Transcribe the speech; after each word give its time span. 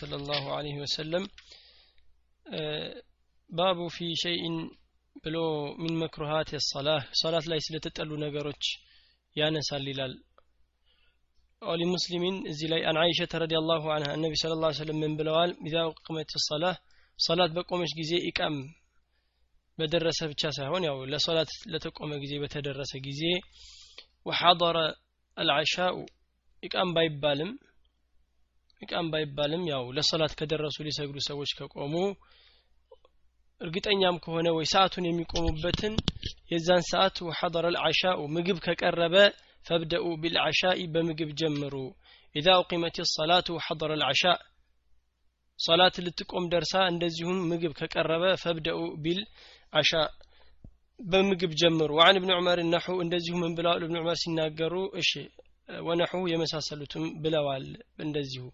صلى 0.00 0.16
الله 0.16 0.56
عليه 0.56 0.76
وسلم 0.82 1.28
باب 3.50 3.88
في 3.88 4.04
شيء 4.14 4.42
بلو 5.24 5.74
من 5.74 5.98
مكروهات 5.98 6.54
الصلاة 6.54 7.02
صلاة 7.12 7.42
لا 7.48 7.56
يسلة 7.56 7.78
تتألو 7.78 8.16
نقروش 8.16 8.66
يانا 9.36 9.60
سالليلال 9.60 10.24
أولي 11.62 11.84
مسلمين 11.84 12.52
زي 12.52 12.68
عن 12.88 12.96
عائشة 12.96 13.28
رضي 13.34 13.56
الله 13.58 13.92
عنها 13.92 14.14
النبي 14.14 14.34
صلى 14.34 14.52
الله 14.52 14.66
عليه 14.66 14.76
وسلم 14.82 15.00
من 15.00 15.16
بلوال 15.16 15.50
إذا 15.66 15.82
قمت 16.06 16.30
الصلاة 16.40 16.76
صلاة 17.16 17.46
بقومش 17.46 17.88
جزي 17.98 18.28
إكام 18.28 18.52
بدرس 19.78 20.24
بتشاسة 20.24 20.66
هون 20.66 20.84
يعني 20.84 21.06
لصلاة 21.06 21.46
لتقوم 21.66 22.14
جزي 22.22 22.38
بتدرس 22.38 22.96
جزي 22.96 23.34
وحضر 24.24 24.74
العشاء 25.38 26.06
إكام 26.64 26.94
بايب 26.94 27.20
بالم 27.20 27.58
ኢቃም 28.82 29.08
ባይባልም 29.12 29.64
ያው 29.70 29.84
ለሶላት 29.96 30.32
ከደረሱ 30.38 30.76
ሊሰግዱ 30.86 31.16
ሰዎች 31.26 31.50
ከቆሙ 31.58 31.94
እርግጠኛም 33.60 34.16
ከሆነ 34.24 34.48
ወይ 34.56 34.66
ሰዓቱን 34.72 35.06
የሚቆሙበትን 35.08 35.94
የዛን 36.52 36.84
ሰዓት 36.90 37.16
ወሐضረ 37.26 37.64
አልዓሻኡ 37.70 38.20
ምግብ 38.36 38.58
ከቀረበ 38.66 39.16
ፈብደኡ 39.66 40.04
ቢልዓሻኢ 40.22 40.80
በምግብ 40.94 41.30
ጀምሩ። 41.40 41.74
ኢዛ 42.34 42.48
ኡቂመት 42.60 42.96
ሰላቱ 43.12 43.48
ወሐضረ 43.56 43.90
አልዓሻ 43.96 44.22
ሶላት 45.58 45.96
ልትቆም 46.04 46.44
ደርሳ 46.52 46.74
እንደዚሁም 46.92 47.38
ምግብ 47.50 47.72
ከቀረበ 47.80 48.24
ፈብደኡ 48.42 48.78
ቢል 49.04 49.20
አሻ 49.72 49.90
በምግብ 51.00 51.52
ጀምሩ። 51.60 51.90
ወአን 51.98 52.16
እብን 52.18 52.32
ዑመር 52.36 52.58
ነሑ 52.72 52.86
እንደዚሁ 53.04 53.34
ምን 53.42 53.52
ብለዋል? 53.58 53.82
እብን 53.84 53.98
ዑመር 54.00 54.16
ሲናገሩ 54.22 54.74
እሺ 55.02 55.10
ወነሑ 55.86 56.22
የመሳሰሉትም 56.28 57.04
ብለዋል 57.22 57.66
እንደዚሁ። 57.98 58.44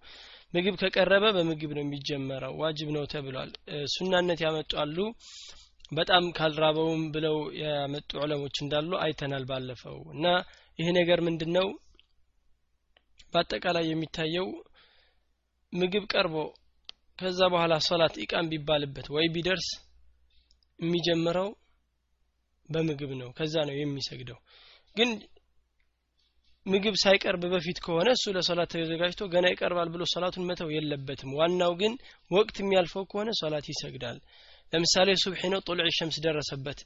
ምግብ 0.55 0.75
ከቀረበ 0.83 1.25
በምግብ 1.36 1.70
ነው 1.77 1.83
የሚጀመረው 1.84 2.53
ዋጅብ 2.61 2.89
ነው 2.97 3.05
ተብሏል። 3.12 3.50
ሱናነት 3.95 4.41
ያመጧሉ 4.45 4.97
በጣም 5.92 6.25
ካልራበውም 6.36 7.03
ብለው 7.14 7.36
ያመጡ 7.61 8.11
ዑለሞች 8.23 8.56
እንዳሉ 8.62 8.91
አይተናል 9.03 9.45
ባለፈው። 9.50 9.98
እና 10.14 10.25
ይህ 10.78 10.89
ነገር 10.98 11.19
ምንድን 11.27 11.50
ነው 11.56 11.67
በአጠቃላይ 13.33 13.84
የሚታየው 13.89 14.48
ምግብ 15.73 16.05
ቀርቦ 16.12 16.36
ከዛ 17.20 17.41
በኋላ 17.53 17.75
ሶላት 17.86 18.14
ኢቃም 18.25 18.51
ቢባልበት 18.53 19.06
ወይ 19.14 19.27
ቢደርስ 19.34 19.69
የሚጀምረው 20.78 21.48
በምግብ 22.69 23.11
ነው 23.20 23.28
ከዛ 23.39 23.55
ነው 23.69 23.75
የሚሰግደው። 23.77 24.39
ግን 24.97 25.11
ምግብ 26.67 26.95
ሳይቀርብ 27.03 27.42
በፊት 27.50 27.78
ከሆነ 27.84 28.09
እሱ 28.17 28.33
ለሶላት 28.36 28.70
ተዘጋጅቶ 28.75 29.28
ገና 29.34 29.47
ይቀርባል 29.53 29.89
ብሎ 29.95 30.03
ሶላቱን 30.12 30.47
መተው 30.48 30.70
የለበትም። 30.75 31.34
ዋናው 31.39 31.73
ግን 31.81 31.92
ወቅት 32.31 32.56
የሚያልፈው 32.61 33.05
ከሆነ 33.11 33.31
ሶላት 33.41 33.67
ይሰግዳል። 33.73 34.19
ለምሳሌ 34.73 35.08
ሱብሒ 35.23 35.42
ነው 35.53 35.61
ጡልዕ 35.69 35.89
ሸምስ 35.98 36.17
ደረሰበት። 36.25 36.81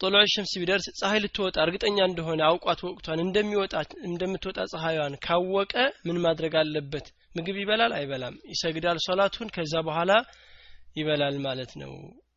ጦሎዕ 0.00 0.26
ሸምስ 0.32 0.52
ቢደርስ 0.60 0.86
ፀሐይ 0.98 1.20
ልትወጣ 1.22 1.56
እርግጠኛ 1.64 1.98
እንደሆነ 2.08 2.40
አውቋት 2.48 2.80
ወቅቷን 2.86 3.22
እንደሚወጣ 3.22 3.72
እንደምትወጣ 4.08 4.58
ፀሐይዋን 4.72 5.14
ካወቀ 5.24 5.74
ምን 6.06 6.18
ማድረግ 6.24 6.52
አለበት? 6.60 7.06
ምግብ 7.36 7.56
ይበላል 7.62 7.92
አይበላም? 7.96 8.36
ይሰግዳል 8.52 8.98
ሶላቱን 9.06 9.48
ከዛ 9.56 9.74
በኋላ 9.88 10.12
ይበላል 10.96 11.36
ማለት 11.46 11.72
ነው 11.82 11.92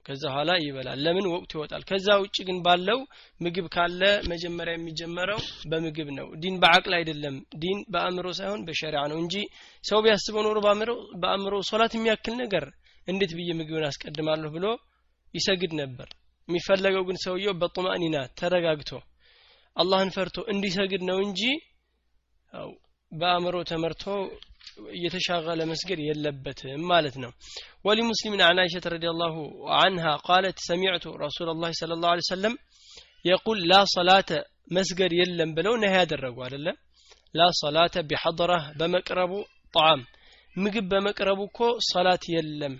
ከዛ 0.05 0.23
በኋላ 0.25 0.51
ይበላል። 0.61 0.99
ለምን 1.05 1.25
ወቅቱ 1.33 1.51
ይወጣል? 1.57 1.83
ከዛ 1.89 2.07
ውጭ 2.21 2.37
ግን 2.47 2.57
ባለው 2.65 2.99
ምግብ 3.41 3.65
ካለ 3.75 4.01
መጀመሪያ 4.31 4.73
የሚጀመረው 4.75 5.39
በምግብ 5.71 6.09
ነው። 6.17 6.27
ዲን 6.41 6.55
በአቅል 6.63 6.93
አይደለም። 6.99 7.35
ዲን 7.61 7.79
በአእምሮ 7.93 8.27
ሳይሆን 8.39 8.63
በሸሪዓ 8.67 9.03
ነው 9.11 9.19
እንጂ 9.23 9.35
ሰው 9.83 10.01
ቢያስበው 10.05 10.43
ኖሮ 10.47 10.57
በአእምሮ 11.21 11.55
ሶላት 11.69 11.95
የሚያክል 11.97 12.35
ነገር 12.43 12.65
እንዴት 13.07 13.31
ብዬ 13.37 13.49
ምግብን 13.59 13.85
አስቀድማለሁ 13.87 14.49
ብሎ 14.55 14.65
ይሰግድ 15.33 15.73
ነበር። 15.81 16.09
የሚፈለገው 16.47 17.03
ግን 17.07 17.17
ሰውየው 17.23 17.53
በጡማኒና 17.59 18.17
ተረጋግቶ 18.39 18.89
አላህን 19.75 20.09
ፈርቶ 20.15 20.37
እንዲሰግድ 20.53 21.01
ነው 21.09 21.19
እንጂ 21.25 21.41
በአእምሮ 23.11 23.55
ተመርቶ 23.69 24.03
እየተሻገለ 24.96 25.60
መስገድ 25.72 26.00
የለበትም 26.08 26.82
ማለት 26.92 27.16
ነው 27.24 27.32
ولمسلم 27.86 28.32
عن 28.48 28.56
عائشة 28.62 28.84
رضي 28.96 29.08
الله 29.14 29.34
عنها 29.80 30.12
قالت 30.28 30.56
سمعت 30.70 31.04
رسول 31.24 31.48
الله 31.54 31.70
صلى 31.80 31.92
الله 31.96 32.10
عليه 32.12 32.26
وسلم 32.26 32.54
يقول 33.24 33.58
لا 33.72 33.80
صلاة 33.96 34.30
مسجد 34.76 35.10
يلم 35.20 35.50
بلو 35.56 35.72
نهي 35.82 35.96
ያደረጉ 36.00 36.36
አይደለ 36.46 36.66
لا 37.38 37.48
صلاة 37.62 37.94
بحضرة 38.08 38.58
በመቅረቡ 38.78 39.32
طعام 39.76 40.00
ምግብ 40.56 40.84
በመቅረቡ 40.92 41.40
እኮ 41.48 41.60
ሰላት 41.90 42.22
የለም 42.34 42.74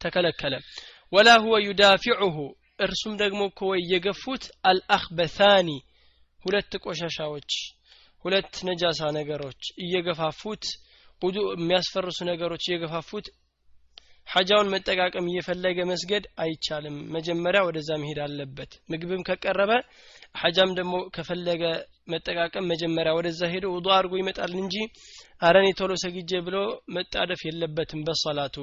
ተከለከለ 0.00 0.54
ወላ 1.14 1.28
ሁወ 1.44 1.54
ዩዳፊዑሁ 1.68 2.36
እርሱም 2.86 3.14
ደግሞ 3.22 3.40
እኮ 3.50 3.60
ወይ 3.72 3.80
የገፉት 3.92 4.44
አልአክበታኒ 4.70 5.68
ሁለት 6.44 6.72
ቆሻሻዎች 6.84 7.50
ሁለት 8.25 8.53
ነጃሳ 8.67 9.09
ነገሮች 9.17 9.61
እየገፋፉት 9.83 10.63
ውዱ 11.21 11.37
የሚያስፈርሱ 11.53 12.19
ነገሮች 12.29 12.63
እየገፋፉት 12.67 13.25
ሐጃውን 14.27 14.71
መጠቃቀም 14.73 15.27
እየፈለገ 15.31 15.77
መስገድ 15.89 16.23
አይቻልም። 16.43 16.95
መጀመሪያ 17.15 17.59
ወደዛ 17.67 17.89
መሄድ 18.01 18.19
አለበት። 18.23 18.71
ምግብም 18.91 19.21
ከቀረበ 19.27 19.71
ሐጃም 20.41 20.71
ደግሞ 20.79 20.95
ከፈለገ 21.15 21.63
መጠቃቀም 22.13 22.67
መጀመሪያ 22.71 23.11
ወደዛ 23.17 23.41
ሄዶ 23.53 23.65
ውዱ 23.75 23.87
አድርጎ 23.95 24.13
ይመጣል 24.19 24.53
እንጂ 24.61 24.75
አረኔ 25.41 25.67
ቶሎ 25.79 25.93
ሰግጄ 26.03 26.41
ብሎ 26.47 26.57
መጣደፍ 26.95 27.41
የለበትም 27.47 28.01
በሰላቱ 28.07 28.57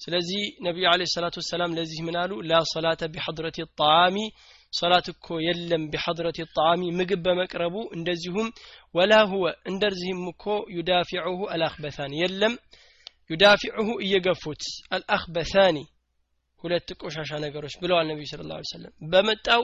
ስለዚህ 0.00 0.42
ነቢዩ 0.66 0.84
አለ 0.90 1.02
ሰላቱ 1.14 1.36
ወሰላም 1.42 1.74
ለዚህ 1.78 2.00
ምን 2.06 2.16
አሉ? 2.20 2.32
ላ 2.50 2.60
ሰላተ 2.72 3.02
ቢሐድረት 3.14 3.56
ጣዓሚ 3.80 4.16
ሶላት 4.72 5.06
እኮ 5.12 5.26
የለም 5.44 5.84
ቢሐድረት 5.92 6.36
ጣዓሚ 6.56 6.82
ምግብ 6.98 7.22
በመቅረቡ 7.24 7.76
እንደዚሁም 7.96 8.48
ወላ 8.94 9.14
ሁወ 9.30 9.46
እንደዚህም 9.70 10.20
እኮ 10.32 10.44
ዩዳፊዑሁ 10.76 11.38
አልአክበታኒ 11.54 12.12
የለም። 12.22 12.54
ዩዳፊዑሁ 13.30 13.88
እየገፉት 14.04 14.62
አልአክበታኒ 14.94 15.76
ሁለት 16.64 16.88
ቆሻሻ 17.00 17.30
ነገሮች 17.44 17.74
ብለዋል 17.82 18.06
ነቢዩ 18.10 18.26
ስለ 18.30 18.42
ላ 18.48 18.56
ሰለም 18.70 18.92
በመጣው 19.12 19.62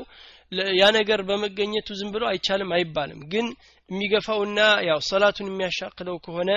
ያ 0.79 0.85
ነገር 0.99 1.21
በመገኘቱ 1.29 1.89
ዝም 1.99 2.11
ብሎ 2.15 2.25
አይቻልም 2.31 2.71
አይባልም። 2.77 3.21
ግን 3.33 3.47
የሚገፋውና 3.91 4.61
ያው 4.89 5.01
ሰላቱን 5.11 5.51
የሚያሻቅለው 5.51 6.17
ከሆነ 6.27 6.51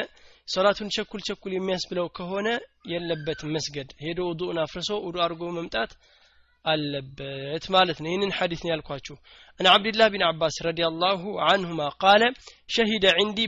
ሰላቱን 0.47 0.87
ቸኩል 0.95 1.21
ቸኩል 1.27 1.51
የሚያስብለው 1.55 2.07
ከሆነ 2.17 2.47
የለበትም 2.91 3.51
መስገድ። 3.55 3.89
ሄዶ 4.03 4.19
ውዱእን 4.29 4.59
አፍርሶ 4.63 4.89
ውዱ 5.05 5.17
አድርጎ 5.25 5.51
መምጣት 5.57 5.91
አለበት 6.65 7.63
ማለት 7.75 7.97
ነው። 8.01 8.09
ይህንን 8.11 8.31
ሐዲስ 8.37 8.61
ነው 8.63 8.71
ያልኳችሁ። 8.73 9.15
عن 9.59 9.67
عبد 9.71 9.89
الله 9.89 10.07
بن 10.13 10.23
عباس 10.27 10.55
رضي 10.67 10.79
الله 10.87 11.21
عنهما 11.47 11.81
قال 12.03 12.23
شهد 12.69 13.05
عندي 13.21 13.39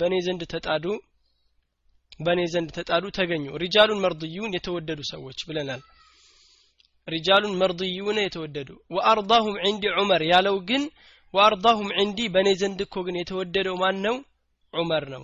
በእኔ 0.00 0.14
ዘንድ 0.26 0.42
ተጣዱ 0.52 0.84
በእኔ 2.20 2.40
ዘንድ 2.52 2.68
ተጣዱ 2.76 3.04
ተገኙ። 3.16 3.44
رجال 3.62 4.02
مرضيون 4.04 4.54
የተወደዱ 4.56 5.00
ሰዎች 5.12 5.38
ብለናል። 5.48 5.82
رجال 7.08 7.54
مرضيون 7.60 8.18
የተወደዱ። 8.24 8.68
ወአርዳሁም 8.94 9.56
ዕንዲ 9.64 9.84
ዑመር 9.96 10.22
ያለው 10.30 10.56
ግን 10.70 10.84
ወአርዳሁም 11.34 11.88
ዕንዲ 12.00 12.20
በእኔ 12.34 12.48
ዘንድ 12.60 12.78
እኮ 12.84 12.96
ግን 13.06 13.16
የተወደደው 13.20 13.76
ማን 13.82 13.96
ነው? 14.06 14.16
ዑመር 14.72 15.04
ነው። 15.14 15.22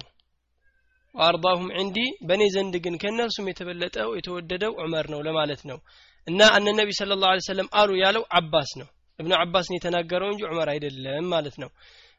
ወአርዳሁም 1.14 1.66
ዕንዲ 1.80 1.96
በእኔ 2.28 2.42
ዘንድ 2.54 2.74
ግን 2.84 2.94
ከእነርሱም 3.02 3.48
የተበለጠው 3.50 4.10
የተወደደው 4.18 4.72
ዑመር 4.82 5.06
ነው 5.12 5.20
ለማለት 5.26 5.62
ነው 5.70 5.78
እና 6.28 6.40
አነ 6.56 6.66
ነቢ 6.78 6.90
ስለ 6.98 7.12
ላሁ 7.22 7.40
ሰለም 7.46 7.68
አሉ 7.80 7.90
ያለው 8.02 8.24
አባስ 8.38 8.70
ነው። 8.80 8.88
እብኑ 9.18 9.32
አባስን 9.38 9.74
የተናገረው 9.76 10.28
እንጂ 10.32 10.42
ዑመር 10.48 10.68
አይደለም 10.72 11.26
ማለት 11.34 11.56
ነው። 11.62 11.70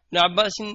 እብኑ 0.03 0.17
አባስን 0.25 0.67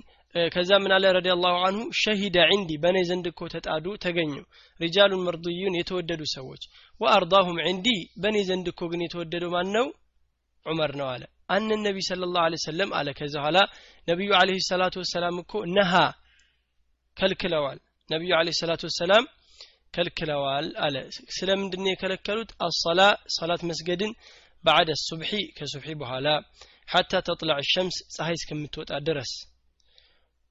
ከዛ 0.50 0.70
ምን 0.82 0.92
አለ? 0.94 1.04
ረዲ 1.16 1.28
ላሁ 1.36 1.56
አንሁ 1.66 1.84
ሸሂደ 2.00 2.36
ዕንዲ 2.50 2.70
በእኔ 2.82 2.98
ዘንድ 3.10 3.26
እኮ 3.30 3.40
ተጣዱ 3.54 3.86
ተገኙ። 4.04 4.32
ሪጃሉን 4.80 5.22
መርድዩን 5.26 5.78
የተወደዱ 5.78 6.22
ሰዎች። 6.34 6.62
ወአርዳሁም 7.00 7.58
ዕንዲ 7.64 7.86
በእኔ 8.22 8.36
ዘንድ 8.48 8.66
እኮ 8.72 8.80
ግን 8.92 9.02
የተወደደው 9.04 9.52
ማን 9.54 9.70
ነው 9.76 9.86
ዑመር 10.66 10.92
ነው 11.00 11.08
አለ። 11.12 11.22
አነ 11.48 11.69
ነቢ 11.86 11.98
ስለ 12.08 12.22
ላሁ 12.28 12.58
ሰለም 12.66 12.90
አለ። 12.98 13.08
ከዚ 13.19 13.34
በኋላ 13.40 13.58
ነቢዩ 14.08 14.30
አለህ 14.40 14.58
ሰላቱ 14.70 14.94
ወሰላም 15.02 15.36
እኮ 15.42 15.52
ነሃ 15.76 15.92
ከልክለዋል። 17.16 17.78
ነቢዩ 18.08 18.32
አለህ 18.38 18.54
ሰላቱ 18.60 18.82
ወሰላም 18.90 19.25
ከልክለዋል 19.94 20.67
አለ። 20.85 20.96
ስለምንድን 21.37 21.90
የከለከሉት? 21.90 22.50
አሰላ 22.67 23.00
ሰላት 23.37 23.62
መስገድን 23.70 24.12
ባዕደ 24.64 24.90
ሱብሒ 25.02 25.31
ከሱብሒ 25.56 25.93
በኋላ 26.00 26.26
ሐታ 26.88 27.12
ተጥላዕ 27.26 27.61
ሸምስ 27.73 27.96
ፀሐይ 28.14 28.37
እስከምትወጣ 28.38 28.90
ድረስ። 29.08 29.32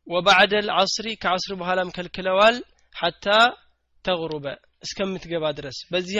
ወባዕደ 0.07 0.54
ልዓስሪ 0.68 1.07
ከዓስር 1.24 1.54
በኋላም 1.62 1.89
ከልክለዋል 1.95 2.57
ሐታ 2.95 3.25
ተغሩበ 4.06 4.45
እስከምትገባ 4.84 5.45
ድረስ። 5.57 5.78
በዚህ 5.92 6.16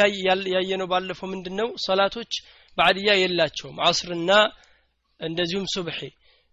ያየነው 0.56 0.88
ባለፈው 0.92 1.28
ምንድን 1.34 1.56
ነው 1.60 1.70
ሰላቶች 1.86 2.32
ባዕድያ 2.78 3.12
የላቸውም። 3.20 3.78
አስርና 3.88 4.32
እንደዚሁም 5.20 5.68
ሱብሒ 5.76 6.00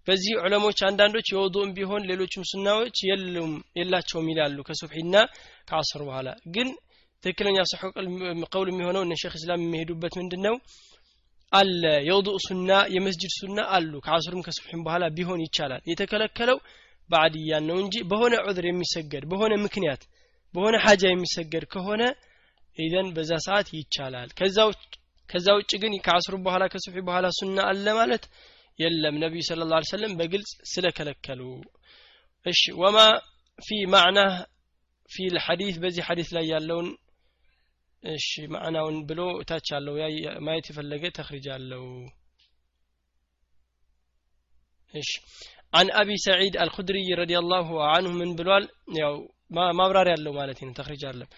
በዚህ 0.06 0.32
ዑለሞች 0.40 0.78
አንዳንዶች 0.88 1.26
የወዱእም 1.32 1.70
ቢሆን 1.76 2.06
ሌሎችም 2.10 2.48
ሱናዎች 2.50 2.96
የሉም 3.08 3.52
የላቸውም 3.78 4.26
ይላሉ 4.32 4.58
ከሱብሒና 4.68 5.14
ከአስር 5.68 6.02
በኋላ። 6.08 6.28
ግን 6.54 6.68
ትክክለኛ 7.24 7.58
ቀውል 8.52 8.68
የሚሆነው 8.70 9.02
እነ 9.04 9.14
ሼክ 9.22 9.34
እስላም 9.38 9.62
የሚሄዱበት 9.64 10.14
ምንድን 10.20 10.42
ነው 10.46 10.56
አለ 11.52 11.82
የውዱእ 12.06 12.38
ሱና 12.46 12.70
የመስጅድ 12.94 13.32
ሱና 13.38 13.60
አሉ። 13.76 13.92
ከአስሩም 14.06 14.44
ከሱብሒም 14.46 14.82
በኋላ 14.86 15.04
ቢሆን 15.16 15.42
ይቻላል። 15.44 15.82
የተከለከለው 15.90 16.58
ባዕድያን 17.10 17.64
ነው 17.70 17.76
እንጂ 17.82 17.94
በሆነ 18.10 18.34
ዑድር 18.46 18.66
የሚሰገድ 18.68 19.24
በሆነ 19.30 19.54
ምክንያት 19.64 20.02
በሆነ 20.54 20.76
ሀጃ 20.84 21.04
የሚሰገድ 21.10 21.64
ከሆነ 21.72 22.02
ኢዘን 22.78 23.08
በዛ 23.16 23.32
ሰዓት 23.46 23.68
ይቻላል። 23.76 24.28
ከዛ 25.30 25.46
ውጭ 25.58 25.72
ግን 25.82 25.92
ከአስሩ 26.06 26.34
በኋላ 26.46 26.64
ከሱብሒ 26.72 27.00
በኋላ 27.08 27.26
ሱና 27.38 27.58
አለ 27.70 27.86
ማለት 27.98 28.24
የለም 28.79 29.15
ነቢዩ 29.23 29.41
ስለ 29.49 29.65
ላ 29.71 29.79
ሰለም 29.95 30.13
በግልጽ 30.19 30.51
ስለከለከሉ 30.73 31.41
እሺ 32.45 32.61
ወማ 32.81 32.97
ፊ 33.59 33.77
ማዕና 33.93 34.19
ፊ 35.09 35.25
ልሐዲት 35.35 35.77
በዚህ 35.83 36.03
ሐዲት 36.09 36.29
ላይ 36.37 36.45
ያለውን 36.53 36.87
እሺ 38.03 38.29
ማዕናውን 38.53 38.97
ብሎ 39.09 39.21
እታች 39.41 39.69
አለው 39.77 39.95
ማየት 40.47 40.67
የፈለገ 40.71 41.03
ተኽሪጅ 41.19 41.47
አለው 41.57 41.85
እሺ 44.95 45.11
عن 45.77 45.87
أبي 46.01 46.15
سعيد 46.27 46.53
الخدري 46.57 47.07
رضي 47.21 47.37
الله 47.43 47.67
عنه 47.91 48.09
من 48.21 48.29
بلوال 48.37 48.63
ያው 49.01 49.13
ማብራሪያ 49.79 50.13
ያለው 50.15 50.33
ማለት 50.39 50.59
ነው 50.65 50.71
ተኽሪጅ 50.79 51.03
አለም 51.11 51.29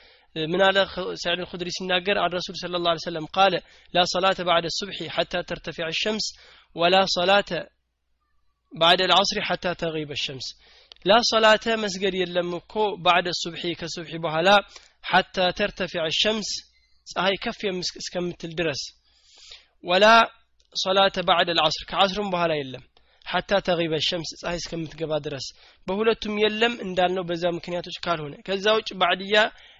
من 0.51 0.62
على 0.62 0.81
سعيد 1.24 1.39
الخدري 1.39 1.69
سناقر 1.80 2.15
عن 2.24 2.30
الرسول 2.31 2.56
صلى 2.63 2.75
الله 2.77 2.92
عليه 2.94 3.07
وسلم 3.07 3.25
قال 3.38 3.53
لا 3.95 4.03
صلاة 4.15 4.39
بعد 4.51 4.63
الصبح 4.71 4.98
حتى 5.15 5.39
ترتفع 5.44 5.86
الشمس 5.88 6.25
ولا 6.75 7.06
صلاة 7.18 7.51
بعد 8.74 9.00
العصر 9.01 9.42
حتى 9.42 9.71
تغيب 9.75 10.12
الشمس 10.12 10.45
لا 11.06 11.18
صلاة 11.24 11.65
مسجد 11.75 12.13
يلمكو 12.13 12.83
بعد 12.98 13.25
الصبح 13.27 13.62
كصبح 13.71 14.12
بهلا 14.15 14.57
حتى 15.03 15.45
ترتفع 15.51 16.03
الشمس 16.06 16.50
ፀሐይ 17.07 17.36
ከፍ 17.44 17.59
እስከምትል 18.01 18.51
ድረስ 18.59 18.81
ወላ 19.83 20.06
ሶላተ 20.75 21.18
ባዕድ 21.27 21.50
አልዓስር 21.53 21.83
ከዓስሩም 21.89 22.31
በኋላ 22.33 22.51
የለም 22.59 22.83
ሐታ 23.25 23.59
ተጊበ 23.68 23.95
ሸምስ 24.09 24.30
ፀሐይ 24.42 24.57
እስከምትገባ 24.62 25.13
ድረስ 25.25 25.45
በሁለቱም 25.88 26.36
የለም 26.44 26.74
እንዳልነው 26.86 27.24
በዛ 27.30 27.44
ምክንያቶች 27.57 27.98
ካልሆነ 28.06 28.33
ከዛ 28.48 28.65
ውጭ 28.77 28.89
ባዕድያ 29.01 29.36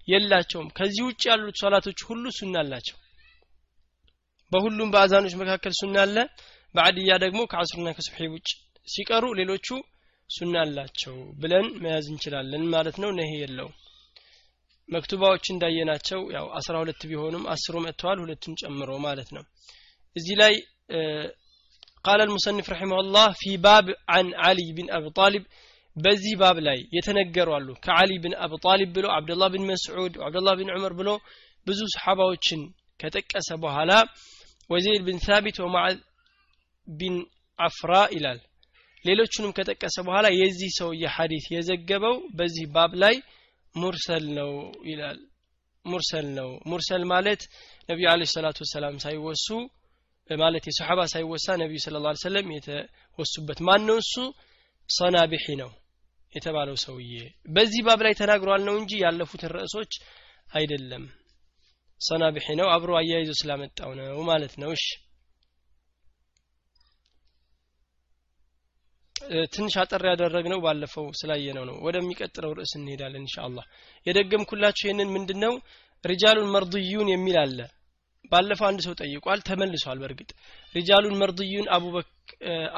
የላቸውም 0.08 0.68
ከዚህ 0.78 1.04
ውጭ 1.10 1.22
ያሉት 1.32 1.58
ሶላቶች 1.64 2.00
ሁሉ 2.10 2.26
ሱና 2.40 2.56
አላቸው 2.64 2.98
በሁሉም 4.52 4.92
በአዛኖች 4.94 5.34
መካከል 5.42 5.74
ሱና 5.82 5.98
አለ 6.06 6.18
ባዕድያ 6.76 7.14
ደግሞ 7.24 7.40
ከአስሩና 7.52 7.90
ከሱብሒ 7.98 8.28
ውጭ 8.36 8.50
ሲቀሩ 8.88 9.26
ሌሎቹ 9.40 9.68
ሱና 10.30 10.56
አላቸው 10.66 11.16
ብለን 11.42 11.68
መያዝ 11.84 12.06
እንችላለን 12.14 12.64
ማለት 12.76 12.98
ነው 13.04 13.10
ነሄ 13.20 13.32
የለውም 13.42 13.76
መክቱባዎች 14.90 15.46
እንዳየናቸው 15.54 16.22
ያው 16.36 16.46
አስራ 16.60 16.76
ሁለት 16.84 17.02
ቢሆኑም 17.10 17.44
አስሩ 17.54 17.76
መጥተዋል 17.86 18.20
ሁለቱን 18.24 18.56
ጨምሮ 18.62 18.92
ማለት 19.08 19.30
ነው 19.38 19.44
እዚህ 20.16 20.38
ላይ 20.44 20.54
قال 22.06 22.20
المصنف 22.22 22.66
رحمه 22.70 22.98
الله 23.04 23.28
في 23.42 23.52
باب 23.60 23.86
عن 24.10 24.26
علي 24.44 24.68
بن 24.78 24.86
أبي 24.92 25.10
طالب 25.12 25.44
በዚህ 25.96 26.34
ባብ 26.42 26.58
ላይ 26.68 26.80
የተነገሩ 26.96 27.50
አሉ 27.56 27.70
ከአሊ 27.86 28.12
ብን 28.24 28.34
አብ 28.44 28.54
ጣሊብ 28.66 28.90
ብሎ 28.96 29.06
አብደላህ 29.16 29.48
ብን 29.54 29.64
መስዑድ 29.70 30.14
አብደላህ 30.26 30.54
ብን 30.60 30.70
ዑመር 30.76 30.94
ብሎ 31.00 31.10
ብዙ 31.68 31.80
ሰሓባዎችን 31.96 32.62
ከጠቀሰ 33.00 33.50
በኋላ 33.64 33.92
ወዘይድ 34.70 35.02
ብን 35.08 35.18
ሳቢት 35.26 35.58
ወማዕዝ 35.64 35.98
ቢን 36.89 37.17
አፍራ 37.59 37.93
ይላል። 38.13 38.41
ሌሎቹንም 39.05 39.55
ከጠቀሰ 39.57 39.97
በኋላ 40.07 40.27
የዚህ 40.35 40.71
ሰውዬ 40.79 41.03
ሐዲስ 41.17 41.45
የዘገበው 41.55 42.17
በዚህ 42.39 42.67
ባብ 42.75 42.93
ላይ 43.03 43.17
ሙርሰል 43.75 44.25
ነው 44.39 44.51
ይላል። 44.89 45.19
ሙርሰል 45.85 46.27
ነው። 46.39 46.49
ሙርሰል 46.71 47.03
ማለት 47.13 47.43
ነቢዩ 47.89 48.07
አለ 48.13 48.23
ሰላቱ 48.33 48.59
ወሰላም 48.65 48.97
ሳይወሱ 49.05 49.47
ማለት 50.31 50.65
የሰሓባ 50.69 51.01
ሳይወሳ 51.13 51.47
ነቢዩ 51.63 51.79
ስለ 51.85 51.97
ላ 52.05 52.13
ሰለም 52.23 52.47
የተወሱበት 52.55 53.59
ማን 53.67 53.83
ነው 53.89 53.99
እሱ 54.03 54.15
ሰናቢሒ 54.89 55.47
ነው 55.61 55.71
የተባለው 56.33 56.77
ሰውዬ። 56.85 57.13
በዚህ 57.49 57.81
ባብ 57.87 58.01
ላይ 58.07 58.15
ተናግሯል 58.21 58.63
ነው 58.69 58.75
እንጂ 58.81 58.93
ያለፉትን 59.05 59.53
ርዕሶች 59.55 59.93
አይደለም። 60.53 61.05
ሰናቢሒ 62.01 62.47
ነው። 62.61 62.69
አብሮ 62.75 62.91
አያይዞ 63.01 63.31
ስላመጣው 63.41 63.93
ነው 64.01 64.19
ማለት 64.31 64.55
ነው። 64.63 64.71
እሺ 64.77 64.85
ትንሽ 69.55 69.75
አጠር 69.83 70.03
ያደረግነው 70.11 70.59
ባለፈው 70.65 71.07
ስላየነው 71.21 71.65
ነው። 71.69 71.77
ወደሚቀጥለው 71.87 72.53
ርዕስ 72.59 72.73
እንሄዳለን 72.79 73.25
ኢንሻአላህ። 73.25 73.65
የደገምኩላችሁ 74.07 74.85
ይህንን 74.87 75.13
ምንድነው? 75.15 75.55
رجال 76.05 76.51
مرضيون 76.55 77.09
የሚል 77.13 77.37
አለ። 77.43 77.59
ባለፈው 78.33 78.67
አንድ 78.69 78.81
ሰው 78.87 78.95
ጠይቋል 79.01 79.41
ተመልሷል 79.49 79.99
በእርግጥ። 80.03 80.31
رجال 80.75 81.19
مرضيون 81.21 81.67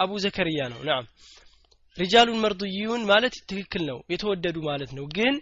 አቡ 0.02 0.12
ዘከርያ 0.24 0.62
ነው። 0.72 0.80
نعم 0.88 1.04
رجال 1.98 2.40
مرضيون 2.44 3.02
ማለት 3.10 3.36
ትክክል 3.50 3.82
ነው 3.90 3.98
የተወደዱ 4.12 4.58
ማለት 4.68 4.90
ነው። 4.98 5.06
ግን 5.16 5.36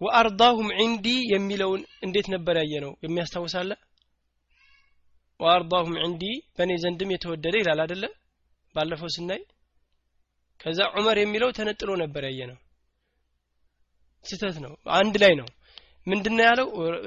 وأرضاهم 0.00 0.68
عندي 0.78 1.06
የሚለውን 1.32 1.80
እንዴት 2.06 2.26
ነበር 2.34 2.54
ያየ 2.60 2.74
ነው 2.84 2.92
የሚያስታውሳለ 3.04 3.70
وأرضاهم 5.40 5.94
عندي 6.02 6.24
በእኔ 6.56 6.72
ዘንድም 6.82 7.12
የተወደደ 7.14 7.54
ይላል 7.60 7.80
አደለ 7.84 8.04
ባለፈው 8.74 9.10
ስናይ 9.14 9.40
ከዛ 10.60 10.80
ዑመር 10.94 11.18
የሚለው 11.20 11.50
ተነጥሎ 11.56 11.90
ነበር 12.02 12.22
ያየ 12.28 12.40
ነው 12.50 12.58
ስተት 14.24 14.56
ነው 14.64 14.72
አንድ 14.98 15.14
ላይ 15.22 15.32
ነው። 15.40 15.48
ምንድነው 16.06 16.44
ያለው? 16.48 16.66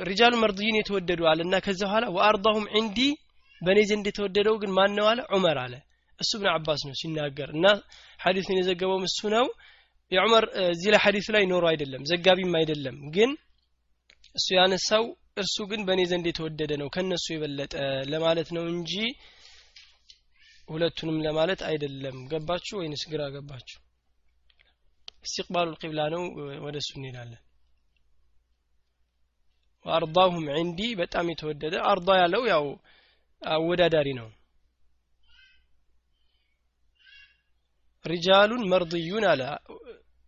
ሪጃሉ 0.10 0.34
መርድይን 0.44 0.76
የተወደዱ 0.80 1.22
አለ 1.32 1.40
እና 1.46 1.56
ከዛ 1.66 1.82
በኋላ 1.84 2.06
ወአርዳሁም 2.16 2.66
ዒንዲ 2.74 3.00
በእኔ 3.62 3.80
ዘንድ 3.90 4.06
የተወደደው 4.10 4.56
ግን 4.62 4.72
ማን 4.78 4.92
ነው 4.98 5.06
አለ? 5.12 5.20
ዑመር 5.34 5.58
አለ። 5.64 5.74
እሱ 6.20 6.32
ብን 6.40 6.50
አባስ 6.54 6.82
ነው 6.88 6.96
ሲናገር 7.02 7.50
እና 7.58 7.66
ሐዲሱን 8.20 8.60
የዘገበውም 8.60 9.06
እሱ 9.10 9.20
ነው። 9.36 9.46
የዑመር 10.12 10.44
እዚህ 10.68 10.90
ላይ 10.94 11.02
ሐዲሱ 11.06 11.28
ላይ 11.36 11.44
ኖሮ 11.52 11.64
አይደለም 11.72 12.02
ዘጋቢም 12.10 12.54
አይደለም። 12.60 12.98
ግን 13.16 13.32
እሱ 14.36 14.48
ያነሳው 14.60 15.04
እርሱ 15.38 15.58
ግን 15.70 15.82
በእኔ 15.88 16.02
ዘንድ 16.12 16.26
የተወደደ 16.30 16.72
ነው 16.82 16.88
ከነሱ 16.96 17.26
የበለጠ 17.34 17.74
ለማለት 18.12 18.50
ነው 18.58 18.66
እንጂ 18.74 18.94
ሁለቱንም 20.69 21.19
ለማለት 21.27 21.61
አይደለም 21.69 22.17
ገባችሁ 22.33 22.77
ወይንስ 22.81 23.05
ግራ 23.13 23.23
ገባችሁ 23.37 23.79
استقبال 25.25 25.67
القبلة 25.71 26.05
ነው 26.15 26.23
ወደ 26.65 26.77
እሱ 26.83 26.91
እንሄዳለን 26.99 27.41
ወአርዳሁም 29.87 30.45
ዒንዲ 30.57 30.81
በጣም 31.01 31.27
የተወደደ 31.33 31.75
አርዳ 31.91 32.09
ያለው 32.21 32.43
ያው 32.53 32.65
አወዳዳሪ 33.43 34.09
ነው 34.21 34.29
ሪጃሉን 38.05 38.63
መርድዩን 38.73 39.25
አለ 39.33 39.43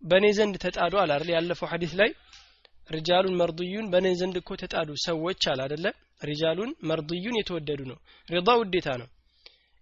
በእኔ 0.02 0.26
ዘንድ 0.38 0.54
ተጣዱ 0.64 0.94
አለ 1.02 1.11
አይደል 1.16 1.30
ያለፈው 1.37 1.68
ሐዲስ 1.73 1.92
ላይ 2.00 2.11
ሪጃሉን 2.88 3.35
መርድዩን 3.40 3.87
በእኔ 3.92 4.06
ዘንድ 4.20 4.37
እኮ 4.40 4.50
ተጣዱ 4.62 4.90
ሰዎች 5.06 5.42
አለ 5.52 5.61
አይደለ 5.66 5.87
ሪጃሉን 6.23 6.70
መርድዩን 6.90 7.38
የተወደዱ 7.40 7.80
ነው 7.90 7.99
ሪዳ 8.28 8.50
ውዴታ 8.61 8.88
ነው 9.02 9.09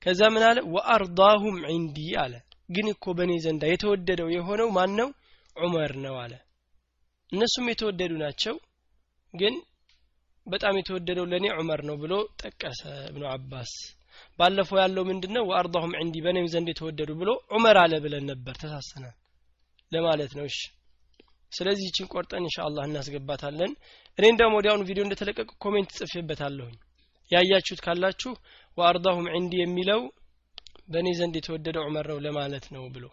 ከዛ 0.06 0.22
ምን 0.34 0.44
አለ? 0.48 0.58
ወአርዳሁም 0.74 1.58
ዒንዲ 1.68 1.98
አለ። 2.24 2.34
ግን 2.70 2.88
እኮ 2.94 3.06
በእኔ 3.18 3.32
ዘንዳ 3.46 3.64
የተወደደው 3.70 4.30
የሆነው 4.36 4.70
ማን 4.78 4.92
ነው 5.00 5.10
ዑመር 5.56 5.92
ነው 6.06 6.16
አለ። 6.24 6.34
እነሱም 7.32 7.66
የተወደዱ 7.72 8.14
ናቸው 8.24 8.56
ግን 9.34 9.56
በጣም 10.48 10.76
የተወደደው 10.80 11.26
ለእኔ 11.32 11.46
ዑመር 11.58 11.82
ነው 11.90 11.96
ብሎ 12.02 12.14
ጠቀሰ 12.42 12.82
እብኑ 13.10 13.24
አባስ። 13.34 13.72
ባለፈው 14.40 14.78
ያለው 14.82 15.04
ምንድነው? 15.10 15.44
ወአርዳሁም 15.50 15.94
ዒንዲ 16.00 16.16
በእኔም 16.26 16.48
ዘንድ 16.54 16.68
የተወደዱ 16.72 17.12
ብሎ 17.22 17.30
ዑመር 17.54 17.78
አለ 17.84 17.94
ብለን 18.04 18.26
ነበር 18.32 18.56
ተሳሰናል 18.62 19.16
ለማለት 19.92 20.32
ነው። 20.38 20.46
እሺ 20.50 20.60
ስለዚህ 21.52 21.86
ይችን 21.90 22.10
ቆርጠን 22.14 22.46
ኢንሻአላህ 22.46 22.84
እናስገባታለን። 22.88 23.72
እኔ 24.18 24.26
እንደውም 24.32 24.56
ወዲያውኑ 24.58 24.84
ቪዲዮ 24.90 25.04
እንደተለቀቀ 25.06 25.50
ኮሜንት 25.64 25.92
ጽፌበታለሁኝ። 26.00 26.76
ያያችሁት 27.32 27.82
ካላችሁ 27.86 28.32
ወአርዳሁም 28.79 29.27
ዒንዲ 29.35 29.55
የሚለው 29.63 30.03
በእኔ 30.93 31.09
ዘንድ 31.21 31.35
የተወደደ 31.39 31.77
ዑመር 31.87 32.07
ነው 32.13 32.19
ለማለት 32.27 32.67
ነው 32.75 32.85
ብሎ 32.95 33.05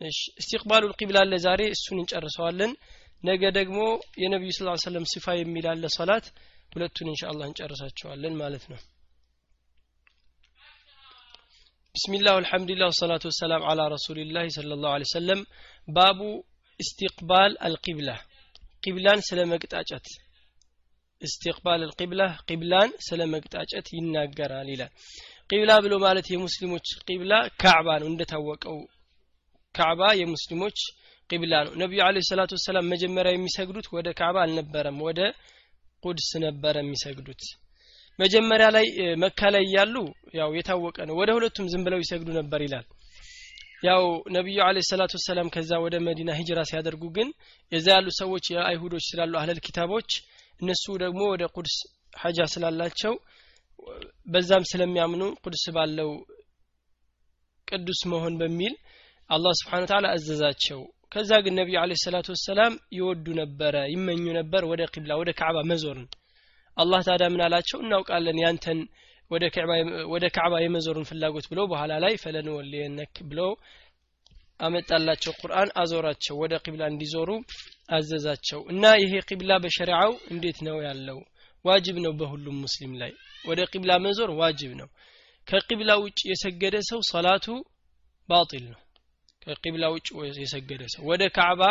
እሺ 0.00 0.20
እስቲቅባሉ 0.40 0.82
ልቂብላ 0.92 1.18
አለ 1.24 1.34
ዛሬ 1.46 1.62
እሱን 1.76 1.98
እንጨርሰዋለን 2.02 2.72
ነገ 3.22 3.42
ደግሞ 3.58 3.78
የነቢዩ 4.22 4.52
ስ 4.56 4.84
ሰለም 4.86 5.06
ሲፋ 5.12 5.26
የሚል 5.38 5.66
አለ 5.72 5.86
ሰላት 5.96 6.26
ሁለቱን 6.74 7.10
እንሻአላህ 7.12 7.46
እንጨርሳቸዋለን 7.50 8.36
ማለት 8.44 8.66
ነው 8.72 8.80
بسم 11.94 12.12
الله 12.14 12.32
والحمد 12.34 12.68
لله 12.70 12.86
والصلاة 12.86 13.24
والسلام 13.24 13.62
على 13.70 13.84
رسول 13.88 14.18
الله 14.18 14.44
صلى 14.48 14.72
الله 14.74 14.90
عليه 14.90 15.08
وسلم 15.10 15.40
باب 15.88 16.18
استقبال 16.80 17.52
القبلة 17.68 18.16
قبلان 18.84 19.18
سلمك 19.20 19.62
تاجت 19.66 20.06
እስትቅባል 21.23 21.81
ልቂብላ 21.83 22.21
ቂብላን 22.47 22.91
ስለ 23.07 23.21
መቅጣጨት 23.33 23.87
ይናገራል 23.95 24.67
ይላል። 24.73 24.91
ቂብላ 25.49 25.71
ብሎ 25.85 25.93
ማለት 26.03 26.27
የሙስሊሞች 26.31 26.87
ቂብላ 27.07 27.33
ካዕባ 27.61 27.87
ነው 28.01 28.07
እንደታወቀው 28.11 28.77
ካዕባ 29.75 30.01
የሙስሊሞች 30.19 30.77
ቂብላ 31.29 31.53
ነው። 31.65 31.73
ነቢዩ 31.81 31.99
አለ 32.07 32.17
ሰላቱ 32.29 32.51
ወሰላም 32.57 32.89
መጀመሪያ 32.93 33.31
የሚሰግዱት 33.33 33.87
ወደ 33.95 34.07
ካዕባ 34.19 34.37
አልነበረም 34.45 34.97
ወደ 35.07 35.19
ቁድስ 36.03 36.29
ነበረ 36.45 36.75
የሚሰግዱት። 36.81 37.43
መጀመሪያ 38.19 38.67
ላይ 38.75 38.85
መካ 39.23 39.49
ላይ 39.53 39.63
እያሉ 39.67 39.95
ያው 40.39 40.49
የታወቀ 40.57 40.97
ነው። 41.09 41.15
ወደ 41.21 41.29
ሁለቱም 41.37 41.69
ዝም 41.71 41.83
ብለው 41.85 42.01
ይሰግዱ 42.03 42.29
ነበር 42.39 42.61
ይላል። 42.65 42.85
ያው 43.83 44.03
ነቢዩ 44.35 44.57
አለ 44.65 44.77
ሰላቱ 44.89 45.13
ወሰላም 45.17 45.47
ከዛ 45.53 45.71
ወደ 45.85 45.95
መዲና 46.05 46.31
ሂጅራ 46.39 46.59
ሲያደርጉ 46.69 47.03
ግን 47.17 47.29
የዛ 47.71 47.87
ያሉ 47.95 48.07
ሰዎች 48.19 48.45
የአይሁዶች 48.53 49.05
ስላሉ 49.09 49.33
አህለል 49.39 49.59
ኪታቦች 49.65 50.09
እነሱ 50.63 50.85
ደግሞ 51.03 51.21
ወደ 51.33 51.43
ቁድስ 51.55 51.75
ሐጃ 52.15 52.39
ስላላቸው 52.53 53.13
በዛም 54.27 54.63
ስለሚያምኑ 54.71 55.23
ቁድስ 55.43 55.63
ባለው 55.75 56.09
ቅዱስ 57.67 58.01
መሆን 58.11 58.33
በሚል 58.41 58.73
አላህ 59.29 59.53
ስብሓን 59.59 59.87
ተዓላ 59.89 60.07
አዘዛቸው። 60.15 60.79
ከዛ 61.11 61.31
ግን 61.45 61.53
ነቢዩ 61.59 61.77
አለ 61.81 61.93
ሰላቱ 62.03 62.27
ወሰላም 62.33 62.73
ይወዱ 62.97 63.25
ነበረ 63.39 63.75
ይመኙ 63.93 64.23
ነበር 64.37 64.63
ወደ 64.71 64.83
ቂብላ 64.93 65.13
ወደ 65.21 65.31
ካዕባ 65.39 65.57
መዞርን። 65.71 66.07
አላህ 66.77 66.99
ታዲያ 67.07 67.27
ምን 67.33 67.41
አላቸው? 67.45 67.77
እናውቃለን 67.83 68.37
ያንተን 68.43 68.79
ወደ 70.11 70.25
ካዕባ 70.35 70.53
የመዞርን 70.63 71.05
ፍላጎት 71.09 71.45
ብሎ 71.51 71.59
በኋላ 71.71 71.93
ላይ 72.03 72.13
ፈለን 72.23 72.47
ወልየነክ 72.55 73.15
ብለው 73.29 73.51
አመጣላቸው 74.63 75.33
ቁርአን 75.41 75.69
አዞራቸው 75.81 76.35
ወደ 76.41 76.53
ቂብላ 76.65 76.83
እንዲዞሩ 76.91 77.29
አዘዛቸው። 77.89 78.59
እና 78.71 78.83
ይሄ 79.01 79.13
ቂብላ 79.29 79.53
በሸሪዓው 79.63 80.11
እንዴት 80.33 80.59
ነው 80.67 80.77
ያለው? 80.87 81.19
ዋጅብ 81.65 81.97
ነው 82.05 82.13
በሁሉም 82.19 82.57
ሙስሊም 82.63 82.93
ላይ። 83.01 83.11
ወደ 83.45 83.61
ቂብላ 83.71 83.91
መዞር 84.05 84.31
ዋጅብ 84.39 84.71
ነው። 84.81 84.89
ከቂብላ 85.47 85.91
ውጭ 86.03 86.19
የሰገደ 86.31 86.75
ሰው 86.89 86.99
ሰላቱ 87.11 87.45
ባጢል 88.29 88.65
ነው። 88.71 88.79
ከቂብላ 89.45 89.85
ውጭ 89.93 90.07
የሰገደ 90.41 90.83
ሰው 90.93 91.01
ወደ 91.11 91.23
ካዕባ 91.37 91.63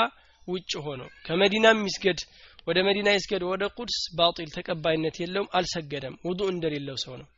ውጭ 0.48 0.72
ሆኖ 0.86 1.02
ከመዲና 1.26 1.66
ሚስገድ 1.80 2.20
ወደ 2.66 2.78
መዲና 2.86 3.08
ይስገድ 3.14 3.42
ወደ 3.50 3.64
ቁድስ 3.76 3.98
ባጢል 4.18 4.50
ተቀባይነት 4.56 5.16
የለውም 5.22 5.48
አልሰገደም። 5.56 6.16
ውዱ 6.26 6.40
እንደሌለው 6.52 6.96
ሰው 7.04 7.14
ነው። 7.20 7.28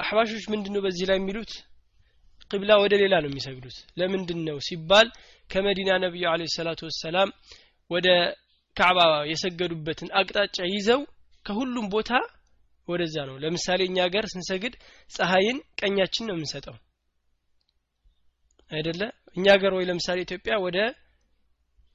አሕባሾች 0.00 0.44
ምንድነው 0.52 0.82
በዚህ 0.86 1.04
ላይ 1.10 1.18
የሚሉት 1.20 1.52
ቂብላ 2.50 2.72
ወደ 2.82 2.94
ሌላ 3.02 3.14
ነው 3.22 3.30
የሚሰግዱት። 3.30 3.76
ለምንድን 4.00 4.40
ነው 4.48 4.56
ሲባል 4.68 5.08
ከመዲና 5.50 5.90
ነቢዩ 6.04 6.24
አለ 6.32 6.42
ሰላቱ 6.54 6.80
ወሰላም 6.88 7.30
ወደ 7.90 8.08
ካዕባ 8.76 8.98
የሰገዱበትን 9.30 10.10
አቅጣጫ 10.18 10.58
ይዘው 10.72 11.00
ከሁሉም 11.46 11.86
ቦታ 11.94 12.10
ወደዛ 12.88 13.16
ነው። 13.28 13.36
ለምሳሌ 13.42 13.80
እኛ 13.88 13.98
ሀገር 14.06 14.24
ስንሰግድ 14.32 14.74
ፀሐይን 15.10 15.58
ቀኛችን 15.80 16.26
ነው 16.28 16.34
የምንሰጠው። 16.36 16.76
አይደለ? 18.72 19.02
እኛ 19.36 19.44
ሀገር 19.54 19.72
ወይ 19.76 19.84
ለምሳሌ 19.88 20.18
ኢትዮጵያ 20.26 20.54
ወደ 20.64 20.78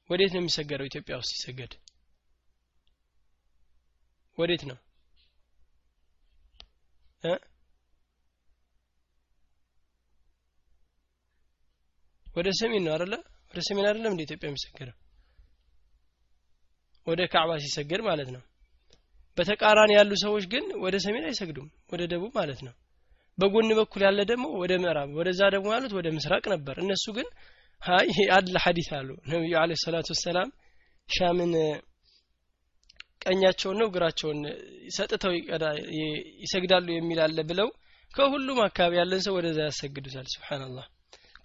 ወዴት 0.10 0.32
ነው 0.36 0.42
የሚሰገደው? 0.42 0.88
ኢትዮጵያ 0.90 1.14
ውስጥ 1.22 1.32
ሲሰገድ 1.34 1.72
ወዴት 4.38 4.64
ነው 4.70 4.78
ወደ 12.36 12.48
ሰሜን 12.60 12.84
ነው 12.86 12.92
አይደለ? 12.96 13.14
ወደ 13.52 13.60
ሰሜን 13.68 13.86
አይደለም 13.90 14.12
እንደ 14.14 14.22
ኢትዮጵያ 14.28 14.48
የሚሰገደው? 14.50 14.96
ወደ 17.08 17.22
ካዕባ 17.34 17.52
ሲሰገድ 17.64 18.02
ማለት 18.08 18.30
ነው። 18.36 18.42
በተቃራኒ 19.38 19.92
ያሉ 19.98 20.12
ሰዎች 20.24 20.46
ግን 20.54 20.66
ወደ 20.84 20.96
ሰሜን 21.06 21.26
አይሰግዱም 21.30 21.68
ወደ 21.92 22.02
ደቡብ 22.12 22.32
ማለት 22.40 22.60
ነው። 22.68 22.74
በጎን 23.38 23.70
በኩል 23.80 24.02
ያለ 24.08 24.20
ደግሞ 24.30 24.46
ወደ 24.62 24.74
ምዕራብ 24.84 25.10
ወደዛ 25.20 25.42
ደግሞ 25.56 25.68
ያሉት 25.76 25.94
ወደ 25.98 26.08
ምስራቅ 26.18 26.44
ነበር። 26.54 26.76
እነሱ 26.84 27.06
ግን 27.18 27.28
ሀይ 27.82 28.08
አድል 28.32 28.58
ሐዲስ 28.64 28.90
አሉ። 28.98 29.10
ነቢዩ 29.32 29.54
አለ 29.62 29.72
ሰላቱ 29.84 30.08
ወሰላም 30.16 30.50
ሻምን 31.10 31.52
ቀኛቸውን 33.26 33.78
ነው 33.82 33.88
እግራቸውን 33.90 34.40
ሰጥተው 34.96 35.34
ይሰግዳሉ 36.44 36.88
የሚል 36.94 37.20
አለ 37.26 37.40
ብለው 37.50 37.70
ከሁሉም 38.12 38.60
አካባቢ 38.68 38.94
ያለን 39.00 39.22
ሰው 39.26 39.34
ወደዛ 39.38 39.60
ያሰግዱታል። 39.68 40.28
ስብሓንላህ 40.34 40.86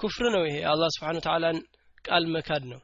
ኩፍር 0.00 0.26
ነው 0.34 0.42
ይሄ። 0.48 0.56
አላህ 0.70 0.88
ስብሓን 0.94 1.18
ተዓላን 1.26 1.58
ቃል 2.04 2.24
መካድ 2.34 2.64
ነው። 2.72 2.80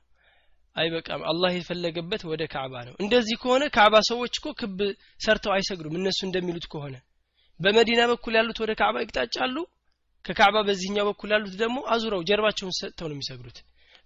አይበቃም። 0.76 1.22
አላህ 1.30 1.50
የፈለገበት 1.54 2.22
ወደ 2.30 2.42
ካዕባ 2.52 2.74
ነው። 2.88 2.94
እንደዚህ 3.00 3.36
ከሆነ 3.42 3.64
ካዕባ 3.76 3.96
ሰዎች 4.08 4.34
እኮ 4.40 4.48
ክብ 4.60 4.80
ሰርተው 5.24 5.52
አይሰግዱም። 5.54 5.94
እነሱ 6.00 6.20
እንደሚሉት 6.26 6.66
ከሆነ 6.72 6.96
በመዲና 7.60 8.02
በኩል 8.10 8.34
ያሉት 8.38 8.58
ወደ 8.62 8.72
ካዕባ 8.80 8.96
ይቅጣጫሉ። 9.04 9.56
ከካዕባ 10.24 10.56
በዚህኛው 10.68 11.06
በኩል 11.08 11.30
ያሉት 11.34 11.54
ደግሞ 11.62 11.78
አዙረው 11.92 12.22
ጀርባቸውን 12.28 12.74
ሰጥተው 12.78 13.08
ነው 13.10 13.16
የሚሰግዱት። 13.16 13.58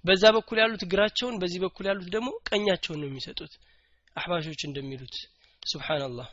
በዛ 0.05 0.25
በኩል 0.37 0.59
ያሉት 0.62 0.83
እግራቸውን 0.87 1.37
በዚህ 1.40 1.61
በኩል 1.64 1.87
ያሉት 1.90 2.09
ደግሞ 2.14 2.29
ቀኛቸውን 2.49 3.00
ነው 3.02 3.09
የሚሰጡት። 3.11 3.52
አሕባሾች 4.17 4.61
እንደሚሉት 4.69 5.17
ሱብሓንላህ 5.62 6.29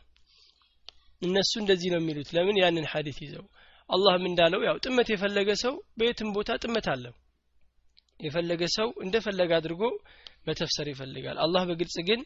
እነሱ 1.22 1.51
እንደዚህ 1.62 1.89
ነው 1.93 2.00
የሚሉት። 2.01 2.29
ለምን? 2.36 2.57
ያንን 2.63 2.86
ሐዲት 2.91 3.19
ይዘው 3.25 3.46
አላህም 3.89 4.24
እንዳለው 4.29 4.62
ያው 4.67 4.77
ጥመት 4.86 5.08
የፈለገ 5.12 5.50
ሰው 5.63 5.74
በየትም 6.00 6.29
ቦታ 6.38 6.58
ጥመት 6.63 6.88
አለው 6.94 7.13
የፈለገ 8.20 8.63
ሰው 8.75 8.88
እንደፈለገ 9.06 9.51
አድርጎ 9.58 9.82
መተፍሰር 10.48 10.88
ይፈልጋል። 10.91 11.38
አላህ 11.44 11.62
በግልጽ 11.70 11.96
ግን 12.08 12.20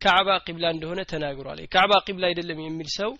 ካዕባ 0.00 0.28
ቂብላ 0.46 0.66
እንደሆነ 0.74 1.00
ተናግሯል። 1.12 1.60
ካዕባ 1.74 1.92
ቂብላ 2.06 2.24
አይደለም 2.30 2.60
የሚል 2.64 2.88
ሰው 2.98 3.10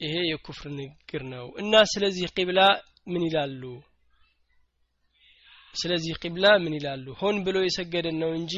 ይሄ 0.00 0.14
የኩፍር 0.30 0.66
ንግግር 0.76 1.22
ነው። 1.32 1.46
እና 1.62 1.82
ስለዚህ 1.92 2.28
ቂብላ 2.36 2.60
ምን 3.06 3.22
ይላሉ? 3.28 3.62
ስለዚህ 5.74 6.14
ቂብላ 6.22 6.46
ምን 6.62 6.74
ይላሉ? 6.78 7.06
ሆን 7.20 7.36
ብሎ 7.46 7.56
የሰገደን 7.64 8.16
ነው 8.22 8.30
እንጂ 8.40 8.54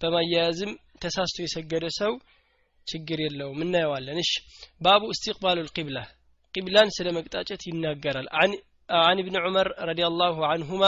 በማያያዝም 0.00 0.72
ተሳስቶ 1.02 1.36
የሰገደ 1.44 1.86
ሰው 1.98 2.12
ችግር 2.86 3.18
የለውም። 3.24 3.60
እናየዋለን። 3.64 4.18
እሽ 4.22 4.30
ባቡ 4.80 5.02
እስትቅባሉ 5.14 5.58
ልቂብላ 5.66 5.98
ቂብላን 6.54 6.88
ስለ 6.96 7.08
መቅጣጨት 7.16 7.62
ይናገራል። 7.68 8.28
አን 9.00 9.18
ብን 9.26 9.36
ዑመር 9.42 9.68
ረዲ 9.88 10.00
አላሁ 10.06 10.36
አንሁማ 10.48 10.82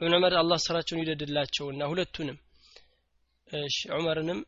እብን 0.00 0.14
ዑመር 0.16 0.34
አላ 0.40 0.52
ስራቸውን 0.64 1.02
ይደድላቸውና 1.02 1.82
ሁለቱንም 1.90 2.36
እሺ 3.50 3.78
ዑመርንም 3.96 4.40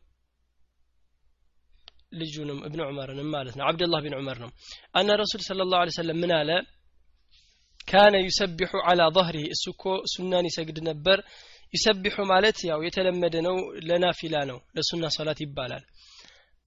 ልጁንም 2.19 2.59
እብን 2.67 2.81
ዑመርንም 2.87 3.29
ማለት 3.35 3.55
ነው። 3.59 3.63
አብደላህ 3.69 3.99
ብን 4.05 4.15
ዑመር 4.17 4.37
ነው። 4.43 4.49
አነ 4.93 5.09
ረሱል 5.21 5.41
ስለ 5.47 5.65
ላሁ 5.71 5.93
ሰለም 5.97 6.19
ምን 6.23 6.31
አለ? 6.39 6.49
ካነ 7.87 8.15
ዩሰቢሑ 8.27 8.71
አላ 8.89 9.01
ظህሪህ 9.15 9.45
እሱ 9.53 9.63
እኮ 9.73 9.83
ሱናን 10.13 10.45
ይሰግድ 10.49 10.77
ነበር። 10.89 11.17
ይሰቢሑ 11.73 12.15
ማለት 12.31 12.57
ያው 12.69 12.79
የተለመደ 12.87 13.35
ነው 13.47 13.55
ለናፊላ 13.87 14.35
ነው 14.49 14.57
ለሱና 14.75 15.05
ሰላት 15.15 15.39
ይባላል። 15.45 15.83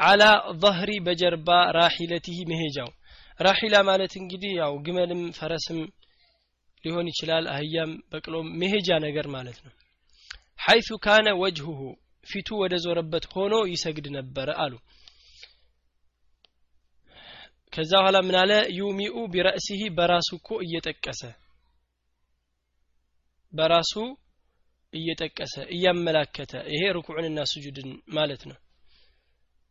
አላ 0.01 0.23
ظህሪ 0.63 0.91
በጀርባ 1.07 1.49
ራሒለቲህ 1.77 2.39
መሄጃው። 2.51 2.91
ራሒላ 3.41 3.77
ማለት 3.89 4.13
እንግዲህ 4.21 4.53
ያው 4.61 4.75
ግመልም 4.87 5.23
ፈረስም 5.39 5.79
ሊሆን 6.85 7.07
ይችላል 7.13 7.45
አህያም 7.55 7.93
በቅሎም 8.11 8.49
መሄጃ 8.61 8.89
ነገር 9.07 9.27
ማለት 9.37 9.59
ነው። 9.67 9.73
ሐይቱ 10.59 10.99
ካነ 11.05 11.29
ወጅሁሁ 11.43 11.81
ፊቱ 12.27 12.49
ወደ 12.63 12.75
ዞረበት 12.85 13.25
ሆኖ 13.33 13.55
ይሰግድ 13.73 14.07
ነበረ 14.17 14.49
አሉ። 14.63 14.75
ከዛ 17.73 17.93
በኋላ 17.97 18.19
ምን 18.27 18.37
አለ? 18.41 18.53
ዩሚኡ 18.79 19.17
ቢረእሲሂ 19.33 19.83
በራሱ 19.97 20.29
እኮ 20.39 20.49
እየጠቀሰ 20.65 21.23
በራሱ 23.53 23.93
እየጠቀሰ 24.93 25.55
እያመላከተ 25.75 26.53
ይሄ 26.73 26.83
ርኩዕንና 26.97 27.41
ስጁድን 27.53 27.89
ማለት 28.17 28.43
ነው 28.51 28.57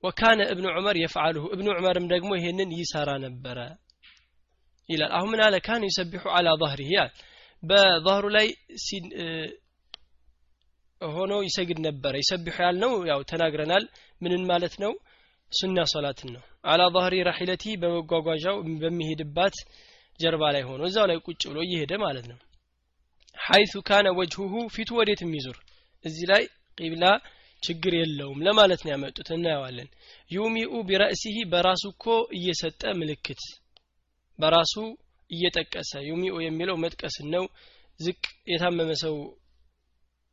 ወካነ 0.05 0.39
እብኑ 0.53 0.65
ዑመር 0.75 0.95
የፍዓልሁ 1.01 1.43
እብኑ 1.53 1.67
ዑመርም 1.77 2.05
ደግሞ 2.13 2.29
ይሄንን 2.37 2.69
ይሰራ 2.79 3.09
ነበረ 3.25 3.57
ይላል። 4.89 5.11
አሁን 5.17 5.29
ምን 5.33 5.41
አለ? 5.45 5.55
ካን 5.67 5.83
ይሰቢሑ 5.89 6.23
አላ 6.37 6.47
ظهره 6.61 6.81
ይላል። 6.87 7.11
በظهሩ 7.63 8.25
ላይ 8.35 8.47
ሆኖ 11.01 11.33
ይሰግድ 11.47 11.79
ነበረ። 11.87 12.13
ይሰቢሑ 12.23 12.55
ያልነው 12.65 12.93
ያው 13.11 13.19
ተናግረናል። 13.31 13.83
ምንን 14.21 14.41
ማለት 14.51 14.75
ነው? 14.83 14.91
ሱና 15.51 15.77
ሶላትን 15.93 16.29
ነው። 16.35 16.43
አላ 16.63 16.81
ظهሪ 16.95 17.15
ራሒለቲ 17.29 17.63
በመጓጓዣው 17.81 18.55
በሚሄድባት 18.81 19.55
ጀርባ 20.19 20.43
ላይ 20.55 20.63
ሆኖ 20.69 20.81
እዛው 20.89 21.05
ላይ 21.09 21.17
ቁጭ 21.27 21.41
ብሎ 21.49 21.57
እየሄደ 21.65 21.93
ማለት 22.03 22.25
ነው። 22.31 22.37
ሐይቱ 23.37 23.73
ካነ 23.87 24.07
ወጅሁሁ 24.19 24.53
ፊቱ 24.75 24.89
ወዴት 24.99 25.21
የሚዙር 25.23 25.57
እዚህ 26.05 26.25
ላይ 26.31 26.43
ቂብላ 26.77 27.05
ችግር 27.63 27.93
የለውም 27.97 28.39
ለማለት 28.45 28.81
ነው 28.85 28.91
ያመጡት። 28.93 29.27
እናየዋለን። 29.35 29.89
ዩሚኡ 30.31 30.71
ቢረእሲሂ 30.89 31.37
በራሱ 31.51 31.83
እኮ 31.93 32.05
እየሰጠ 32.37 32.81
ምልክት 32.99 33.41
በራሱ 34.39 34.73
እየጠቀሰ 35.31 35.91
ዩሚኡ 36.09 36.35
የሚለው 36.43 36.75
መጥቀስን 36.83 37.27
ነው። 37.35 37.45
ዝቅ 37.99 38.23
የታመመ 38.51 38.91
ሰው 39.03 39.15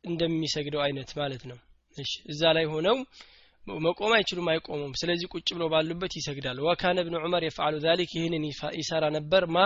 እንደሚሰግደው 0.03 0.81
አይነት 0.85 1.11
ማለት 1.19 1.43
ነው። 1.51 1.57
እሺ 1.97 2.11
እዛ 2.31 2.41
ላይ 2.57 2.65
ሆነው 2.73 2.97
መቆም 3.81 4.13
አይችሉም 4.15 4.47
አይቆሙም። 4.53 4.93
ስለዚህ 5.01 5.27
ቁጭ 5.33 5.47
ብለው 5.55 5.67
ባሉበት 5.73 6.13
ይሰግዳል 6.19 6.57
وكان 6.65 6.97
ابن 7.03 7.15
عمر 7.21 7.43
يفعل 7.45 7.75
ذلك 7.85 8.11
ይህንን 8.17 8.45
ይሰራ 8.79 9.03
ነበር። 9.17 9.43
ማ 9.47 9.65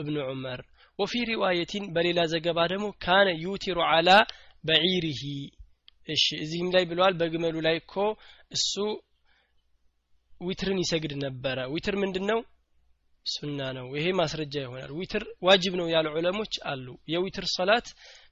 እብኑ 0.00 0.16
ዑመር? 0.26 0.60
وفي 0.98 1.12
رواية 1.30 1.84
በሌላ 1.94 2.20
ዘገባ 2.32 2.58
ደግሞ 2.72 2.86
كان 3.04 3.28
يوتر 3.44 3.78
على 3.88 4.10
بعيره 4.64 5.22
እሺ 6.08 6.24
እዚህም 6.44 6.68
ላይ 6.74 6.84
ብለዋል። 6.90 7.14
በግመሉ 7.20 7.56
ላይ 7.66 7.76
እኮ 7.82 7.94
እሱ 8.56 8.72
ዊትርን 10.40 10.78
ይሰግድ 10.82 11.12
ነበረ። 11.24 11.58
ዊትር 11.72 11.96
ምንድን 12.02 12.24
ነው 12.30 12.38
ሱና 13.26 13.60
ነው። 13.76 13.86
ይሄ 13.96 14.06
ማስረጃ 14.20 14.54
ይሆናል። 14.64 14.92
ዊትር 14.98 15.24
ዋጅብ 15.46 15.74
ነው 15.80 15.86
ያሉ 15.94 16.06
ዑለሞች 16.16 16.54
አሉ። 16.70 16.86
የዊትር 17.12 17.44
ሶላት 17.54 17.88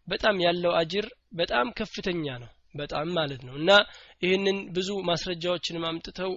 በጣም 0.09 0.37
ያለው 0.45 0.73
أجر 0.81 1.07
በጣም 1.33 1.67
ከፍተኛ 1.79 2.25
ነው። 2.43 2.51
በጣም 2.75 3.07
ማለት 3.15 3.41
ነው። 3.47 3.55
እና 3.61 3.71
ይህንን 4.23 4.59
ብዙ 4.77 4.89
ማስረጃዎችንም 5.09 5.85
አምጥተው 5.89 6.33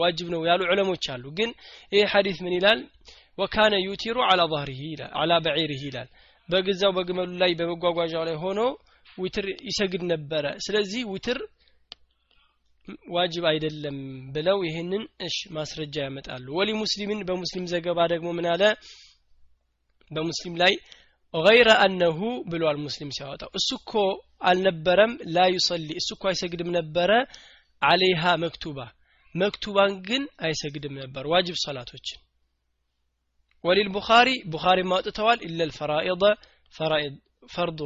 ዋጅብ 0.00 0.28
ነው 0.34 0.40
ያሉ 0.48 0.62
ዑለሞች 0.72 1.04
አሉ። 1.14 1.24
ግን 1.38 1.50
ይህ 1.92 2.04
ሐዲስ 2.12 2.38
ምን 2.44 2.54
ይላል? 2.56 2.80
وكان 3.38 3.74
يوتر 3.86 4.16
على 4.30 4.42
بعيره 4.52 4.80
ይላል 4.92 5.12
على 5.20 5.32
بعيره 5.44 5.82
ይላል። 5.88 6.08
በግዛው 6.48 6.90
በግመሉ 6.96 7.30
ላይ 7.42 7.52
በመጓጓዣው 7.58 8.24
ላይ 8.28 8.36
ሆኖ 8.42 8.60
ዊትር 9.18 9.46
ይሰግድ 9.68 10.02
ነበረ። 10.12 10.44
ስለዚህ 10.66 11.02
ዊትር 11.12 11.38
ዋጅብ 13.12 13.44
አይደለም 13.50 13.98
ብለው 14.34 14.58
ይህንን 14.68 15.02
እሽ 15.26 15.36
ማስረጃ 15.56 15.94
ያመጣሉ። 16.06 16.46
ولمسلم 16.58 17.20
በሙስሊም 17.28 17.66
ዘገባ 17.72 17.98
ደግሞ 18.12 18.28
ምን 18.38 18.46
አለ? 18.52 18.62
በሙስሊም 20.10 20.54
ላይ 20.62 20.72
ገይረ 21.34 21.68
አነሁ 21.84 22.18
ብሏል 22.50 22.78
ሙስሊም 22.84 23.12
ሲያወጣው። 23.16 23.50
እሱ 23.58 23.68
እኮ 23.80 23.92
አልነበረም 24.44 25.12
ላ 25.34 25.46
ዩሰሊ 25.54 25.88
እሱ 26.00 26.10
እኮ 26.16 26.24
አይሰግድም 26.30 26.70
ነበረ 26.78 27.10
አሌሃ 27.82 28.22
መክቱባ። 28.42 28.78
መክቱባን 29.34 29.92
ግን 30.08 30.22
አይሰግድም 30.46 30.94
ነበር። 31.02 31.24
ዋጅብ 31.32 31.56
ሰላቶችን 31.64 32.20
ወሊልቡኻሪ 33.64 34.28
ቡኻሪ 34.52 34.78
ማውጥተዋል 34.90 35.40
ኢለል 35.48 35.72
ፈራኢደ 35.78 36.22
ፈራኢድ 36.74 37.14
ፈርድ 37.42 37.78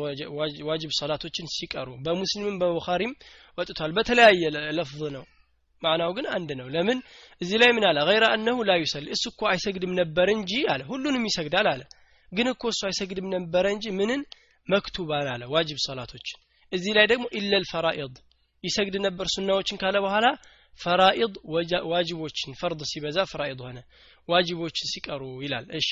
ዋጅብ 0.68 0.90
ሰላቶችን 0.98 1.46
ሲቀሩ 1.54 1.88
በሙስሊምም 2.04 2.56
በቡኻሪም 2.60 3.12
ወጥቷል። 3.58 3.92
በተለያየ 3.96 4.42
ለፍዝ 4.78 5.02
ነው። 5.16 5.25
ማዕናው 5.82 6.10
ግን 6.16 6.26
አንድ 6.34 6.50
ነው። 6.60 6.66
ለምን? 6.75 6.98
እዚህ 7.40 7.56
ላይ 7.62 7.70
ምን 7.76 7.84
አለ? 7.88 7.98
غير 8.09 8.25
أنه 8.35 8.59
لا 8.68 8.75
يصلي 8.83 9.06
እሱ 9.16 9.25
እኮ 9.32 9.42
አይሰግድም 9.50 9.92
ነበር 10.00 10.28
እንጂ 10.34 10.52
አለ። 10.72 10.82
ሁሉንም 10.90 11.25
ይሰግዳል 11.30 11.66
አለ። 11.72 11.82
ግን 12.32 12.46
እኮ 12.52 12.62
እሱ 12.72 12.80
አይሰግድም 12.88 13.26
ነበረ 13.36 13.64
እንጂ 13.75 13.84
ምንን? 13.98 14.20
መክቱባን 14.68 15.28
አለ 15.32 15.42
ዋጅብ 15.52 15.78
ሰላቶችን። 15.86 16.38
እዚህ 16.72 16.92
ላይ 16.96 17.06
ደግሞ 17.06 17.25
إلا 17.38 17.64
الفرائض 17.73 18.14
ይሰግድ 18.64 18.94
ነበር 19.06 19.26
ሱናዎችን 19.34 19.78
ካለ 19.82 19.96
በኋላ 20.04 20.26
ፈራኢድ 20.80 21.34
ዋጅቦችን 21.92 22.56
ፈርድ 22.60 22.80
ሲበዛ 22.90 23.18
ፈራኢድ 23.30 23.60
ሆነ። 23.66 23.78
ዋጅቦችን 24.28 24.90
ሲቀሩ 24.92 25.22
ይላል። 25.44 25.66
እሺ 25.78 25.88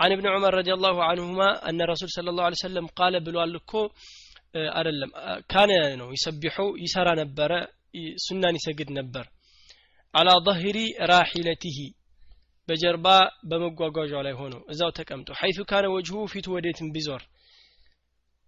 عن 0.00 0.10
ابن 0.12 0.26
عمر 0.26 0.52
رضي 0.54 0.72
الله 0.74 0.96
عنهما 1.04 1.48
أن 1.68 1.78
الرسول 1.80 2.08
صلى 2.08 2.30
الله 2.30 2.44
عليه 2.44 2.60
وسلم 2.62 2.86
قال 2.98 3.14
بلوال 3.24 3.50
لكو 3.54 3.82
አይደለም 4.76 5.10
ካነ 5.50 5.70
ነው 6.00 6.08
ይሰቢሑ 6.16 6.56
ይሰራ 6.84 7.08
ነበረ 7.20 7.52
ሱናን 8.24 8.56
ይሰግድ 8.58 8.88
ነበር 8.98 9.24
አላ 10.14 10.30
ظهሪ 10.48 10.78
ራሒለትህ 11.10 11.78
በጀርባ 12.68 13.06
በመጓጓዣው 13.50 14.22
ላይ 14.26 14.34
ሆኖ 14.40 14.54
እዛው 14.72 14.90
ተቀምጦ 14.98 15.28
ሐይቱ 15.40 15.58
ካነ 15.70 15.86
ወጅሁ 15.94 16.20
ፊቱ 16.34 16.46
ወዴትም 16.56 16.88
ቢዞር 16.94 17.22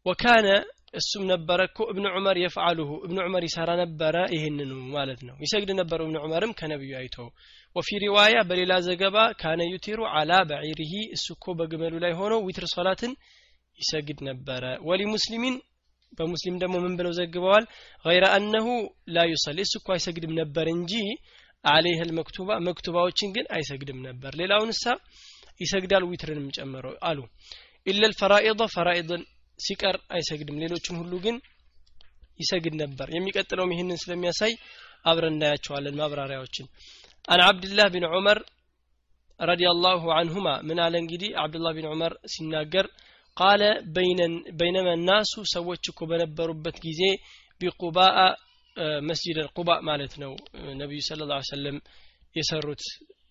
ወካነ 0.06 0.48
እሱም 0.94 1.22
ነበረ 1.30 1.60
እኮ 1.68 1.78
እብኑ 1.90 2.04
ዑመር 2.12 2.36
يفعله 2.42 2.90
እብኑ 3.04 3.18
ዑመር 3.24 3.44
ይሰራ 3.46 3.70
ነበረ 3.80 4.16
ይህንኑ 4.34 4.72
ማለት 4.94 5.20
ነው። 5.28 5.36
ይሰግድ 5.44 5.70
ነበር 5.80 5.98
እብኑ 6.04 6.16
ዑመርም 6.24 6.52
ከነቢዩ 6.58 6.92
አይቶ 7.00 7.16
وفي 7.76 7.88
رواية 8.04 8.36
በሌላ 8.48 8.72
ዘገባ 8.86 9.16
كان 9.40 9.62
يوتر 9.72 10.00
على 10.12 10.32
بعيره 10.50 10.92
እሱ 11.16 11.26
እኮ 11.36 11.54
በግመሉ 11.58 11.94
ላይ 12.04 12.12
ሆኖ 12.20 12.34
ዊትር 12.46 12.66
ሶላትን 12.74 13.12
ይሰግድ 13.78 14.20
ነበረ። 14.28 14.62
ولمسلم 14.88 15.56
በሙስሊም 16.12 16.56
ደግሞ 16.62 16.74
ምን 16.84 16.94
ብለው 16.98 17.12
ዘግበዋል? 17.18 17.64
غير 18.04 18.24
أنه 18.36 18.66
لا 19.14 19.24
يصلي 19.32 19.58
እሱ 19.66 19.74
እኮ 19.80 19.88
አይሰግድም 19.94 20.32
ነበር 20.40 20.66
እንጂ 20.74 20.92
عليها 21.64 22.00
المكتوبة 22.18 22.58
መክቱባዎችን 22.66 23.30
ግን 23.36 23.46
አይሰግድም 23.56 23.98
ነበር። 24.08 24.32
ሌላውን 24.40 24.70
እሷ 24.74 24.84
ይሰግዳል 25.60 26.04
ዊትርንም 26.10 26.48
ጨምሮ 26.56 26.86
አሉ። 27.08 27.18
إلا 27.86 28.14
الفرائض 28.20 28.60
ፈራኢድን 28.74 29.22
ሲቀር 29.58 29.96
አይሰግድም። 30.10 30.60
ሌሎችን 30.62 30.98
ሁሉ 31.00 31.12
ግን 31.24 31.36
ይሰግድ 32.40 32.74
ነበር። 32.82 33.08
የሚቀጥለውም 33.12 33.72
ይህንን 33.74 34.00
ስለሚያሳይ 34.02 34.52
አብረን 35.04 35.34
እናያቸዋለን 35.34 35.98
ማብራሪያዎችን። 36.00 36.66
عن 37.28 37.40
عبد 37.46 37.66
الله 37.66 37.86
بن 37.94 38.06
عمر 38.10 38.38
ረዲየላሁ 39.40 40.02
አንሁማ 40.18 40.48
ምን 40.68 40.78
አለ 40.84 40.94
እንግዲህ? 41.02 41.30
አብዱላህ 41.42 41.72
ቢን 41.76 41.88
ዑመር 41.90 42.12
ሲናገር 42.32 42.86
ቃለ 43.36 43.62
በይነመ 44.58 44.88
ናሱ 45.08 45.32
ሰዎች 45.54 45.82
እኮ 45.92 46.00
በነበሩበት 46.10 46.76
ጊዜ 46.86 47.02
ቢቁባአ 47.60 48.18
መስጅድ 49.08 49.38
ቁባ 49.56 49.70
ማለት 49.88 50.14
ነው። 50.22 50.32
ነቢዩ 50.80 51.00
ስለ 51.08 51.26
ላ 51.30 51.36
ሰለም 51.50 51.76
የሰሩት 52.36 52.82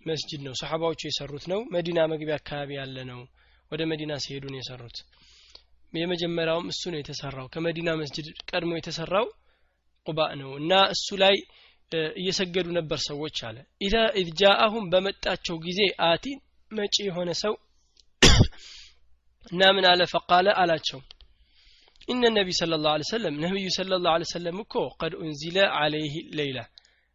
መስጅድ 0.06 0.42
ነው። 0.48 0.54
ሰሓባዎቹ 0.62 1.02
የሰሩት 1.08 1.46
ነው። 1.52 1.60
መዲና 1.76 2.00
መግቢያ 2.12 2.36
አካባቢ 2.42 2.70
ያለ 2.80 2.98
ነው። 3.12 3.22
ወደ 3.72 3.82
መዲና 3.92 4.14
ሲሄዱ 4.24 4.46
ነው 4.52 4.60
የሰሩት 4.62 4.98
የመጀመሪያውም 5.94 6.70
እሱ 6.72 6.84
ነው 6.92 7.00
የተሰራው። 7.00 7.48
ከመዲና 7.54 7.90
መስጅድ 8.00 8.28
ቀድሞ 8.50 8.72
የተሰራው 8.78 9.28
ቁባ 10.08 10.20
ነው 10.42 10.52
እና 10.60 10.74
እሱ 10.94 11.08
ላይ 11.24 11.36
እየሰገዱ 12.18 12.68
ነበር 12.78 13.00
ሰዎች 13.08 13.38
አለ። 13.48 13.58
ኢዛ 13.82 13.96
ኢዝ 14.22 14.30
በመጣቸው 14.94 15.56
ጊዜ 15.66 15.80
آت 16.08 16.26
መጪ 16.72 16.96
የሆነ 17.08 17.32
ሰው 17.44 17.54
እና 19.52 19.62
ምን 19.76 19.86
አለ? 19.90 20.02
فقال 20.14 20.48
አላቸው። 20.62 21.00
إن 22.08 22.24
النبي 22.38 22.50
صلى 22.58 22.74
الله 22.78 22.89
عليه 22.89 23.04
وسلم 23.10 23.36
ነቢዩ 23.44 23.68
صلى 23.76 23.98
الله 24.00 24.11
عليه 24.11 24.26
وسلم 24.32 24.58
እኮ 24.64 24.74
قد 25.00 25.14
أنزل 25.22 25.58
عليه 25.78 26.16
الليلة 26.40 26.58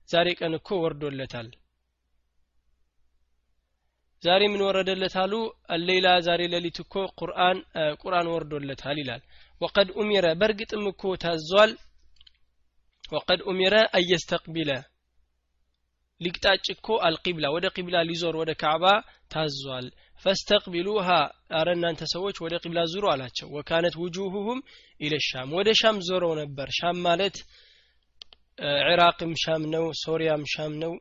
ዛሬ 0.08 0.28
ቀን 0.38 0.52
እኮ 0.58 0.68
ወርዶለታል 0.82 1.48
ዛሬ 4.22 4.42
ምን 4.52 4.62
ወረደለት 4.66 5.14
አሉ? 5.16 5.32
ሌላ 5.88 6.06
ዛሬ 6.26 6.40
ሌሊት 6.54 6.78
እኮ 6.82 6.94
ቁርአን 7.20 7.58
ቁርአን 8.02 8.26
ወርዶለታል 8.32 8.96
ይላል። 9.02 9.22
وقد 9.60 9.88
أمر 9.96 10.26
በእርግጥም 10.40 10.84
እኮ 10.90 11.02
ታዟል። 11.22 11.70
ወቀድ 13.12 13.40
ኡሚረ 13.50 13.74
አየስተቅቢለ 13.98 14.70
ሊቅጣጭ 16.20 16.66
እኮ 16.74 16.86
አልቂብላ 17.06 17.46
ወደ 17.54 17.66
ቂብላ 17.76 17.96
ሊዞር 18.08 18.34
ወደ 18.40 18.50
ካዕባ 18.62 18.84
ታዟል። 19.30 19.86
ፈስተቅቢሉሃ 20.22 21.08
አረ 21.58 21.68
እናንተ 21.76 22.02
ሰዎች 22.12 22.36
ወደ 22.44 22.54
ቂብላ 22.62 22.80
ዙሩ 22.92 23.04
አላቸው። 23.12 23.48
ወካነት 23.56 23.94
ውጁሁሁም 24.02 24.58
ኢለ 25.00 25.14
ሻም 25.28 25.50
ወደ 25.58 25.68
ሻም 25.80 25.98
ዞረው 26.08 26.32
ነበር። 26.40 26.68
ሻም 26.78 26.98
ማለት 27.06 27.36
ኢራቅም 28.84 29.32
ሻም 29.42 29.62
ነው 29.74 29.84
ሶሪያም 30.02 30.42
ሻም 30.52 30.72
ነው 30.82 30.92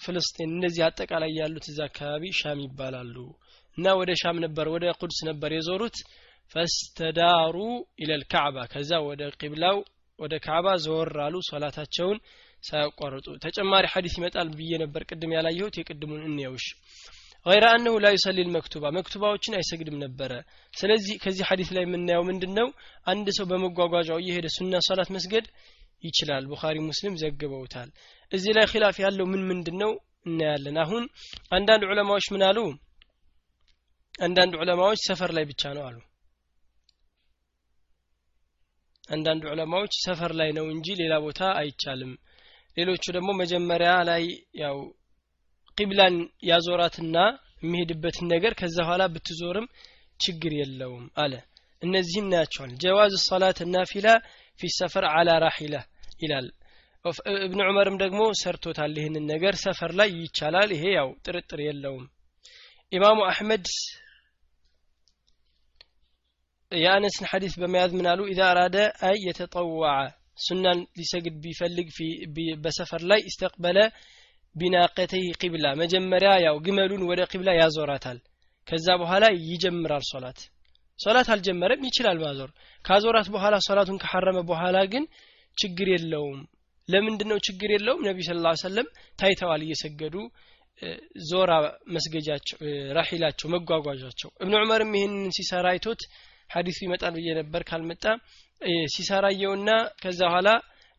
ፍልስጤን 0.00 0.50
እነዚህ 0.56 0.82
አጠቃላይ 0.86 1.30
ያሉት 1.38 1.66
እዛ 1.70 1.80
አካባቢ 1.88 2.24
ሻም 2.40 2.58
ይባላሉ። 2.64 3.16
እና 3.78 3.86
ወደ 4.00 4.10
ሻም 4.20 4.36
ነበር 4.44 4.66
ወደ 4.74 4.84
ቁድስ 5.00 5.20
ነበር 5.28 5.50
የዞሩት። 5.54 5.96
ፈስተዳሩ 6.54 7.56
ኢለል 8.02 8.22
ካዕባ 8.32 8.58
ከዛ 8.72 8.90
ወደ 9.08 9.22
ቂብላው 9.40 9.78
ወደ 10.18 10.34
ካዕባ 10.44 10.68
ዘወር 10.84 11.10
አሉ 11.24 11.34
ሶላታቸውን 11.48 12.18
ሳያቋርጡ። 12.64 13.26
ተጨማሪ 13.44 13.84
ሐዲስ 13.92 14.14
ይመጣል 14.18 14.48
ብዬ 14.58 14.72
ነበር 14.82 15.02
ቅድም 15.10 15.34
ያላየሁት። 15.36 15.74
የቅድሙን 15.80 16.22
እንየውሽ። 16.28 16.66
ገይረ 17.46 17.64
አነሁ 17.74 17.94
ላ 18.04 18.08
ዩሰሊ 18.14 18.38
ልመክቱባ 18.46 18.84
መክቱባዎችን 18.96 19.56
አይሰግድም 19.58 19.96
ነበረ። 20.04 20.32
ስለዚህ 20.74 21.14
ከዚህ 21.22 21.44
ሐዲስ 21.50 21.68
ላይ 21.76 21.84
የምናየው 21.86 22.24
ምንድን 22.28 22.52
ነው 22.58 22.68
አንድ 23.06 23.26
ሰው 23.36 23.46
በመጓጓዣው 23.50 24.18
እየሄደ 24.22 24.46
ሱና 24.56 24.80
ሶላት 24.88 25.10
መስገድ 25.16 25.46
ይችላል። 26.04 26.44
ቡኻሪ 26.50 26.76
ሙስሊም 26.88 27.14
ዘግበውታል 27.22 27.88
እዚህ 28.32 28.52
ላይ 28.56 28.66
ኪላፍ 28.72 28.96
ያለው 29.04 29.26
ምን 29.32 29.42
ምንድን 29.50 29.76
ነው 29.82 29.92
እናያለን። 30.26 30.76
አሁን 30.82 31.04
አንዳንድ 31.50 31.82
ዑለማዎች 31.90 32.26
ምን 32.34 32.42
አሉ? 32.48 32.58
አንዳንድ 34.18 34.54
ዑለማዎች 34.60 35.00
ሰፈር 35.08 35.30
ላይ 35.36 35.44
ብቻ 35.50 35.62
ነው 35.76 35.82
አሉ። 35.88 35.98
አንዳንድ 39.08 39.42
ዑለማዎች 39.50 39.92
ሰፈር 40.06 40.32
ላይ 40.40 40.50
ነው 40.58 40.66
እንጂ 40.74 40.86
ሌላ 41.00 41.14
ቦታ 41.26 41.42
አይቻልም። 41.60 42.12
ሌሎቹ 42.76 43.04
ደግሞ 43.16 43.30
መጀመሪያ 43.40 43.92
ላይ 44.08 44.24
ያው 44.62 44.76
ቂብላን 45.78 46.16
ያዞራትና 46.48 47.16
የሚሄድበትን 47.62 48.26
ነገር 48.34 48.52
ከዛ 48.60 48.76
በኋላ 48.80 49.02
ብትዞርም 49.14 49.66
ችግር 50.20 50.52
የለውም 50.58 51.04
አለ። 51.22 51.32
እነዚህ 51.82 52.18
እናያቸዋል 52.22 52.70
ጀዋዝ 52.82 53.12
ሰላት 53.26 53.58
ናፊላ 53.74 54.06
ፊ 54.60 54.70
ሰፈር 54.78 55.04
አላ 55.10 55.30
ራሒላ 55.44 55.74
ይላል 56.22 56.46
እብን 57.04 57.60
ዑመርም 57.64 57.96
ደግሞ 58.02 58.20
ሰርቶታል 58.40 58.92
ይህንን 58.98 59.24
ነገር 59.32 59.54
ሰፈር 59.62 59.92
ላይ 59.98 60.08
ይቻላል። 60.18 60.70
ይሄ 60.76 60.84
ያው 60.96 61.08
ጥርጥር 61.24 61.60
የለውም። 61.64 62.04
ኢማሙ 62.92 63.18
አሕመድ 63.28 63.66
የአነስን 66.72 67.26
ሐዲስ 67.30 67.54
በመያዝ 67.60 67.90
ምን 67.98 68.06
አሉ? 68.10 68.20
إذا 68.32 68.40
أراد 68.50 68.76
أن 69.08 69.16
يتطوع 69.26 69.94
ሱናን 70.44 70.80
ሊሰግድ 70.98 71.36
ቢፈልግ 71.44 71.88
በሰፈር 72.64 73.02
ላይ 73.10 73.20
استقبل 73.30 73.78
بناقته 74.56 75.24
القبلة። 75.40 75.66
መጀመሪያ 75.82 76.30
ያው 76.46 76.56
ግመሉን 76.66 77.02
ወደ 77.10 77.20
ቂብላ 77.32 77.50
ያዞራታል። 77.58 78.18
ከዛ 78.66 78.86
በኋላ 79.00 79.24
ይጀምራል 79.48 80.04
ሶላት። 80.10 80.38
ሶላት 80.98 81.28
አልጀመረም 81.34 81.84
ይችላል 81.88 82.18
ማዞር። 82.22 82.50
ካዞራት 82.84 83.28
በኋላ 83.34 83.56
ሶላቱን 83.66 84.00
ከሐረመ 84.02 84.38
በኋላ 84.48 84.78
ግን 84.92 85.04
ችግር 85.56 85.88
የለውም 85.92 86.38
ለምንድን 86.88 87.28
ነው 87.32 87.38
ችግር 87.46 87.70
የለውም? 87.74 88.04
النبي 88.08 88.18
صلى 88.26 88.36
الله 88.44 88.47
عليه 88.47 88.52
وسلم 88.62 88.86
ታይተዋል 89.18 89.62
እየሰገዱ 89.66 90.14
ዞራ 91.28 91.52
መስገጃቸው 91.94 92.58
ራሒላቸው 92.96 93.46
መጓጓዣቸው። 93.54 94.28
እብን 94.42 94.54
ዑመርም 94.58 94.92
ይህንን 94.98 95.30
ሲሰራ 95.36 95.66
አይቶት 95.74 96.02
ሀዲሱ 96.50 96.78
ይመጣል 96.86 97.14
ብዬ 97.16 97.28
ነበር 97.40 97.62
ካልመጣ 97.70 98.04
ሲሰራየውና 98.94 99.70
ከዛ 100.02 100.20
በኋላ 100.26 100.48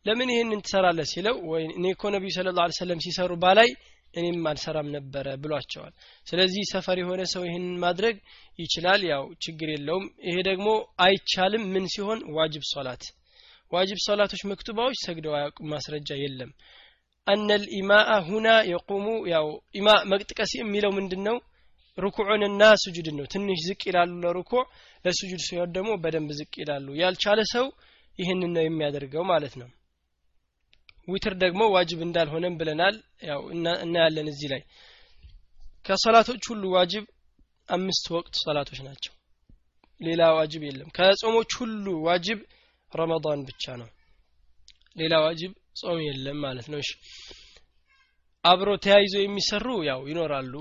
ለምን 0.06 0.28
ይህንን 0.32 0.60
ትሰራለህ 0.66 1.06
ሲለው 1.12 1.36
ወይ 1.50 1.64
እኔ 1.70 1.84
እኮ 1.94 2.02
ነቢዩ 2.14 2.30
ስለ 2.36 2.50
ላ 2.58 2.66
ሰለም 2.78 3.00
ሲሰሩ 3.06 3.32
ባላይ 3.42 3.70
እኔም 4.14 4.46
አልሰራም 4.50 4.88
ነበረ 4.94 5.26
ብሏቸዋል። 5.42 5.92
ስለዚህ 6.26 6.62
ሰፈር 6.72 6.98
የሆነ 7.00 7.22
ሰው 7.32 7.42
ይህንን 7.48 7.74
ማድረግ 7.84 8.16
ይችላል 8.58 9.00
ያው 9.10 9.24
ችግር 9.44 9.68
የለውም። 9.74 10.06
ይሄ 10.28 10.36
ደግሞ 10.48 10.68
አይቻልም። 11.04 11.64
ምን 11.74 11.84
ሲሆን? 11.94 12.20
ዋጅብ 12.38 12.64
ሶላት 12.72 13.04
ዋጅብ 13.72 13.98
ሶላቶች 14.06 14.42
መክቱባዎች 14.50 14.98
ሰግደው 15.04 15.34
አያውቁም 15.36 15.70
ማስረጃ 15.72 16.10
የለም። 16.20 16.50
አነ 17.26 17.48
ልኢማአ 17.62 18.10
ሁና 18.28 18.48
የቁሙ 18.70 19.06
ያው 19.32 19.46
ኢማ 19.74 19.88
መቅጥቀስ 20.12 20.52
የሚለው 20.58 20.92
ምንድን 20.96 21.22
ነው 21.28 21.36
ሩኩዑንና 21.98 22.62
ስጁድን 22.82 23.16
ነው። 23.18 23.26
ትንሽ 23.32 23.58
ዝቅ 23.66 23.80
ይላሉ 23.88 24.12
ለሩኩዕ 24.24 24.62
ለስጁድ 25.04 25.42
ሲሆን 25.46 25.70
ደግሞ 25.76 25.90
በደንብ 26.02 26.30
ዝቅ 26.38 26.52
ይላሉ። 26.62 26.86
ያልቻለ 27.00 27.40
ሰው 27.52 27.66
ይህንን 28.18 28.52
ነው 28.56 28.64
የሚያደርገው 28.64 29.24
ማለት 29.32 29.54
ነው። 29.60 29.68
ዊትር 31.08 31.34
ደግሞ 31.42 31.62
ዋጅብ 31.74 32.00
እንዳልሆነም 32.06 32.58
ብለናል። 32.60 32.96
ያው 33.28 33.40
እናያለን 33.84 34.28
እዚህ 34.32 34.48
ላይ። 34.52 34.62
ከሰላቶች 35.86 36.42
ሁሉ 36.50 36.64
ዋጅብ 36.76 37.04
አምስት 37.68 38.06
ወቅት 38.14 38.34
ሰላቶች 38.44 38.80
ናቸው። 38.86 39.12
ሌላ 40.00 40.22
ዋጅብ 40.38 40.62
የለም። 40.66 40.88
ከጾሞች 40.96 41.50
ሁሉ 41.60 41.86
ዋጅብ 42.06 42.38
ረመዳን 42.92 43.40
ብቻ 43.48 43.64
ነው። 43.80 43.88
ሌላ 44.96 45.14
ዋጅብ 45.24 45.52
ጾም 45.80 45.98
የለም 46.06 46.38
ማለት 46.44 46.66
ነው። 46.72 46.78
እሺ። 46.82 46.90
አብሮ 48.44 48.68
ተያይዞ 48.84 49.14
የሚሰሩ 49.20 49.66
ያው 49.88 50.00
ይኖራሉ። 50.10 50.54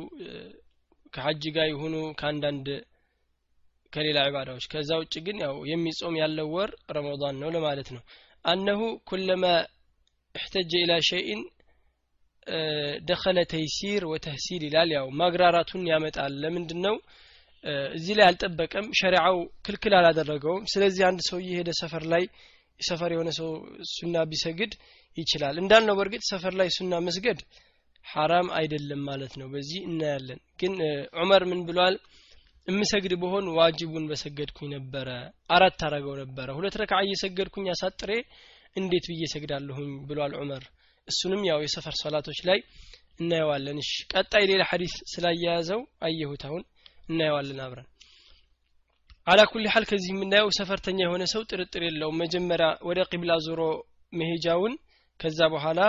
ከሀጅ 1.14 1.44
ጋር 1.56 1.68
ይሁኑ 1.72 1.96
ከአንዳንድ 2.20 2.68
ከሌላ 3.94 4.18
ዕባዳዎች 4.30 4.66
ከዛ 4.72 4.90
ውጭ 5.02 5.14
ግን 5.26 5.38
ያው 5.44 5.56
የሚጾም 5.70 6.16
ያለው 6.22 6.48
ወር 6.56 6.72
ረመዳን 6.96 7.38
ነው 7.42 7.50
ለማለት 7.56 7.88
ነው። 7.96 8.02
አነሁ 8.46 8.82
ኩለማ 9.10 9.46
እሕተጀ 10.36 10.72
ኢላ 10.84 10.94
ሸይን 11.08 11.42
ደኸለ 13.08 13.40
ተይሲር 13.52 14.04
ወተህሲል 14.12 14.62
ይላል። 14.68 14.92
ያው 14.98 15.08
ማግራራቱን 15.20 15.84
ያመጣል። 15.92 16.34
ለምንድን 16.44 16.80
ነው 16.86 16.96
እዚህ 17.94 18.14
ላይ 18.18 18.26
አልጠበቀም። 18.28 18.86
ሸሪዓው 19.00 19.38
ክልክል 19.66 19.94
አላደረገውም። 19.98 20.64
ስለዚህ 20.74 21.04
አንድ 21.08 21.22
ሰው 21.30 21.38
እየሄደ 21.44 21.70
ሰፈር 21.82 22.04
ላይ 22.14 22.24
ሰፈር 22.80 23.12
የሆነ 23.12 23.30
ሰው 23.40 23.50
ሱና 23.94 24.18
ቢሰግድ 24.30 24.74
ይችላል። 25.18 25.56
እንዳልነው 25.62 25.96
በእርግጥ 25.98 26.24
ሰፈር 26.32 26.54
ላይ 26.60 26.70
ሱና 26.76 26.94
መስገድ 27.08 27.40
ሐራም 28.06 28.48
አይደለም 28.60 29.02
ማለት 29.10 29.34
ነው። 29.40 29.48
በዚህ 29.54 29.80
እናያለን። 29.90 30.40
ግን 30.60 30.74
ዑመር 31.20 31.44
ምን 31.50 31.62
ብሏል? 31.68 31.96
እምሰግድ 32.68 33.14
በሆን 33.22 33.46
ዋጅቡን 33.58 34.06
በሰገድኩኝ 34.10 34.70
ነበረ 34.76 35.10
አራት 35.50 35.80
አረገው 35.88 36.16
ነበረ። 36.22 36.48
ሁለት 36.58 36.76
ረካ 36.82 36.94
እየሰገድኩኝ 37.06 37.68
አሳጥሬ 37.74 38.12
እንዴት 38.76 39.06
ብዬ 39.12 39.24
ሰግዳለሁኝ 39.34 39.92
ብሏል 40.10 40.34
ዑመር። 40.40 40.64
እሱንም 41.08 41.42
ያው 41.50 41.60
የሰፈር 41.64 41.96
ሰላቶች 42.02 42.40
ላይ 42.50 42.60
እናየዋለን። 43.20 43.78
እሺ 43.84 43.92
ቀጣይ 44.14 44.44
ሌላ 44.52 44.64
ሐዲስ 44.72 44.94
ስላያያዘው 45.14 45.80
አየሁት 46.08 46.44
አሁን 46.50 46.64
እናየዋለን 47.10 47.60
አብረን። 47.66 47.88
አላ 49.28 49.42
ኩል 49.50 49.66
ሐል 49.74 49.86
ከዚህ 49.90 50.12
የምናየው 50.14 50.50
ሰፈርተኛ 50.58 51.00
የሆነ 51.04 51.24
ሰው 51.34 51.42
ጥርጥር 51.50 51.82
የለውም። 51.86 52.20
መጀመሪያ 52.24 52.68
ወደ 52.88 53.00
ቂብላ 53.12 53.32
ዞሮ 53.46 53.62
መሄጃውን 54.14 54.74
ከዛ 55.20 55.40
በኋላ 55.54 55.82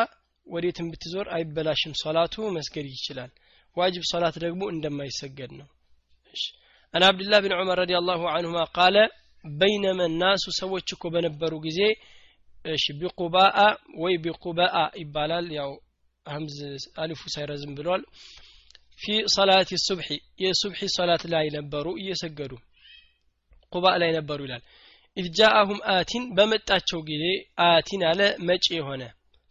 ወዴትም 0.46 0.88
ብትዞር 0.92 1.26
አይበላሽም። 1.36 1.92
ሶላቱ 2.02 2.34
መስገድ 2.56 2.86
ይችላል። 2.92 3.30
ዋጅብ 3.76 4.04
ሶላት 4.10 4.36
ደግሞ 4.44 4.62
እንደማይሰገድ 4.72 5.50
ነው። 5.60 5.68
አን 6.94 7.04
አብድላህ 7.08 7.40
ብን 7.44 7.54
ዑመር 7.56 7.78
ረዲ 7.80 7.92
አላሁ 7.98 8.22
አንሁማ 8.32 8.60
ቃለ 8.76 8.96
በይነመ 9.44 10.00
ናሱ 10.20 10.44
ሰዎች 10.58 10.88
እኮ 10.94 11.04
በነበሩ 11.14 11.52
ጊዜ 11.66 11.80
እሺ 12.70 12.84
بقباء 13.00 13.58
ወይ 14.02 14.14
بقباء 14.24 14.74
ይባላል። 15.02 15.46
ያው 15.58 15.70
ሀምዝ 16.26 16.56
አሊፉ 17.02 17.22
ሳይረዝም 17.34 17.72
ብሏል 17.78 18.02
في 19.00 19.04
صلاة 19.34 19.70
الصبح 19.84 20.08
የሱብሒ 20.42 20.88
ሰላት 20.96 21.22
ላይ 21.32 21.46
ነበሩ 21.56 21.86
እየሰገዱ 22.00 22.52
ቁባ 23.72 23.84
ላይ 24.02 24.10
ነበሩ 24.16 24.38
ይላል። 24.46 24.62
إذ 25.16 25.26
جاءهم 25.38 25.80
آت 25.94 26.24
በመጣቸው 26.36 27.00
ጊዜ 27.08 27.24
آت 27.66 28.02
አለ 28.10 28.20
መጪ 28.48 28.66
የሆነ። 28.76 29.02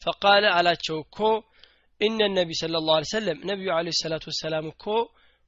فقال 0.01 0.43
አላቸው 0.57 0.97
እኮ 1.05 1.17
إن 2.01 2.19
النبي 2.35 2.49
صلى 2.59 2.75
الله 2.81 2.92
عليه 2.92 3.07
وسلم 3.11 3.39
ነቢዩ 3.49 3.69
عليه 3.77 3.87
الصلاة 3.99 4.23
والسلام 4.29 4.67
እኮ 4.71 4.85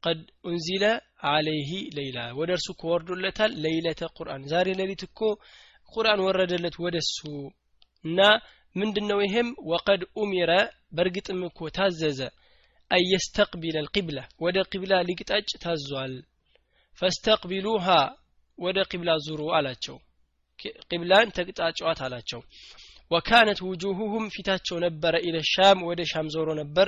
قد 0.04 0.20
أنزل 0.48 0.84
عليه 1.32 1.70
الليلة 1.98 2.20
ወደ 2.38 2.50
እርሱ 2.58 2.68
እኮ 2.76 2.84
ወርዶለታል 2.94 3.52
ለይለተ 3.64 4.02
ቁርአን። 4.18 4.44
ዛሬ 4.52 4.68
ሌሊት 4.80 5.04
እኮ 5.08 5.20
ቁርአን 5.94 6.22
ወረደለት 6.28 6.76
ወደሱ 6.84 7.18
እና 8.06 8.20
ምንድን 8.76 9.06
ነው 9.12 9.20
ይሄም? 9.22 9.48
ወቀድ 9.72 10.02
ኡሚረ 10.18 10.52
በእርግጥም 10.96 11.40
እኮ 11.50 11.60
ታዘዘ 11.78 12.20
አየስተቅቢለ 12.92 13.78
ልቂብላ 13.86 14.20
ወደ 14.44 14.58
ቂብላ 14.72 14.94
ሊቅጣጭ 15.10 15.50
ታዟል። 15.64 16.14
ፈስተቅቢሉሃ 17.00 17.86
ወደ 18.58 18.80
ቂብላ 18.92 19.12
ዙሩ 19.26 19.42
አላቸው። 19.58 19.98
ቂብላን 20.90 21.32
ተቅጣጫዋት 21.38 22.00
አላቸው። 22.06 22.42
ወካነት 23.12 23.60
ውጁሁሁም 23.68 24.26
ፊታቸው 24.36 24.78
ነበረ 24.86 25.14
ኢለ 25.28 25.38
ሻም 25.52 25.80
ወደ 25.90 26.02
ሻም 26.12 26.28
ዞሮ 26.36 26.50
ነበር። 26.62 26.88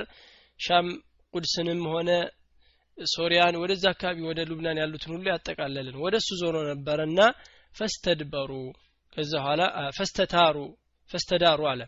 ሻም 0.60 0.86
ቁድስንም 1.34 1.80
ሆነ 1.92 2.10
ሶሪያን 2.98 3.54
ወደዛ 3.62 3.84
አካባቢ 3.92 4.18
ወደ 4.28 4.40
ሉብናን 4.48 4.80
ያሉትን 4.82 5.12
ሁሉ 5.14 5.26
ያጠቃለልን። 5.32 5.96
ወደ 6.04 6.14
እሱ 6.22 6.30
ዞሮ 6.42 6.56
ነበረና 6.70 7.18
ፈስተድበሩ። 7.76 8.50
ከዛ 9.12 9.32
በኋላ 9.36 9.62
ፈስተታሩ 9.96 10.56
ፈስተዳሩ 11.10 11.60
አለ 11.72 11.80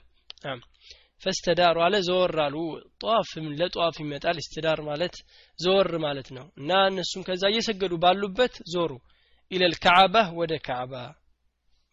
ፈስተዳሩ 1.22 1.76
አለ 1.84 1.96
ዘወር 2.06 2.34
አሉ። 2.44 2.56
ጧፍም 3.02 3.46
ለጧፍ 3.58 3.96
ይመጣል። 4.02 4.36
እስትዳር 4.42 4.80
ማለት 4.88 5.14
ዘወር 5.58 5.90
ማለት 6.04 6.28
ነው። 6.36 6.46
እና 6.60 6.70
እነሱም 6.90 7.22
ከዛ 7.28 7.42
እየሰገዱ 7.52 7.92
ባሉበት 8.02 8.54
ዞሩ። 8.72 8.92
ኢለል 9.50 9.74
ከዓባ 9.84 10.14
ወደ 10.38 10.52
ካዕባ 10.66 10.92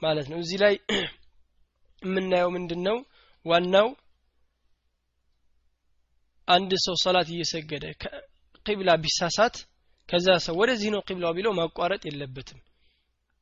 ማለት 0.02 0.28
ነው። 0.32 0.40
እዚህ 0.44 0.58
ላይ 0.64 0.74
የምናየው 2.02 2.50
ምንድን 2.56 2.82
ነው 2.88 2.98
ዋናው 3.46 3.88
አንድ 6.48 6.72
ሰው 6.86 6.96
ሰላት 7.04 7.28
እየሰገደ 7.34 7.86
ቂብላ 8.66 8.90
ቢሳሳት 9.04 9.56
ከዛ 10.10 10.28
ሰው 10.46 10.56
ወደዚህ 10.62 10.90
ነው 10.94 11.02
ቂብላው 11.08 11.34
ቢለው 11.38 11.54
ማቋረጥ 11.60 12.02
የለበትም። 12.08 12.60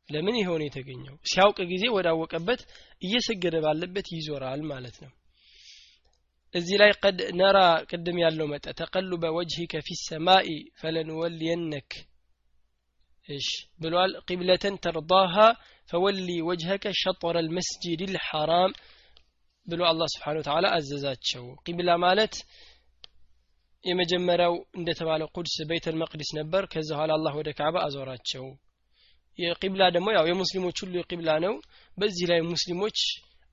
ለምን 0.10 0.36
ይሆን 0.40 0.62
የተገኘው? 0.64 1.16
ሲያውቅ 1.32 1.58
ጊዜ 1.72 1.84
ወዳወቀበት 1.96 2.62
እየሰገደ 3.02 3.56
ባለበት 3.66 4.08
ይዞራል 4.16 4.62
ማለት 4.72 4.96
ነው 5.04 5.12
እዚህ 6.56 6.76
ላይ 6.82 6.92
ቀድ 7.04 7.20
ነራ 7.40 7.58
ቅድም 7.90 8.18
ያለው 8.24 8.48
መጠ 8.54 8.66
ተቀሉበ 8.80 9.26
ወጅሂከ 9.36 9.74
ፊ 9.86 9.96
ሰማኢ 10.00 10.48
ፈለንወልየነክ 10.80 11.92
እሽ 13.30 13.48
ብሏል 13.82 14.12
ቂብለተን 14.28 14.76
ተርዳሃ 14.86 15.36
ፈወሊ 15.90 16.30
ወጅሀከ 16.48 16.86
ሸጠረ 17.02 17.38
ልመስጂድ 17.48 18.02
ልሐራም 18.14 18.72
ብሎ 19.68 19.82
አላህ 19.90 20.08
ስብሓን 20.14 20.38
ወተላ 20.40 20.68
አዘዛቸው 20.78 21.46
ቂብላ 21.66 21.90
ማለት 22.06 22.36
የመጀመሪያው 23.84 24.54
እንደተባለ 24.80 25.22
ቁድስ 25.36 25.56
ቤተል 25.70 25.96
መቅዲስ 26.02 26.30
ነበር 26.40 26.64
ከዛ 26.74 26.90
በኋላ 26.92 27.12
አላህ 27.18 27.34
ወደ 27.40 27.50
ካዕባ 27.60 27.78
አዞራቸው 27.86 28.46
የቂብላ 29.40 29.84
ደግሞ 29.96 30.08
ያው 30.18 30.26
የሙስሊሞች 30.30 30.78
ሁሉ 30.84 30.94
የቂብላ 31.00 31.32
ነው 31.46 31.54
በዚህ 31.98 32.26
ላይ 32.32 32.40
ሙስሊሞች 32.52 32.98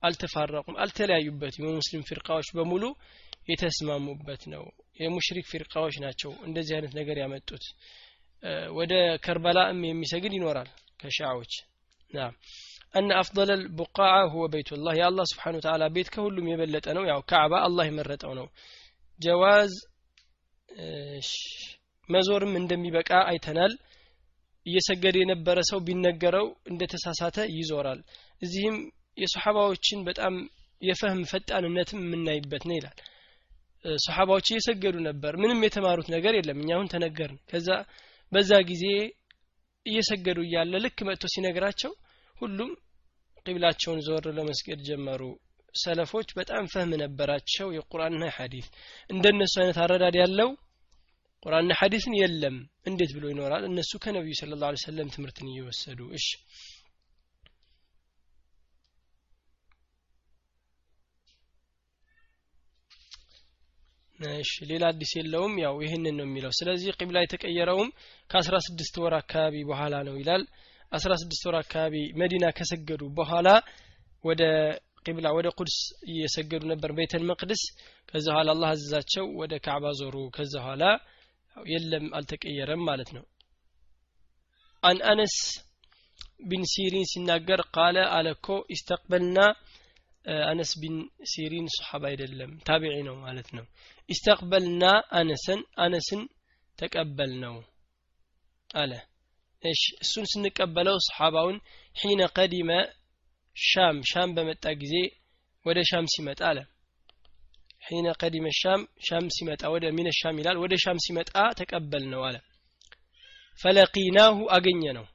አልተፋረቁም 0.02 0.78
አልተለያዩበትም 0.84 1.66
የሙስሊም 1.66 2.06
ፊርቃዎች 2.08 2.48
በሙሉ 2.56 2.84
የተስማሙበት 3.52 4.42
ነው 4.54 4.64
የሙሽሪክ 5.00 5.46
ፊርቃዎች 5.52 5.94
ናቸው 6.04 6.32
እንደዚህ 6.48 6.74
አይነት 6.76 6.92
ነገር 7.00 7.16
ያመጡት 7.22 7.64
ወደ 8.78 8.94
ከርበላም 9.24 9.80
የሚሰግድ 9.90 10.34
ይኖራል 10.38 10.70
ከሻዎች 11.02 11.54
ና 12.10 12.28
أن 12.94 13.08
أفضل 13.14 13.48
البقاع 13.50 14.14
هو 14.24 14.42
بيت 14.48 14.70
الله 14.72 14.92
يا 14.94 15.06
الله 15.08 15.24
سبحانه 15.24 15.56
وتعالى 15.58 15.86
بيت 15.88 16.08
كهلم 16.08 16.46
يبلت 16.48 16.84
أنه 16.88 17.02
يا 17.10 17.16
كعبة 17.22 17.58
الله 17.66 17.84
يمرت 17.86 18.22
أنه 18.24 18.46
جواز 19.20 19.72
መዞርም 22.08 22.52
እንደሚበቃ 22.60 23.10
አይተናል 23.30 23.72
እየሰገደ 24.66 25.16
የነበረ 25.20 25.58
ሰው 25.70 25.78
ቢነገረው 25.86 26.46
እንደተሳሳተ 26.70 27.38
ይዞራል 27.58 28.00
እዚህም 28.42 28.76
የሰሓባዎችን 29.19 29.99
በጣም 30.07 30.35
የፈህም 30.81 31.21
ፈጣንነትም 31.31 32.01
የምናይበት 32.05 32.63
ነው 32.69 32.75
ይላል። 32.77 32.97
ሰሓባዎች 33.99 34.47
እየሰገዱ 34.49 34.95
ነበር። 35.07 35.33
ምንም 35.41 35.59
የተማሩት 35.65 36.07
ነገር 36.15 36.33
የለም። 36.37 36.59
እኛ 36.61 36.69
አሁን 36.75 36.89
ተነገርን። 36.93 37.39
ከዛ 37.51 37.67
በዛ 38.31 38.51
ጊዜ 38.69 38.85
እየሰገዱ 39.85 40.39
እያለ 40.45 40.73
ልክ 40.83 40.97
መጥቶ 41.07 41.25
ሲነግራቸው 41.33 41.91
ሁሉም 42.35 42.71
ቂብላቸውን 43.45 44.01
ዘወር 44.05 44.25
ለመስገድ 44.37 44.79
ጀመሩ። 44.87 45.21
ሰለፎች 45.73 46.29
በጣም 46.37 46.63
ፈህም 46.71 46.91
ነበራቸው። 47.01 47.67
የቁርአንና 47.75 48.25
ሐዲስ 48.37 48.67
እንደነሱ 49.09 49.53
አይነት 49.61 49.77
አረዳድ 49.83 50.15
ያለው 50.21 50.49
ቁርአንና 51.45 51.73
ሐዲስን 51.79 52.13
የለም። 52.19 52.55
እንዴት 52.89 53.11
ብሎ 53.15 53.25
ይኖራል? 53.31 53.63
እነሱ 53.69 53.91
ከነቢዩ 54.03 54.33
ስለ 54.39 54.57
ላ 54.61 54.71
ሰለም 54.83 55.11
ትምህርትን 55.13 55.47
እየወሰዱ 55.51 55.99
እሺ 56.17 56.27
እሺ 64.19 64.53
ሌላ 64.69 64.83
አዲስ 64.91 65.11
የለውም። 65.17 65.53
ያው 65.63 65.75
ይህንን 65.83 66.15
ነው 66.19 66.25
የሚለው። 66.27 66.51
ስለዚህ 66.57 66.95
ቂብላ 66.99 67.17
የተቀየረውም 67.23 67.89
ከአስራ 68.29 68.55
ስድስት 68.65 68.95
ወር 69.03 69.13
አካባቢ 69.19 69.55
በኋላ 69.69 69.95
ነው 70.07 70.15
ይላል። 70.21 70.43
አስራ 70.91 71.11
ስድስት 71.21 71.43
ወር 71.47 71.55
አካባቢ 71.61 71.95
መዲና 72.21 72.45
ከሰገዱ 72.57 73.01
በኋላ 73.19 73.47
ወደ 74.23 74.43
ቂብላ 75.05 75.27
ወደ 75.37 75.47
ቁድስ 75.57 75.77
እየሰገዱ 76.09 76.63
ነበር 76.71 76.91
ቤተል 76.97 77.23
መቅድስ። 77.29 77.61
ከዛ 78.09 78.25
በኋላ 78.29 78.49
አላህ 78.55 78.69
አዘዛቸው 78.73 79.25
ወደ 79.41 79.53
ካዕባ 79.65 79.91
ዞሩ። 79.99 80.15
ከዛ 80.35 80.53
በኋላ 80.59 80.83
የለም 81.55 82.05
አልተቀየረም 82.17 82.83
ማለት 82.89 83.09
ነው። 83.17 83.23
عن 84.83 84.99
أنس 85.11 85.35
بن 86.49 86.63
سيرين 86.71 87.05
ሲናገር 87.11 87.61
قال 87.75 87.97
አለኮ 88.17 88.45
استقبلنا 88.75 89.39
አነስ 90.45 90.71
ቢን 90.81 90.95
ሲሪን 91.31 91.67
ሰሓባ 91.75 92.03
አይደለም 92.11 92.51
ታቢዒ 92.67 92.95
ነው 93.07 93.15
ማለት 93.25 93.49
ነው 93.57 93.65
استقبلنا 94.09 94.83
أنسا 95.19 95.61
አነስን 95.77 96.21
ተቀበል 96.79 97.31
ነው 97.43 97.55
አለ 98.75 98.91
እሱን 100.03 100.25
ስንቀበለው 100.31 100.97
ሰሓባውን 101.07 101.57
ሒነ 101.95 102.21
ቀዲመ 102.37 102.69
ሻም 103.55 103.97
ሻም 104.11 104.29
በመጣ 104.35 104.65
ጊዜ 104.81 104.93
ወደ 105.65 105.79
ሻም 105.89 106.05
ሲመጣ 106.13 106.41
አለ። 106.49 106.59
ሒነ 107.85 108.07
ቀዲመ 108.21 108.47
ሻም 108.59 108.81
ሻም 109.07 109.25
ሲመጣ 109.35 109.61
ወደ 109.73 109.85
ሚነ 109.97 110.09
ሻም 110.19 110.37
ይላል። 110.41 110.57
ወደ 110.63 110.73
ሻም 110.83 110.97
ሲመጣ 111.05 111.29
ተቀበል 111.59 112.03
ነው 112.13 112.21
አለ። 112.27 112.37
ፈለቂናሁ 113.59 114.35
አገኘ 114.55 114.83
ነው 114.97 115.05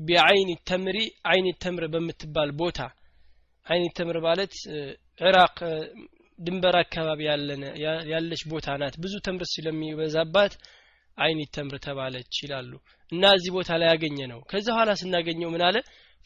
ቢዐይን 0.00 0.50
ተምሪ 0.68 0.98
አይን 1.30 1.46
ተምር 1.62 1.84
በምትባል 1.92 2.50
ቦታ። 2.60 2.78
አይን 3.66 3.84
ተምር 3.98 4.16
ማለት 4.26 4.54
ዕራቅ 5.20 5.56
ድንበር 6.42 6.76
አካባቢ 6.80 7.20
ያለች 8.12 8.42
ቦታ 8.52 8.76
ናት። 8.80 8.94
ብዙ 9.02 9.14
ተምር 9.26 9.44
ስለሚበዛባት 9.52 10.54
አይን 11.18 11.40
ተምር 11.56 11.76
ተባለች 11.86 12.34
ይላሉ። 12.44 12.70
እና 13.12 13.32
እዚህ 13.36 13.50
ቦታ 13.56 13.70
ላይ 13.80 13.88
ያገኘ 13.92 14.18
ነው 14.32 14.40
ከዛ 14.50 14.66
ኋላ 14.78 14.90
ስናገኘው 15.00 15.50
ምን 15.54 15.62
አለ? 15.68 15.76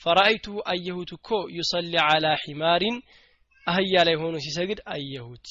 فرأيته 0.03 0.47
አየሁት 0.73 1.11
እኮ 1.17 1.29
يصلي 1.57 1.95
على 2.05 2.27
حمار 2.43 2.97
አህያ 3.67 3.95
ላይ 4.09 4.17
ሆኖ 4.21 4.35
ሲሰግድ 4.45 4.81
አየሁት። 4.95 5.47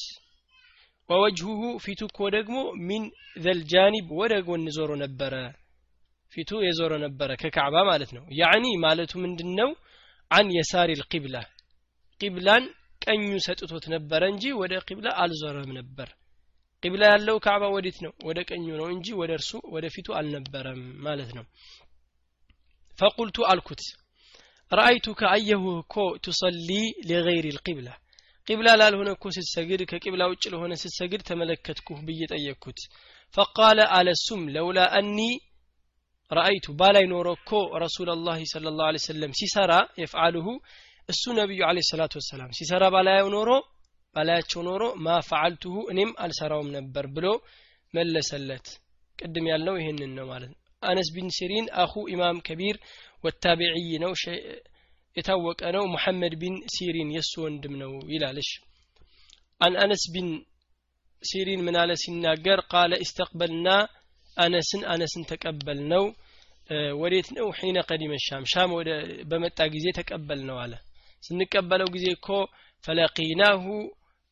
ووجهه 1.10 1.62
ፊቱ 1.84 2.02
እኮ 2.10 2.20
ደግሞ 2.36 2.58
من 2.88 3.04
ذا 3.44 3.65
الجانب 3.65 4.08
ወደ 4.20 4.34
ጎን 4.48 4.64
ዞሮ 4.78 4.92
ነበረ። 5.04 5.34
ፊቱ 6.34 6.52
የዞረ 6.64 6.94
ነበረ 7.04 7.30
ከካዕባ 7.42 7.76
ማለት 7.90 8.10
ነው። 8.18 8.24
يعني 8.40 8.66
ማለቱ 8.86 9.14
ምንድን 9.24 9.52
ነው 9.60 9.70
አን 10.32 10.48
የሳሪ 10.58 10.90
ልቂብላ 11.02 11.36
ቂብላን 12.22 12.64
ቀኙ 13.06 13.26
ሰጥቶት 13.46 13.86
ነበረ 13.94 14.22
እንጂ 14.34 14.44
ወደ 14.62 14.74
ቂብላ 14.88 15.08
አልዞረም 15.22 15.72
ነበር። 15.78 16.10
ቂብላ 16.84 17.04
ያለው 17.14 17.38
ካዕባ 17.46 17.64
ወዴት 17.76 17.98
ነው? 18.06 18.14
ወደ 18.28 18.40
ቀኙ 18.50 18.66
ነው 18.80 18.88
እንጂ 18.94 19.08
ወደ 19.22 19.32
እርሱ 19.38 19.52
ወደ 19.76 19.86
ፊቱ 19.96 20.08
አልነበረም 20.20 20.82
ማለት 21.06 21.30
ነው። 21.38 21.46
ፈቁልቱ 23.00 23.38
አልኩት 23.52 23.82
ረአይቱከ 24.72 25.22
አየሁ 25.32 25.64
እኮ 25.82 25.96
ቱሰሊ 26.26 26.70
ሊገይሪ 27.10 27.48
ልቂብላ። 27.58 27.90
ቂብላ 28.48 28.68
ላልሆነ 28.80 29.10
እኮ 29.16 29.26
ስትሰግድ 29.36 29.82
ከቂብላ 29.92 30.24
ውጭ 30.32 30.44
ለሆነ 30.54 30.74
ስትሰግድ 30.82 31.22
ተመለከትኩህ 31.30 32.00
ብዬ 32.08 32.22
ጠየቅኩት። 32.32 32.80
ፈቃለ 33.36 33.80
አለሱም 33.98 34.42
ለውላ 34.56 34.80
አኒ 35.00 35.18
رأيت 36.32 36.66
ባላይ 36.80 37.06
ኖሮ 37.12 37.28
እኮ 37.38 37.52
رسول 37.84 38.12
الله 38.20 38.40
صلى 38.52 38.72
الله 38.72 38.85
عليه 38.85 39.02
وسلم 39.06 39.32
ሲሰራ 39.40 39.72
يفعله 40.02 40.48
እሱ 41.10 41.24
ነቢዩ 41.38 41.62
عليه 41.68 41.80
الصلاة 41.90 42.14
والسلام 42.20 42.52
ሲሰራ 42.58 42.84
ባላየው 42.94 43.28
ኖሮ 43.36 43.50
ባላያቸው 44.16 44.62
ኖሮ 44.68 44.84
ما 45.06 45.18
فعلته 45.28 45.76
እኔም 45.92 46.12
አልሰራውም 46.24 46.70
ነበር 46.76 47.06
ብሎ 47.16 47.28
መለሰለት። 47.94 48.68
ቅድም 49.20 49.46
ያልነው 49.52 49.76
ይህንን 49.80 50.12
ነው 50.18 50.26
ማለት 50.32 50.50
ነው። 50.54 50.60
አነስ 50.84 51.10
ቢን 51.16 51.28
ሲሪን 51.38 51.68
أخو 51.84 51.94
إمام 52.14 52.38
كبير 52.48 52.78
وتابعي 53.24 53.92
ነው 54.04 54.12
የታወቀ 55.16 55.62
ነው። 55.76 55.84
ሙሐመድ 55.94 56.34
ቢን 56.42 56.56
ሲሪን 56.74 57.12
የእሱ 57.16 57.34
ወንድም 57.46 57.76
ነው 57.84 57.94
ይላል 58.14 58.35
እሺ 58.35 58.50
عن 59.62 59.76
أنس 59.84 60.04
بن 60.14 60.30
سيرين 61.24 61.62
ምን 61.68 61.76
አለ 61.82 61.92
ሲናገር 62.02 62.60
قال 62.72 62.94
استقبلنا 63.06 63.68
አነስን 64.38 64.82
አነስን 64.94 65.24
ተቀበልነው 65.30 66.04
ወዴት 67.00 67.28
ነው? 67.36 67.48
حين 67.58 67.78
قدم 67.90 68.14
الشام 68.26 68.44
ሻም 68.52 68.72
በመጣ 69.32 69.60
ጊዜ 69.74 69.86
ተቀበልነው 69.98 70.58
አለ 70.64 70.74
ስንቀበለው 71.26 71.90
ጊዜ 71.96 72.06
እኮ 72.16 72.28
فلقيناه 72.84 73.64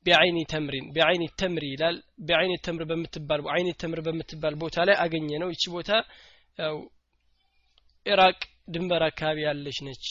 بعين 0.06 0.38
التمر 0.52 0.86
بعين 0.96 1.24
التمر 1.42 1.66
ይላል። 1.74 1.98
ቢዐይኒ 2.28 2.54
ተምር 2.66 2.84
በምትባል 2.90 3.42
አይኒ 3.54 3.70
ተምር 3.82 4.00
በምትባል 4.08 4.56
ቦታ 4.64 4.86
ላይ 4.88 4.96
አገኘነው 5.04 5.50
ይቺ 5.54 5.64
ቦታ 5.76 5.90
ኢራቅ 8.06 8.40
ድንበር 8.74 9.04
አካባቢ 9.08 9.38
ያለች 9.48 9.78
ነች። 9.88 10.06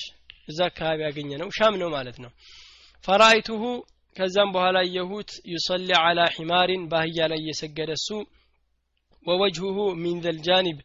እዛ 0.49 0.59
አካባቢ 0.71 0.99
ያገኘነው 1.07 1.49
ሻም 1.57 1.75
ነው 1.83 1.89
ማለት 1.97 2.17
ነው። 2.25 2.31
فرأيته 3.05 3.63
ከዛም 4.17 4.51
በኋላ 4.55 4.79
አየሁት 4.97 5.31
يصلي 5.53 5.91
على 6.01 6.21
حمار 6.35 6.83
በአህያ 6.93 7.29
ላይ 7.33 7.39
እየሰገደ 7.43 7.91
እሱ 7.99 8.09
ወወጅሁሁ 9.27 9.79
ሚን 10.03 10.17
ዘልጃኒብ 10.25 10.79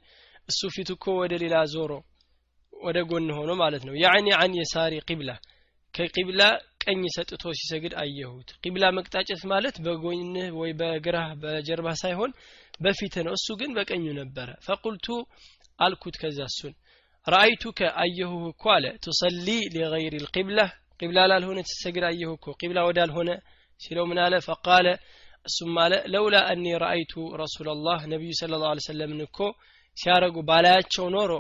እሱ 0.49 0.69
ፊት 0.75 0.89
እኮ 0.95 1.05
ወደ 1.21 1.33
ሌላ 1.43 1.55
ዞሮ 1.73 1.91
ወደ 2.73 2.97
ጎን 3.10 3.29
ሆኖ 3.38 3.51
ማለት 3.62 3.83
ነው። 3.88 3.93
ያዕኒ 4.03 4.27
አን 4.39 4.51
የሳሪ 4.60 4.93
ቂብላ 5.10 5.31
ከቂብላ 5.97 6.41
ቀኝ 6.83 7.01
ሰጥቶ 7.15 7.43
ሲሰግድ 7.60 7.93
አየሁት። 8.01 8.49
ቂብላ 8.63 8.86
መቅጣጨት 8.97 9.41
ማለት 9.51 9.75
በጎንህ 9.86 10.49
ወይ 10.60 10.71
በግራህ 10.79 11.29
በጀርባ 11.41 11.88
ሳይሆን 12.01 12.31
በፊት 12.81 13.15
ነው። 13.25 13.33
እሱ 13.38 13.47
ግን 13.62 13.71
በቀኙ 13.77 14.05
ነበረ። 14.19 14.49
ፈቁልቱ 14.67 15.07
አልኩት 15.79 16.15
ከዛ 16.21 16.39
እሱን 16.51 16.73
ረአይቱከ 17.27 17.79
አየሁህ 18.03 18.43
እኮ 18.51 18.63
አለ 18.75 18.86
ቱሰሊ 19.03 19.47
ሊገይር 19.73 20.13
ልቂብላ 20.25 20.60
ቂብላ 20.99 21.19
ላልሆነ 21.31 21.60
ትሰግድ 21.67 22.03
አየሁ 22.10 22.31
እኮ 22.38 22.47
ቂብላ 22.62 22.79
ወዳልሆነ 22.88 23.29
ሲለው 23.81 24.05
ምን 24.10 24.19
አለ? 24.23 24.33
ፈቃለ 24.47 24.88
እሱም 25.45 25.75
አለ 25.83 25.93
ለውላ 26.13 26.38
አኒ 26.51 26.65
ረአይቱ 26.83 27.13
ረሱላላህ 27.41 27.99
ነቢዩ 28.13 28.31
ስለ 28.39 28.53
ላ 28.63 28.71
ሰለምን 28.88 29.21
እኮ 29.27 29.38
ሲያረጉ 29.97 30.38
ባላያቸው 30.49 31.05
ኖሮ 31.15 31.31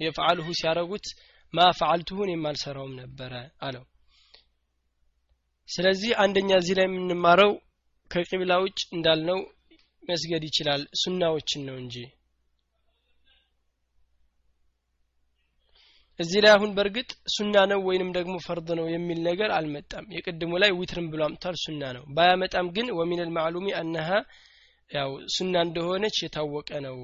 የፍዓልሁ 0.00 0.46
ሲያረጉት 0.60 1.06
ማ 1.54 1.68
ፈዓልቱሁን 1.78 2.32
የማልሰራውም 2.32 2.94
ነበረ 3.00 3.32
አለው 3.60 3.84
ስለዚህ 5.72 6.10
አንደኛ 6.22 6.50
እዚህ 6.60 6.74
ላይ 6.78 6.86
የምንማረው 6.88 7.52
ከቂብላ 8.10 8.52
ውጭ 8.64 8.80
እንዳልነው 8.96 9.38
መስገድ 10.02 10.42
ይችላል 10.48 10.82
ሱናዎችን 11.02 11.62
ነው 11.68 11.76
እንጂ። 11.82 11.96
እዚህ 16.20 16.40
ላይ 16.44 16.52
አሁን 16.54 16.70
በእርግጥ 16.76 17.10
ሱና 17.34 17.56
ነው 17.70 17.78
ወይንም 17.86 18.10
ደግሞ 18.16 18.34
ፈርድ 18.46 18.68
ነው 18.78 18.86
የሚል 18.90 19.20
ነገር 19.28 19.50
አልመጣም። 19.58 20.10
የቅድሙ 20.16 20.52
ላይ 20.62 20.70
ዊትርም 20.78 21.06
ብሎ 21.12 21.20
አምጥቷል 21.26 21.56
ሱና 21.62 21.92
ነው። 21.96 22.04
ባያመጣም 22.16 22.66
ግን 22.76 22.88
ወሚን 22.98 23.22
ልማዕሉሚ 23.22 23.68
አነሃ 23.80 24.08
ያው 24.90 25.10
ሱና 25.34 25.54
እንደሆነች 25.66 26.16
የታወቀ 26.22 26.70
ነው። 26.86 26.96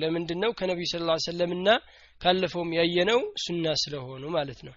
ለምንድን 0.00 0.40
ነው 0.44 0.50
ከነቢዩ 0.58 0.88
ስለ 0.92 1.16
ሰለምና 1.26 1.68
ካለፈውም 2.20 2.70
ያየነው 2.78 3.20
ሱና 3.44 3.74
ስለሆኑ 3.82 4.24
ማለት 4.36 4.60
ነው 4.66 4.74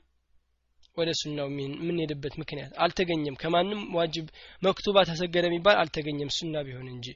ወደ 0.98 1.10
ሱናው 1.20 1.48
የምንሄድበት 1.54 2.34
ምክንያት። 2.42 2.74
አልተገኘም። 2.84 3.38
ከማንም 3.42 3.82
ዋጅብ 3.98 4.28
መክቱባ 4.62 4.98
ተሰገደ 5.10 5.46
የሚባል 5.50 5.78
አልተገኘም። 5.82 6.32
ሱና 6.38 6.62
ቢሆን 6.68 6.88
እንጂ። 6.94 7.08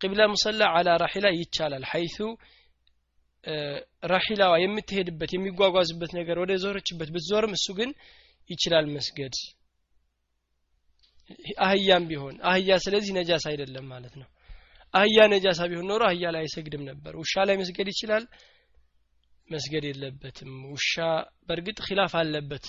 ቅብላ 0.00 0.22
ሙሰላ 0.32 0.62
አላ 0.76 0.96
ራሒላ 1.02 1.26
ይቻላል። 1.38 1.84
ሐይቱ 1.92 2.18
ራሒላዋ 4.10 4.52
የምትሄድበት 4.62 5.30
የሚጓጓዝበት 5.34 6.12
ነገር 6.18 6.36
ወደ 6.42 6.52
ዞረችበት 6.64 7.08
ብትዞርም 7.14 7.54
እሱ 7.56 7.66
ግን 7.78 7.90
ይችላል 8.50 8.86
መስገድ። 8.94 9.34
አህያም 11.64 12.04
ቢሆን 12.10 12.36
አህያ 12.50 12.76
ስለዚህ 12.84 13.12
ነጃስ 13.18 13.44
አይደለም 13.50 13.84
ማለት 13.92 14.14
ነው። 14.20 14.28
አህያ 14.94 15.18
ነጃሳ 15.32 15.60
ቢሆን 15.70 15.86
ኖሮ 15.90 16.02
አህያ 16.08 16.24
ላይ 16.34 16.42
አይሰግድም 16.44 16.82
ነበር። 16.90 17.12
ውሻ 17.20 17.34
ላይ 17.48 17.56
መስገድ 17.60 17.88
ይችላል? 17.92 18.24
መስገድ 19.48 19.84
የለበትም። 19.88 20.52
ውሻ 20.72 20.92
በእርግጥ 21.46 21.78
ኪላፍ 21.86 22.12
አለበት 22.20 22.66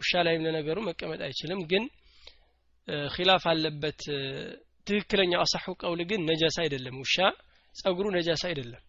ውሻ 0.00 0.12
ላይም 0.26 0.44
ለነገሩ 0.46 0.78
መቀመጥ 0.88 1.20
አይችልም። 1.26 1.60
ግን 1.70 1.84
ኪላፍ 3.14 3.44
አለበት። 3.50 4.00
ትክክለኛው 4.86 5.40
አሳሑ 5.44 5.72
ቀውል 5.80 6.00
ግን 6.10 6.20
ነጃሳ 6.28 6.56
አይደለም። 6.64 6.96
ውሻ 7.02 7.16
ጸጉሩ 7.74 8.06
ነጃሳ 8.16 8.42
አይደለም። 8.50 8.82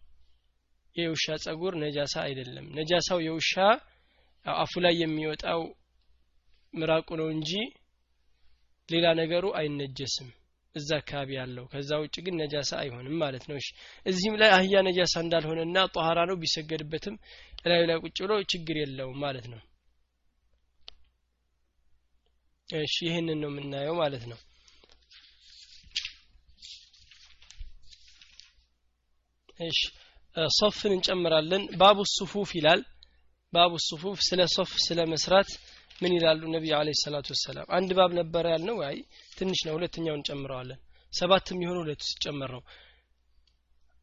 የውሻ 0.96 1.26
ጸጉር 1.44 1.74
ነጃሳ 1.82 2.14
አይደለም። 2.26 2.66
ነጃሳው 2.78 3.18
የውሻ 3.26 3.52
አፉ 4.46 4.72
ላይ 4.84 4.94
የሚወጣው 5.02 5.60
ምራቁ 6.74 7.08
ነው 7.20 7.28
እንጂ 7.34 7.50
ሌላ 8.88 9.06
ነገሩ 9.20 9.44
አይነጀስም። 9.58 10.28
እዛ 10.74 10.90
አካባቢ 11.00 11.30
ያለው 11.38 11.64
ከዛ 11.72 11.90
ውጭ 12.02 12.16
ግን 12.26 12.34
ነጃሳ 12.40 12.70
አይሆንም 12.82 13.16
ማለት 13.22 13.44
ነው። 13.48 13.56
እዚህም 14.06 14.36
ላይ 14.42 14.50
አህያ 14.56 14.80
ነጃሳ 14.86 15.14
እንዳልሆነና 15.24 15.78
ጧሃራ 15.94 16.20
ነው 16.30 16.36
ቢሰገድበትም 16.42 17.16
እላዩ 17.64 17.82
ላይ 17.90 17.98
ቁጭ 18.04 18.16
ብሎ 18.24 18.34
ችግር 18.52 18.78
የለውም 18.82 19.18
ማለት 19.24 19.46
ነው 19.52 19.60
እሺ 22.71 22.95
ይህንን 23.07 23.39
ነው 23.43 23.49
የምናየው 23.51 23.95
ማለት 24.01 24.23
ነው 24.31 24.39
እሺ 29.67 29.79
ሶፍን 30.57 30.91
እንጨምራለን 30.95 31.63
ባቡ 31.81 31.99
ሱፉፍ 32.15 32.49
ይላል 32.57 32.81
ባቡ 33.53 33.73
ሱፉፍ 33.87 34.17
ስለ 34.27 34.41
ሶፍ 34.55 34.71
ስለ 34.85 34.99
መስራት 35.13 35.49
ምን 36.01 36.11
ይላሉ 36.17 36.41
ነቢዩ 36.55 36.73
አለ 36.79 36.89
ሰላቱ 37.03 37.27
ወሰላም 37.35 37.71
አንድ 37.77 37.89
ባብ 37.99 38.11
ነበረ 38.19 38.45
ያልነው 38.55 38.77
አይ 38.89 38.97
ትንሽ 39.37 39.61
ነው 39.67 39.73
ሁለተኛውን 39.77 40.19
እንጨምረዋለን 40.21 40.79
ሰባት 41.13 41.45
የሚሆኑ 41.53 41.77
ሁለቱ 41.83 42.03
ሲጨመር 42.11 42.51
ነው 42.57 42.63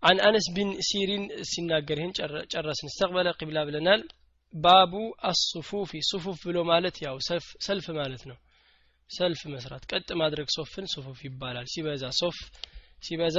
عن 0.03 0.17
أنس 0.21 0.47
بن 0.57 0.69
سيرين 0.81 1.23
سيناجر 1.45 1.99
هن 1.99 2.13
ጨረስን 2.53 2.87
استقبل 2.87 3.27
قبلة 3.33 3.61
ብለናል 3.69 4.01
ባቡ 4.55 4.93
አሱፉፊ 5.29 5.93
ሱፉፍ 6.11 6.41
ብሎ 6.49 6.59
ማለት 6.71 6.97
ያው 7.05 7.17
ሰልፍ 7.29 7.47
ሰልፍ 7.67 7.87
ማለት 7.99 8.23
ነው 8.31 8.37
ሰልፍ 9.10 9.42
መስራት። 9.52 9.84
ቀጥ 9.92 10.10
ማድረግ 10.22 10.48
ሶፍን 10.56 10.86
ሱፉፍ 10.94 11.20
ይባላል። 11.28 11.68
ሲበዛ 11.74 12.04
ሶፍ 12.20 12.38
ሲበዛ 13.04 13.38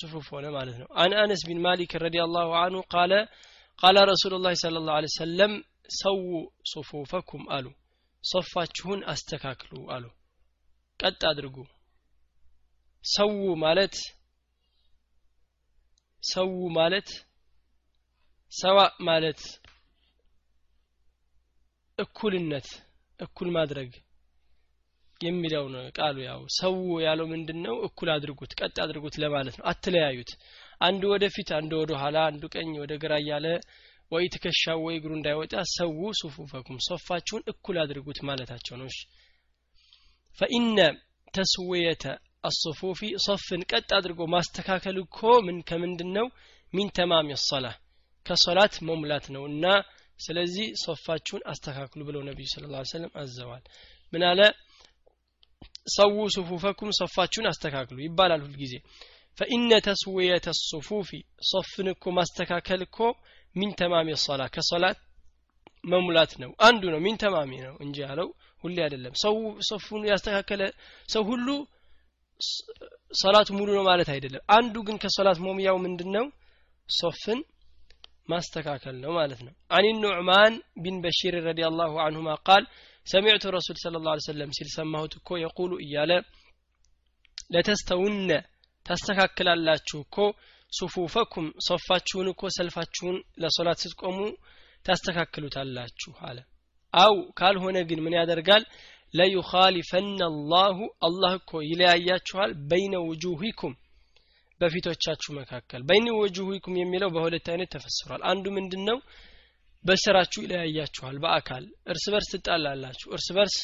ሱፉፍ 0.00 0.26
ሆነ 0.34 0.46
ማለት 0.56 0.76
ነው። 0.82 0.88
አን 1.02 1.12
አነስ 1.22 1.42
ቢን 1.48 1.60
ማሊክ 1.66 1.92
ረዲየላሁ 2.04 2.48
አንሁ 2.60 2.80
ቃለ 2.94 3.12
ቃለ 3.78 3.96
ረሱሉላህ 4.12 4.52
ሰለላሁ 4.62 4.92
ዐለይሂ 4.96 5.12
ወሰለም 5.14 5.52
ሰው 5.94 6.18
ሱፉፈኩም 6.72 7.42
አሉ። 7.56 7.66
ሶፋችሁን 8.24 9.00
አስተካክሉ 9.12 9.72
አሉ። 9.94 10.04
ቀጥ 11.00 11.20
አድርጉ። 11.30 11.56
ሰው 13.04 13.30
ማለት 13.64 13.96
ሰው 16.22 16.50
ማለት 16.76 17.08
ሰዋ 18.52 18.78
ማለት 19.00 19.40
እኩልነት 21.98 22.68
እኩል 23.20 23.48
ማድረግ 23.50 23.90
የሚለው 25.20 25.64
ነው 25.72 25.82
ቃሉ 25.96 26.16
ያው 26.26 26.40
ሰው 26.56 26.74
ያለው 27.04 27.26
ምንድን 27.32 27.58
ነው 27.66 27.76
እኩል 27.86 28.08
አድርጉት 28.14 28.52
ቀጥ 28.60 28.76
አድርጉት 28.84 29.16
ለማለት 29.22 29.56
ነው። 29.58 29.64
አትለያዩት። 29.70 30.30
አንዱ 30.80 31.02
ወደፊት 31.12 31.50
አንዱ 31.58 31.72
ወደ 31.82 31.92
ኋላ 32.00 32.16
አንዱ 32.30 32.44
ቀኝ 32.54 32.72
ወደ 32.82 32.92
ግራ 33.02 33.14
እያለ 33.22 33.46
ወይ 34.12 34.24
ትከሻው 34.34 34.80
ወይ 34.86 34.96
እግሩ 34.98 35.12
እንዳይወጣ 35.16 35.54
ሰው 35.76 35.90
ሱፉፈኩም 36.20 36.78
ሶፋችሁን 36.88 37.46
እኩል 37.52 37.76
አድርጉት 37.84 38.18
ማለታቸው 38.28 38.76
ነው። 38.80 38.88
ፈኢነ 40.38 40.78
ተስውየተ 41.34 42.04
አሱፉፊ 42.48 43.00
ሶፍን 43.26 43.62
ቀጥ 43.70 43.88
አድርጎ 43.98 44.20
ማስተካከል 44.34 44.96
እኮ 45.02 45.18
ምን 45.46 45.58
ከምንድን 45.68 46.10
ነው 46.16 46.26
ሚን 46.72 46.88
ተማም 46.96 47.28
ሰላ 47.44 47.66
ከሶላት 48.26 48.74
መሙላት 48.88 49.26
ነው። 49.34 49.42
እና 49.50 49.64
ስለዚህ 50.20 50.66
ሶፋችሁን 50.82 51.42
አስተካክሉ 51.52 52.00
ብለው 52.08 52.22
ነቢዩ 52.28 52.46
ስለ 52.52 52.64
ላ 52.72 52.82
ሰለም 52.92 53.12
አዘዋል። 53.22 53.64
ምን 54.12 54.22
አለ 54.30 54.40
سووا 55.86 56.12
صفوفكم 56.34 56.90
ሶፋችሁን 56.98 57.48
አስተካክሉ 57.50 57.98
ይባላል 58.04 58.42
ሁልጊዜ 58.46 58.74
فإن 59.38 59.72
تسوية 59.86 60.48
الصفوف 60.62 61.10
ሶፍን 61.50 61.88
እኮ 61.92 62.12
ማስተካከል 62.18 62.82
እኮ 62.86 62.98
من 63.56 63.70
تمام 63.80 64.08
الصلاة 64.24 64.42
ከሶላት 64.54 64.98
መሙላት 65.84 66.32
ነው። 66.42 66.50
አንዱ 66.66 66.82
ነው 66.92 67.00
من 67.06 67.16
تمام 67.22 67.50
ነው 67.64 67.74
እንጂ 67.84 67.96
ያለው 68.04 68.28
ሁሌ 68.64 68.76
አይደለም። 68.84 69.14
ሰው 69.22 69.34
ሶፉን 69.68 70.02
ያስተካከለ 70.10 70.62
ሰው 71.08 71.22
ሁሉ 71.30 71.48
ሶላቱ 73.14 73.48
ሙሉ 73.58 73.68
ነው 73.78 73.84
ማለት 73.90 74.08
አይደለም። 74.14 74.42
አንዱ 74.56 74.74
ግን 74.86 74.96
ከሶላት 75.02 75.38
መሙያው 75.46 75.76
ምንድን 75.84 76.10
ነው 76.16 76.24
ሶፍን 76.88 77.40
ማስተካከል 78.28 78.96
ነው 79.04 79.10
ማለት 79.18 79.40
ነው። 79.46 79.52
عن 79.70 79.86
النعمان 80.02 80.54
ቢን 80.82 80.96
በሺር 81.04 81.34
ረዲ 81.46 81.60
አላሁ 81.68 81.92
አንሁማ 82.06 82.30
ቃል 82.48 82.64
ሰሚዕቱ 83.06 83.44
ረሱል 83.50 83.76
ስለ 83.82 83.96
ላ 84.06 84.12
ሰለም 84.26 84.50
ሲል 84.56 84.68
ሰማሁት 84.76 85.12
እኮ 85.18 85.38
የቁሉ 85.42 85.72
እያለ 85.84 86.12
ለተስተውነ 87.54 88.30
ታስተካክላላችሁ 88.86 89.98
እኮ 90.00 90.16
ሱፉፈኩም 90.72 91.46
ሶፋችሁን 91.66 92.28
እኮ 92.32 92.42
ሰልፋችሁን 92.56 93.16
ለሶላት 93.42 93.78
ስትቆሙ 93.82 94.18
ታስተካክሉታላችሁ 94.86 96.12
አለ። 96.20 96.38
አው 96.94 97.14
ካልሆነ 97.32 97.76
ግን 97.90 98.00
ምን 98.04 98.16
ያደርጋል? 98.18 98.64
ለዩኻሊፈነ 99.14 100.18
አላሁ 100.28 100.78
አላህ 101.00 101.32
እኮ 101.40 101.52
ይለያያችኋል 101.62 102.50
በይነ 102.70 102.94
ውጁሂኩም 103.08 103.74
በፊቶቻችሁ 104.60 105.30
መካከል። 105.34 105.80
በይነ 105.82 106.08
ውጁሂኩም 106.20 106.74
የሚለው 106.80 107.10
በሁለት 107.14 107.46
አይነት 107.52 107.70
ተፈስሯል። 107.74 108.22
አንዱ 108.30 108.44
ምንድን 108.50 108.82
ነው 108.90 108.98
በስራችሁ 109.84 110.40
ይለያያችኋል 110.44 111.16
በአካል። 111.22 111.64
እርስ 111.86 112.04
በርስ 112.12 112.28
ትጣላላችሁ 112.34 113.08
እርስ 113.16 113.28
በርስ 113.36 113.56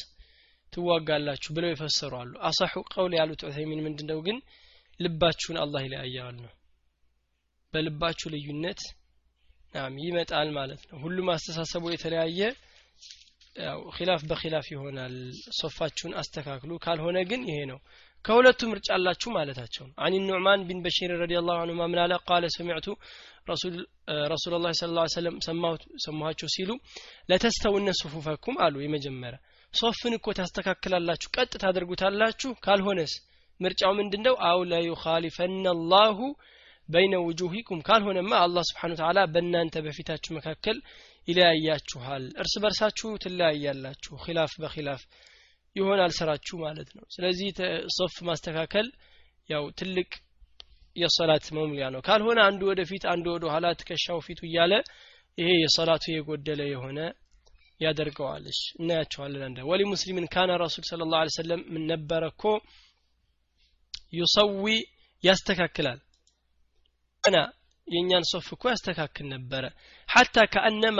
ትዋጋላችሁ 0.73 1.51
ብለው 1.55 1.69
የፈሰሩ 1.71 2.13
አሉ። 2.19 2.33
أصح 2.49 2.83
القول 2.91 3.13
ያሉት 3.19 3.41
ዑሰይሚን 3.47 3.83
ምንድነው 3.85 4.19
ግን? 4.27 4.37
ልባችሁን 4.99 5.57
አላህ 5.63 5.81
ይለያያል 5.85 6.35
ነው። 6.39 6.51
በልባችሁ 7.73 8.27
ልዩነት 8.33 8.81
ናም 9.73 9.93
ይመጣል 10.03 10.49
ማለት 10.57 10.81
ነው። 10.89 10.97
ሁሉም 11.03 11.27
አስተሳሰቡ 11.33 11.83
የተለያየ 11.93 12.39
ያው 13.55 13.79
خلاف 13.95 14.21
በ 14.29 14.41
خلاف 14.41 14.65
ይሆናል። 14.73 15.15
ሶፋችሁን 15.59 16.13
አስተካክሉ። 16.21 16.71
ካልሆነ 16.85 17.17
ግን 17.29 17.41
ይሄ 17.49 17.59
ነው 17.71 17.79
ከሁለቱ 18.25 18.59
ምርጫ 18.71 18.87
አላችሁ 18.95 19.29
ማለታቸው 19.35 19.83
ነው። 19.87 19.93
عن 20.03 20.15
النعمان 20.25 20.65
بن 20.67 20.79
بشير 20.83 21.11
رضي 21.21 21.33
الله 21.41 21.57
عنه 21.63 21.75
ምን 21.83 21.99
አለ? 22.03 22.13
قال 22.27 22.43
سمعت 22.55 22.87
ረሱል 24.31 24.53
ላ 24.63 24.71
ስለ 24.79 24.89
ላ 24.95 25.03
ሰለም 25.13 25.35
ሰማኋቸው 26.05 26.49
ሲሉ 26.55 26.71
ለተስተውነ 27.29 27.89
ሱፉፈኩም 28.01 28.55
አሉ 28.65 28.75
የመጀመሪያ። 28.83 29.39
ሶፍን 29.73 30.13
እኮ 30.17 30.27
ታስተካክላላችሁ 30.37 31.29
ቀጥ 31.35 31.51
ታደርጉታላችሁ። 31.63 32.51
ካልሆነስ 32.65 33.13
ምርጫው 33.59 33.91
ምንድን 33.99 34.23
ነው 34.27 34.35
አው 34.49 34.59
ለዩኻሊፈነ 34.71 35.65
አላሁ 35.73 36.19
በይነ 36.89 37.15
ውጁሂኩም። 37.25 37.81
ካልሆነማ 37.87 38.31
አላህ 38.45 38.63
ስብሓን 38.69 38.95
ተዓላ 38.99 39.19
በእናንተ 39.33 39.75
በፊታችሁ 39.85 40.31
መካከል 40.37 40.77
ይለያያችኋል። 41.27 42.23
እርስ 42.41 42.53
በርሳችሁ 42.63 43.09
ትለያያላችሁ 43.23 44.13
ኪላፍ 44.25 44.53
በኪላፍ 44.63 45.01
ይሆናል 45.75 46.11
ስራችሁ 46.17 46.55
ማለት 46.63 46.89
ነው። 46.97 47.05
ስለዚህ 47.15 47.49
ሶፍ 47.97 48.15
ማስተካከል 48.27 48.87
ያው 49.49 49.63
ትልቅ 49.79 50.09
የሰላት 50.95 51.45
መሙያ 51.57 51.83
ነው። 51.93 52.01
ካልሆነ 52.07 52.39
አንዱ 52.47 52.61
ወደፊት 52.69 53.03
አንዱ 53.13 53.25
ወደ 53.35 53.45
ኋላ 53.53 53.67
ትከሻው 53.79 54.19
ፊቱ 54.25 54.41
እያለ 54.47 54.73
ይሄ 55.37 55.49
የሰላቱ 55.57 56.05
የጎደለ 56.11 56.61
የሆነ 56.71 56.99
ያደርገዋልሽ 57.81 58.59
እናያቸዋለን 58.79 59.43
አንደ 59.47 59.59
ወሊ 59.69 59.81
ሙስሊምን 59.91 60.25
ካነ 60.33 60.51
ረሱል 60.63 60.83
ስለ 60.89 61.07
ላሁ 61.13 61.29
ሰለም 61.37 61.61
ምን 61.73 61.83
ነበረ 61.91 62.23
እኮ? 62.33 62.43
ዩሰዊ 64.13 64.65
ያስተካክላል። 65.23 65.99
እና 67.23 67.37
የእኛን 67.87 68.25
ሶፍ 68.31 68.47
እኮ 68.55 68.63
ያስተካክል 68.73 69.25
ነበረ። 69.33 69.63
ሐታ 70.09 70.45
ከአነማ 70.53 70.99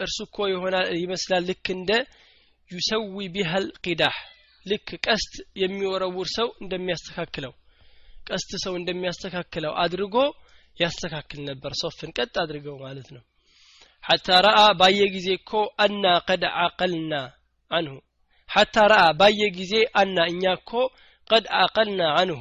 እርሱ 0.00 0.18
እኮ 0.28 0.46
ይሆናል 0.52 0.86
ይመስላል 1.02 1.42
ልክ 1.50 1.66
እንደ 1.76 1.90
ዩሰዊ 2.69 3.25
ቢሃል 3.35 3.65
ቂዳህ 3.85 4.17
ልክ 4.65 4.89
ቀስት 5.05 5.33
የሚወረውር 5.61 6.27
ሰው 6.37 6.47
እንደሚያስተካክለው 6.63 7.53
ቀስት 8.29 8.51
ሰው 8.63 8.73
እንደሚያስተካክለው 8.79 9.73
አድርጎ 9.83 10.15
ያስተካክል 10.77 11.39
ነበር 11.49 11.71
ሶፍን 11.81 12.11
ቀጥ 12.17 12.33
አድርገው 12.43 12.75
ማለት 12.85 13.07
ነው 13.15 13.23
ሐታ 14.03 14.37
ረአ 14.45 14.59
ባየ 14.81 15.01
ጊዜ 15.15 15.27
እኮ 15.39 15.51
አና 15.85 16.05
ቀድ 16.29 16.43
አቀልና 16.65 17.13
አንሁ 17.71 17.95
ሐታ 18.49 18.85
ረአ 18.91 19.07
ባየ 19.19 19.41
ጊዜ 19.57 19.73
አና 20.01 20.17
እኛ 20.33 20.43
እኮ 20.59 20.71
ቀድ 21.27 21.47
አቀልና 21.63 22.03
አንሁ 22.21 22.39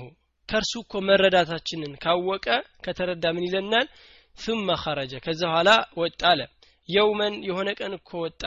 ከእርሱ 0.49 0.75
እኮ 0.85 1.01
መረዳታችንን 1.09 1.95
ካወቀ 2.05 2.47
ከተረዳ 2.85 3.25
ምን 3.37 3.47
ይለናል 3.49 3.89
ثم 4.39 4.69
خرج 4.83 5.13
ከዛ 5.25 5.41
በኋላ 5.49 5.71
ወጣ 6.01 6.21
አለ 6.33 6.41
የውመን 6.89 7.35
የሆነ 7.49 7.69
ቀን 7.81 7.93
እኮ 7.99 8.11
ወጣ 8.25 8.43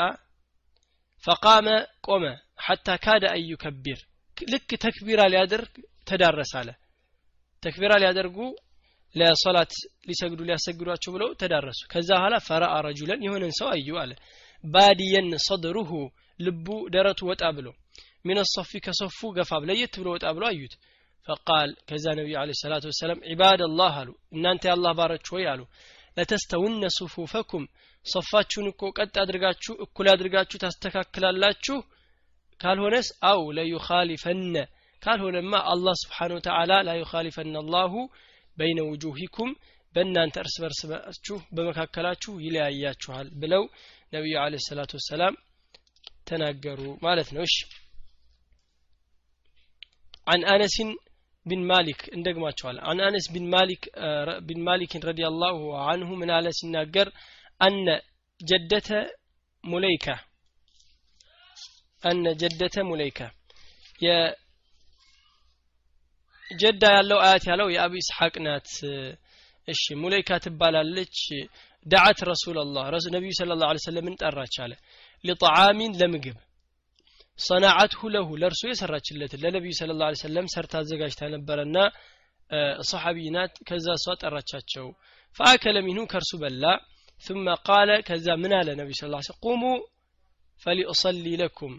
ፈቃመ 1.26 1.68
ቆመ 2.06 2.24
ሐታ 2.66 2.88
ካደ 3.04 3.24
አዩ 3.34 3.50
ከቢር 3.62 4.00
ልክ 4.36 4.70
ተክቢራ 4.84 5.20
ሊያደርግ 5.32 5.72
ተዳረስ 6.06 6.52
አለ 6.60 6.68
ተክቢራ 7.62 7.92
ሊያደርጉ 8.02 8.38
ለሶላት 9.14 9.72
ሊሰግዱ 10.08 10.40
ሊያሰግዷቸው 10.48 11.12
ብለው 11.14 11.30
ተዳረሱ 11.40 11.80
ከዛ 11.92 12.08
በኋላ 12.18 12.36
ፈረአ 12.48 12.74
ረጁለን 12.86 13.20
የሆነን 13.26 13.52
ሰው 13.58 13.68
አዩ 13.74 13.88
አለ 14.02 14.12
ባዲየን 14.64 15.30
ሰድሩሁ 15.46 15.90
ልቡ 16.40 16.66
ደረቱ 16.94 17.20
ወጣ 17.30 17.44
ብሎ 17.58 17.68
ሚን 18.28 18.38
ሶፊ 18.54 18.80
ከሶፉ 18.86 19.28
ገፋ 19.36 19.60
ለየት 19.70 19.94
ብሎ 20.00 20.08
ወጣ 20.16 20.26
ብሎ 20.36 20.44
አዩት 20.50 20.74
ፈቃል 21.26 21.70
ከዛ 21.88 22.04
ነቢዩ 22.18 22.36
አለ 22.42 22.50
ሰላቱ 22.62 22.84
ወሰላም 22.90 23.20
ዒባድ 23.32 23.60
አላህ 23.68 23.94
አሉ 24.02 24.10
እናንተ 24.36 24.62
የአላህ 24.68 24.92
ባሮች 24.98 25.26
ወይ 25.36 25.46
አሉ 25.52 25.62
ለተስተውነ 26.16 26.84
ሱፉፈኩም 26.98 27.64
ሶፋችሁን 28.05 28.67
እኮ 28.71 28.83
ቀጥ 28.97 29.13
አድርጋችሁ 29.23 29.73
እኩል 29.85 30.07
አድርጋችሁ 30.13 30.57
ታስተካክላላችሁ 30.63 31.77
ካልሆነስ 32.59 33.07
አው 33.31 33.41
ለዩኻሊፈነ 33.57 34.55
ካልሆነማ 35.01 35.53
አላህ 35.73 35.95
ስብሓን 36.03 36.31
ወተዓላ 36.37 36.71
ላ 36.87 36.91
ዩኻሊፈነ 37.01 37.55
አላሁ 37.63 37.93
በይነ 38.57 38.79
ውጁሂኩም 38.89 39.51
በእናንተ 39.95 40.35
እርስ 40.43 40.55
በርስባችሁ 40.63 41.37
በመካከላችሁ 41.55 42.33
ይለያያችኋል 42.45 43.29
ብለው 43.41 43.63
ነቢዩ 44.13 44.35
አለ 44.43 44.55
ሰላቱ 44.67 44.91
ወሰላም 44.99 45.35
ተናገሩ 46.29 46.81
ማለት 47.07 47.29
ነው 47.37 47.43
እሺ 47.49 47.57
عن 50.27 50.41
أنس 50.45 50.75
بن 51.45 51.59
مالك 51.71 51.99
እንደግማቸዋል 52.15 52.77
عن 52.79 52.97
أنس 53.01 53.25
بن 53.31 53.43
مالك 53.49 53.81
بن 54.41 54.57
مالك 54.61 54.91
رضي 55.09 55.25
الله 55.27 55.57
عنه 55.87 56.09
من 56.15 56.29
على 56.31 56.49
ሲናገር 56.51 57.07
أن 57.61 57.87
جدة 58.41 58.89
مليكة 59.63 60.15
أن 62.03 62.23
جدة 62.35 62.75
مليكة 62.83 63.27
ጀዳ 66.49 66.83
ያለው 66.97 67.19
አያት 67.25 67.43
ያለው 67.51 67.67
የአቡ 67.73 67.93
ኢስሐቅ 68.01 68.33
ናት 68.45 68.69
እሺ 69.67 69.83
ሙለይካ 70.03 70.29
ትባላለች 70.45 71.17
ዳዓት 71.85 72.19
ረሱላላህ 72.31 72.85
ነቢዩ 73.15 73.31
ስለ 73.39 73.55
ላሁ 73.61 73.77
ሰለምን 73.85 74.15
ጠራች 74.21 74.55
አለ 74.63 74.73
ሊጣዓሚን 75.23 75.93
ለምግብ 76.01 76.37
ሰናዓትሁ 77.39 78.01
ለሁ 78.15 78.27
ለእርሱ 78.41 78.61
የሰራችለትን 78.69 79.41
ለነቢዩ 79.43 79.73
ስለ 79.79 79.91
ላ 80.01 80.09
ሰለም 80.25 80.47
ሰርታ 80.55 80.73
አዘጋጅታ 80.81 81.29
ነበረና 81.35 81.77
ሰሓቢ 82.91 83.17
ናት 83.35 83.53
ከዛ 83.69 83.87
እሷ 83.99 84.15
ጠራቻቸው 84.23 84.87
ፈአከለ 85.39 85.77
ሚንሁ 85.87 86.03
ከእርሱ 86.11 86.31
በላ 86.43 86.65
ثم 87.23 87.47
قال 87.67 87.89
ከዛ 88.07 88.27
ምን 88.43 88.53
አለ 88.59 88.69
ነቢ 88.81 88.89
ስ 88.99 89.03
ቁሙ 89.45 89.63
ፈሊኡሰሊ 90.61 91.27
ለኩም 91.41 91.73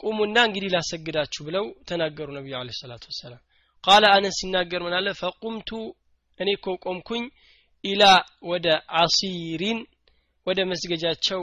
ቁሙና 0.00 0.36
እንግዲህ 0.48 0.70
ላሰግዳችሁ 0.74 1.42
ብለው 1.48 1.64
ተናገሩ 1.88 2.28
ነቢዩ 2.38 2.54
አለ 2.60 2.68
ሰላቱ 2.80 3.04
ወሰላም 3.12 3.40
ቃለ 3.84 4.04
አነስ 4.16 4.36
ሲናገር 4.40 4.80
ምን 4.86 4.94
አለ 4.98 5.08
ፈቁምቱ 5.20 5.70
እኔ 6.40 6.48
እኮ 6.58 6.66
ቆምኩኝ 6.84 7.24
ኢላ 7.84 8.02
ወደ 8.50 8.66
አሲሪን 9.02 9.78
ወደ 10.46 10.60
መስገጃቸው 10.70 11.40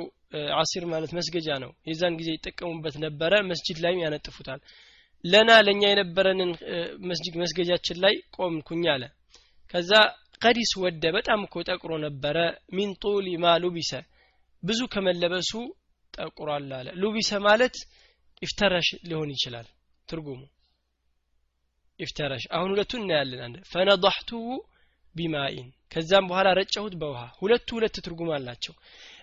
አሲር 0.59 0.83
ማለት 0.93 1.11
መስገጃ 1.17 1.49
ነው 1.63 1.71
የዛን 1.89 2.13
ጊዜ 2.19 2.29
ይጠቀሙበት 2.35 2.95
ነበረ 3.05 3.33
መስጅድ 3.51 3.77
ላይም 3.83 3.99
ያነጥፉታል 4.05 4.59
ለና 5.23 5.51
ለእኛ 5.67 5.83
የነበረንን 5.91 6.51
መስጅድ 7.09 7.35
መስገጃችን 7.43 7.97
ላይ 8.05 8.15
ቆምኩኝ 8.37 8.83
አለ 8.95 9.03
ከዛ 9.73 9.91
ቀዲስ 10.40 10.70
ወደ 10.82 11.04
በጣም 11.16 11.40
እኮ 11.46 11.62
ጠቁሮ 11.68 11.92
ነበረ። 12.04 12.36
ሚን 12.76 12.90
ጡሊ 13.02 13.28
ማ 13.38 13.54
ሉቢሰ 13.62 13.90
ብዙ 14.62 14.80
ከመለበሱ 14.92 15.50
ጠቁሯል 16.14 16.70
አለ። 16.78 16.88
ሉቢሰ 17.02 17.30
ማለት 17.46 17.74
ኢፍተረሽ 18.42 18.88
ሊሆን 19.08 19.30
ይችላል 19.34 19.66
ትርጉሙ። 20.08 20.40
ኢፍተረሽ 22.00 22.44
አሁን 22.56 22.70
ሁለቱን 22.74 23.02
እናያለን። 23.04 23.40
አንድ 23.46 23.56
ፈነضحቱሁ 23.72 24.44
ቢማኢን 25.16 25.68
ከዛም 25.92 26.28
በኋላ 26.30 26.48
ረጨሁት 26.58 26.94
በውሃ። 27.00 27.22
ሁለቱ 27.40 27.68
ሁለት 27.78 27.96
ትርጉም 28.04 28.30
አላቸው። 28.36 28.74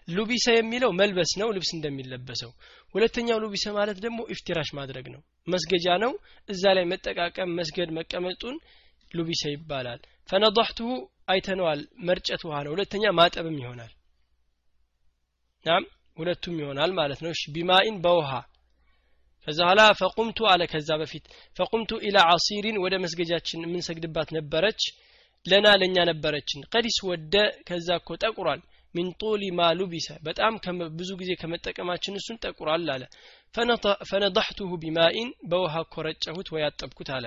ሉቢሰ 0.08 0.46
የሚለው 0.56 0.92
መልበስ 1.00 1.32
ነው 1.42 1.50
ልብስ 1.56 1.72
እንደሚለበሰው። 1.76 2.52
ሁለተኛው 2.96 3.40
ሉቢሰ 3.44 3.66
ማለት 3.78 3.98
ደግሞ 4.06 4.20
ኢፍቲራሽ 4.36 4.70
ማድረግ 4.80 5.06
ነው። 5.14 5.22
መስገጃ 5.48 5.88
ነው። 6.04 6.14
እዛ 6.50 6.64
ላይ 6.78 6.86
መጠቃቀም 6.92 7.56
መስገድ 7.60 7.90
መቀመጡን 7.98 8.56
ሉቢሰ 9.12 9.44
ይባላል 9.54 10.02
ፈነضሕቱሁ 10.30 10.90
አይተነዋል 11.32 11.80
መርጨት 12.08 12.42
ውሃ 12.48 12.58
ነው። 12.66 12.72
ሁለተኛ 12.76 13.06
ማጠብም 13.20 13.58
ይሆናል። 13.62 13.92
ናም 15.66 15.84
ሁለቱም 16.18 16.56
ይሆናል 16.62 16.92
ማለት 17.00 17.20
ነው። 17.24 17.32
እሺ 17.36 17.44
ቢማኢን 17.56 17.98
በውሃ። 18.04 18.32
ከዛ 19.48 19.60
ፈቁምቱ 20.00 20.40
አለ 20.52 20.62
ከዛ 20.72 20.90
በፊት 21.02 21.26
فقمت 21.58 21.92
إلى 22.08 22.18
حصير 22.32 22.78
ወደ 22.84 22.96
መስገጃችን 23.04 23.64
የምንሰግድባት 23.66 24.30
ነበረች 24.38 24.82
لنا 25.46 25.68
ለኛ 25.82 25.98
ነበረችን። 26.10 26.66
قد 26.74 26.98
اسود 27.10 27.36
ከዛ 27.68 27.88
እኮ 28.02 28.18
ጠቁሯል። 28.24 28.62
من 28.96 29.08
طول 29.22 29.44
ما 29.52 29.70
لبس 29.80 30.08
በጣም 30.28 30.54
ብዙ 30.98 31.10
ጊዜ 31.22 31.32
ከመጠቀማችን 31.42 32.18
እሱን 32.20 32.38
ጠቁሯል 32.44 32.86
አለ። 32.94 33.04
فنضحته 34.10 34.70
بماء 34.84 35.30
በውሃ 35.52 35.76
ኮረጨሁት 35.94 36.50
ወይ 36.56 36.64
አጠብኩት 36.68 37.10
አለ። 37.18 37.26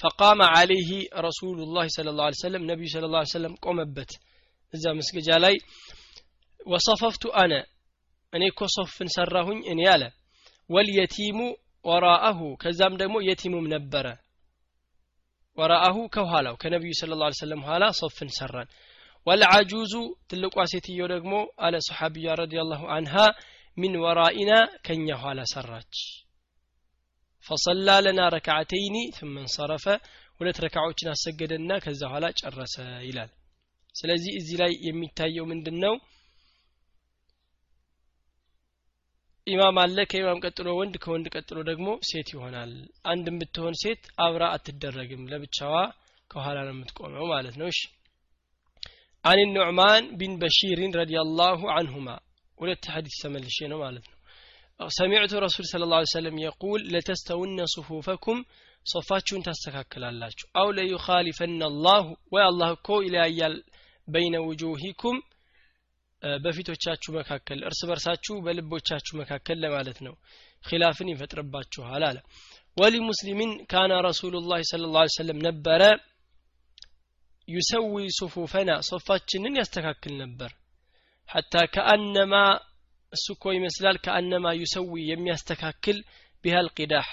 فقام 0.00 0.40
عليه 0.56 0.90
رسول 1.26 1.58
الله 1.76 1.86
صلى 1.96 2.08
الله 2.18 2.22
عليه 2.22 2.28
وسلم 2.42 2.62
ነቢዩ 2.70 2.88
صلى 2.94 3.06
الله 3.12 3.15
عليه 3.15 3.20
وسلم 3.32 3.54
ቆመበት 3.64 4.10
እዛ 4.74 4.84
መስገጃ 4.98 5.28
ላይ 5.44 5.54
وصففت 6.66 7.24
أنا 7.42 7.52
እኔ 8.32 8.42
እኮ 8.52 8.62
ሶፍን 8.74 9.08
ሰራሁኝ 9.14 9.60
እኔ 9.72 9.80
አለ። 9.92 10.02
ወልየቲሙ 10.70 11.38
ወራአሁ 11.84 12.40
ከዛም 12.62 12.94
ደግሞ 13.00 13.16
የቲሙም 13.28 13.66
ነበረ። 13.74 14.06
ወራአሁ 15.58 15.96
ከኋላው 16.14 16.56
ከነቢዩ 16.62 16.92
ስለ 17.00 17.18
ላ 17.20 17.30
ሰለም 17.40 17.62
ኋላ 17.68 17.84
ሶፍን 18.00 18.30
ሰራን። 18.38 18.68
ወልዓጁዙ 19.26 19.94
ትልቋ 20.30 20.56
ሴትዮ 20.72 21.00
ደግሞ 21.14 21.32
አለ 21.58 21.76
ሰሓቢያ 21.88 22.36
ረዲላሁ 22.40 22.82
አንሃ 22.96 23.14
ሚን 23.76 23.94
ወራኢና 24.04 24.52
ከኛ 24.86 25.08
ኋላ 25.22 25.40
ሰራች 25.52 25.94
ፈሰላ 27.50 27.88
ለና 28.04 28.20
ረክዓተይኒ 28.34 28.96
ثم 29.16 29.34
እንሰረፈ 29.40 29.84
ሁለት 30.40 30.58
ረካዖችን 30.64 31.08
አሰገደና 31.12 31.70
ከዛ 31.84 32.02
ኋላ 32.12 32.26
ጨረሰ 32.40 32.74
ይላል። 33.06 33.30
ስለዚህ 33.94 34.32
እዚህ 34.40 34.56
ላይ 34.60 34.72
የሚታየው 34.86 35.44
ምንድን 35.50 35.76
ነው 35.84 35.94
ኢማም 39.46 39.76
አለ 39.82 39.98
ከኢማም 40.10 40.40
ቀጥሎ 40.44 40.68
ወንድ 40.78 40.94
ከወንድ 41.04 41.26
ቀጥሎ 41.34 41.58
ደግሞ 41.68 41.88
ሴት 42.08 42.28
ይሆናል። 42.34 42.72
አንድም 43.12 43.36
ብትሆን 43.40 43.74
ሴት 43.82 44.02
አብራ 44.24 44.42
አትደረግም 44.56 45.22
ለብቻዋ 45.32 45.74
ከኋላ 46.30 46.58
ነው 46.66 46.74
የምትቆመው 46.74 47.26
ማለት 47.32 47.54
ነው። 47.60 47.68
እሺ። 47.72 47.80
አን 49.24 49.40
ኑዕማን 49.56 50.04
ቢን 50.18 50.34
በሺርን 50.42 50.92
ረዲየላሁ 51.00 51.60
አንሁማ 51.76 52.08
ሁለት 52.58 52.84
ሐዲስ 52.94 53.16
ተመልሼ 53.22 53.58
ነው 53.72 53.78
ማለት 53.84 54.04
ነው 54.10 54.16
ሰሚዕቱ 54.80 55.32
ረሱል 55.44 55.66
ስለ 55.70 55.84
ላ 55.88 55.96
ሰለም 56.12 56.36
የቁል 56.42 56.82
ለተስተውነ 56.92 57.60
ሱፉፈኩም 57.72 58.38
ሶፋችሁን 58.86 59.42
ታስተካክላላችሁ። 59.46 60.46
አው 60.60 60.68
ለዩኻሊፈና 60.76 61.62
አላሁ 61.70 62.04
ወይ 62.34 62.42
አላህ 62.46 62.70
እኮ 62.76 62.88
ይለያያል 63.06 63.56
በይነ 64.08 64.36
ውጁሂኩም 64.46 65.16
በፊቶቻችሁ 66.40 67.10
መካከል 67.18 67.58
እርስ 67.68 67.80
በርሳችሁ 67.88 68.34
በልቦቻችሁ 68.46 69.14
መካከል 69.20 69.58
ለማለት 69.64 69.98
ነው። 70.06 70.14
ኪላፍን 70.64 71.10
ይፈጥርባችኋል 71.12 72.02
አለ። 72.08 72.18
ወሊ 72.76 72.96
ሙስሊሚን 73.08 73.52
ካነ 73.70 73.92
ረሱሉ 74.08 74.34
ላህ 74.50 74.62
ስለ 74.70 74.88
ላ 74.94 75.04
ሰለም 75.16 75.38
ነበረ 75.46 75.82
ዩሰዊ 77.48 77.94
ሱፉፈና 78.18 78.70
ሶፋችንን 78.88 79.56
ያስተካክል 79.60 80.14
ነበር። 80.22 80.50
ሐታ 81.28 81.54
ከአነማ 81.74 82.34
እሱ 83.12 83.26
እኮ 83.36 83.44
ይመስላል 83.56 83.96
ከአነማ 84.04 84.46
ዩሰዊ 84.58 84.90
የሚያስተካክል 85.08 85.98
ቢሃል 86.44 86.68
ቂዳህ 86.76 87.08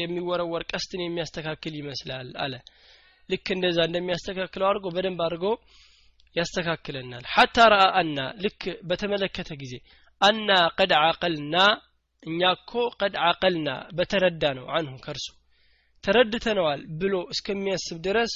የሚወረወር 0.00 0.62
ቀስትን 0.70 1.00
የሚያስተካክል 1.04 1.74
ይመስላል 1.80 2.28
አለ። 2.44 2.52
ልክ 3.28 3.46
እንደዛ 3.54 3.78
እንደሚያስተካክለው 3.88 4.66
አድርጎ 4.68 4.86
በደንብ 4.96 5.20
አድርጎ 5.26 5.46
ያስተካክለናል። 6.36 7.24
ሐታ 7.34 7.66
ረአ 7.72 7.86
አና 8.00 8.18
ልክ 8.44 8.60
በተመለከተ 8.88 9.50
ጊዜ 9.62 9.74
አና 10.20 10.48
ቀድ 10.78 10.92
አቀልና 11.00 11.56
እኛ 12.22 12.40
እኮ 12.56 12.72
ቀድ 13.00 13.14
አቀልና 13.28 13.68
በተረዳ 13.98 14.44
ነው 14.58 14.66
አንሁ 14.76 14.94
ከርሱ 15.04 15.26
ተረድተነዋል 16.04 16.80
ብሎ 17.00 17.14
እስከሚያስብ 17.34 17.98
ድረስ 18.06 18.32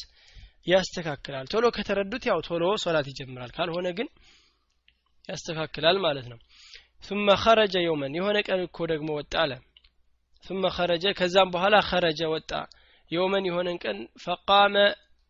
ያስተካክላል። 0.66 1.46
ቶሎ 1.53 1.66
ከተረዱት 1.76 2.24
ያው 2.30 2.38
ቶሎ 2.48 2.64
ሶላት 2.84 3.07
ይጀምራል 3.11 3.53
ካልሆነ 3.57 3.88
ግን 3.98 4.09
ያስተካክላል 5.30 5.97
ማለት 6.08 6.28
ነው 6.32 6.39
ثم 7.08 7.28
خرج 7.43 7.74
يوما 7.88 8.08
የሆነ 8.18 8.38
ቀን 8.47 8.60
እኮ 8.68 8.78
ደግሞ 8.91 9.10
ወጣ 9.20 9.34
አለ 9.43 9.51
ثم 10.43 10.64
خرج 10.78 11.03
ከዛም 11.20 11.49
በኋላ 11.53 11.76
خرج 11.89 12.20
ወጣ 12.34 12.51
የውመን 13.12 13.43
የሆነን 13.49 13.78
ቀን 13.84 13.97
ፈቃመ 14.26 14.76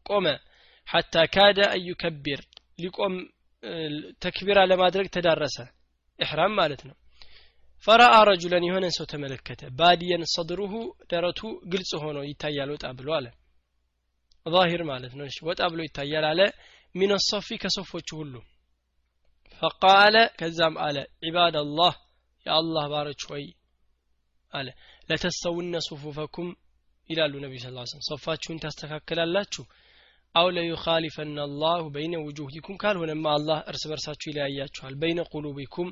ቆመ 0.05 0.25
ሐታ 0.87 1.15
ካደ 1.35 1.59
አን 1.73 1.81
ዩከቢር 1.89 2.41
ሊቆም 2.83 3.13
ተክቢራ 4.23 4.59
ለማድረግ 4.71 5.07
ተዳረሰ 5.15 5.57
ኢሕራም 6.19 6.53
ማለት 6.59 6.81
ነው 6.89 6.95
ፈረአ 7.87 8.15
ረጁለን 8.29 8.63
የሆነን 8.67 8.93
ሰው 8.97 9.05
ተመለከተ 9.13 9.61
ባዲየን 9.79 10.23
ሰድሩሁ 10.33 10.73
ደረቱ 11.11 11.41
ግልጽ 11.71 11.91
ሆኖ 12.03 12.17
ይታያል 12.29 12.69
ወጣ 12.75 12.85
ብሎ 12.99 13.09
አለ 13.17 13.27
ዛሂር 14.45 14.81
ማለት 14.91 15.13
ነው 15.19 15.25
ወጣ 15.49 15.61
ብሎ 15.73 15.79
ይታያል 15.87 16.25
አለ 16.31 16.41
ሚን 16.95 17.11
ሶፊ 17.29 17.57
ከሶፎቹ 17.63 18.09
ሁሉ 18.21 18.33
ፈቃለ 19.60 20.16
ከዛም 20.38 20.74
አለ 20.84 20.96
ዒባድ 21.24 21.56
አላህ 21.56 21.94
የአላህ 22.46 22.84
ባሮች 22.92 23.22
ሆይ 23.30 23.44
አለ 24.52 24.68
ለተሰውነ 25.08 25.76
ሱፉፈኩም 25.86 26.48
ይላሉ 27.10 27.34
ነቢ 27.44 27.54
ስ 27.58 27.66
ስለም 27.66 28.02
ሶፋችሁን 28.08 28.60
ታስተካክላላችሁ 28.62 29.64
አው 30.34 30.48
ለዩኻሊፈና 30.56 31.38
አላሁ 31.46 31.84
በይነ 31.94 32.14
ውጁሂኩም 32.26 32.76
ካልሆነማ 32.82 33.24
አላህ 33.36 33.58
እርስ 33.70 33.84
በርሳችሁ 33.90 34.26
ይለያያችኋል። 34.30 34.94
በይነ 35.00 35.20
ቁሉቢኩም 35.32 35.88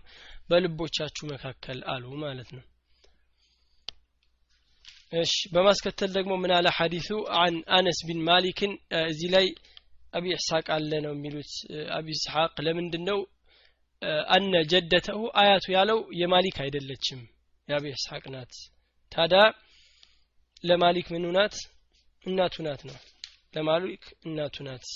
በልቦቻችሁ 0.50 1.24
መካከል 1.32 1.78
አሉ 1.92 2.04
ማለት 2.22 2.50
ነው። 2.56 2.64
እሺ 5.14 5.34
በማስከተል 5.52 6.10
ደግሞ 6.16 6.32
ምን 6.42 6.52
አለ 6.56 6.68
ሐዲሱ? 6.78 7.10
عن 7.40 7.54
أنس 7.76 8.00
بن 8.06 8.20
مالك 8.28 8.55
ን 8.55 8.72
እዚህ 9.06 9.28
ላይ 9.34 9.46
አቢ 10.14 10.24
ኢስሐቅ 10.36 10.66
አለ 10.76 10.92
ነው 11.06 11.12
የሚሉት። 11.16 11.52
አቢ 11.98 12.06
ኢስሐቅ 12.16 12.54
ለምንድን 12.66 13.04
ነው 13.10 13.18
أن 14.32 14.52
جدته 14.70 15.20
አያቱ 15.40 15.66
ያለው 15.74 15.98
የማሊክ 16.18 16.56
አይደለችም። 16.64 17.20
የአቢ 17.68 17.84
ኢስሐቅ 17.94 18.24
ናት። 18.34 18.52
ታዲያ 19.12 19.40
ለማሊክ 20.64 21.06
ምኑ 21.14 21.26
ናት? 21.36 21.54
እናቱ 22.24 22.54
ናት 22.66 22.80
ነው። 22.88 22.96
ለማሊክ 23.54 24.04
እናቱ 24.26 24.56
ናት። 24.66 24.86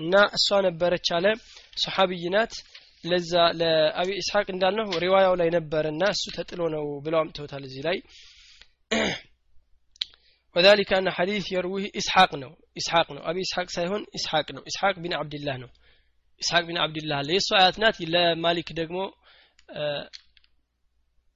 እና 0.00 0.14
እሷ 0.36 0.58
ነበረች 0.66 1.08
አለ። 1.16 1.26
ሰሓብይ 1.82 2.24
ናት። 2.34 2.54
ለዛ 3.04 3.32
ለአቢ 3.58 4.08
ኢስሐቅ 4.20 4.46
እንዳልነው 4.52 4.88
ሪዋያው 5.04 5.34
ላይ 5.40 5.48
ነበረና 5.56 6.02
እሱ 6.14 6.24
ተጥሎ 6.36 6.62
ነው 6.74 6.84
ብለው 7.04 7.18
አምጥተውታል 7.22 7.64
እዚህ 7.68 7.82
ላይ 7.88 7.98
وذلك 10.55 10.93
أن 10.93 11.07
حديث 11.09 11.51
يرويه 11.51 11.89
إسحاق 11.99 12.35
نو 12.35 12.51
إسحاق 12.79 13.07
نو 13.11 13.19
أبي 13.29 13.41
إسحاق 13.41 13.67
سايهون 13.69 14.05
إسحاق 14.15 14.51
نو 14.51 14.61
إسحاق 14.69 14.95
بن 14.99 15.13
عبد 15.13 15.33
الله 15.33 15.55
نو 15.57 15.69
إسحاق 16.41 16.63
بن 16.69 16.77
عبد 16.77 16.97
الله 16.97 17.21
ليسو 17.21 17.55
آيات 17.55 17.79
نات 17.79 17.95
لمالك 18.01 18.69
دقمو 18.79 19.05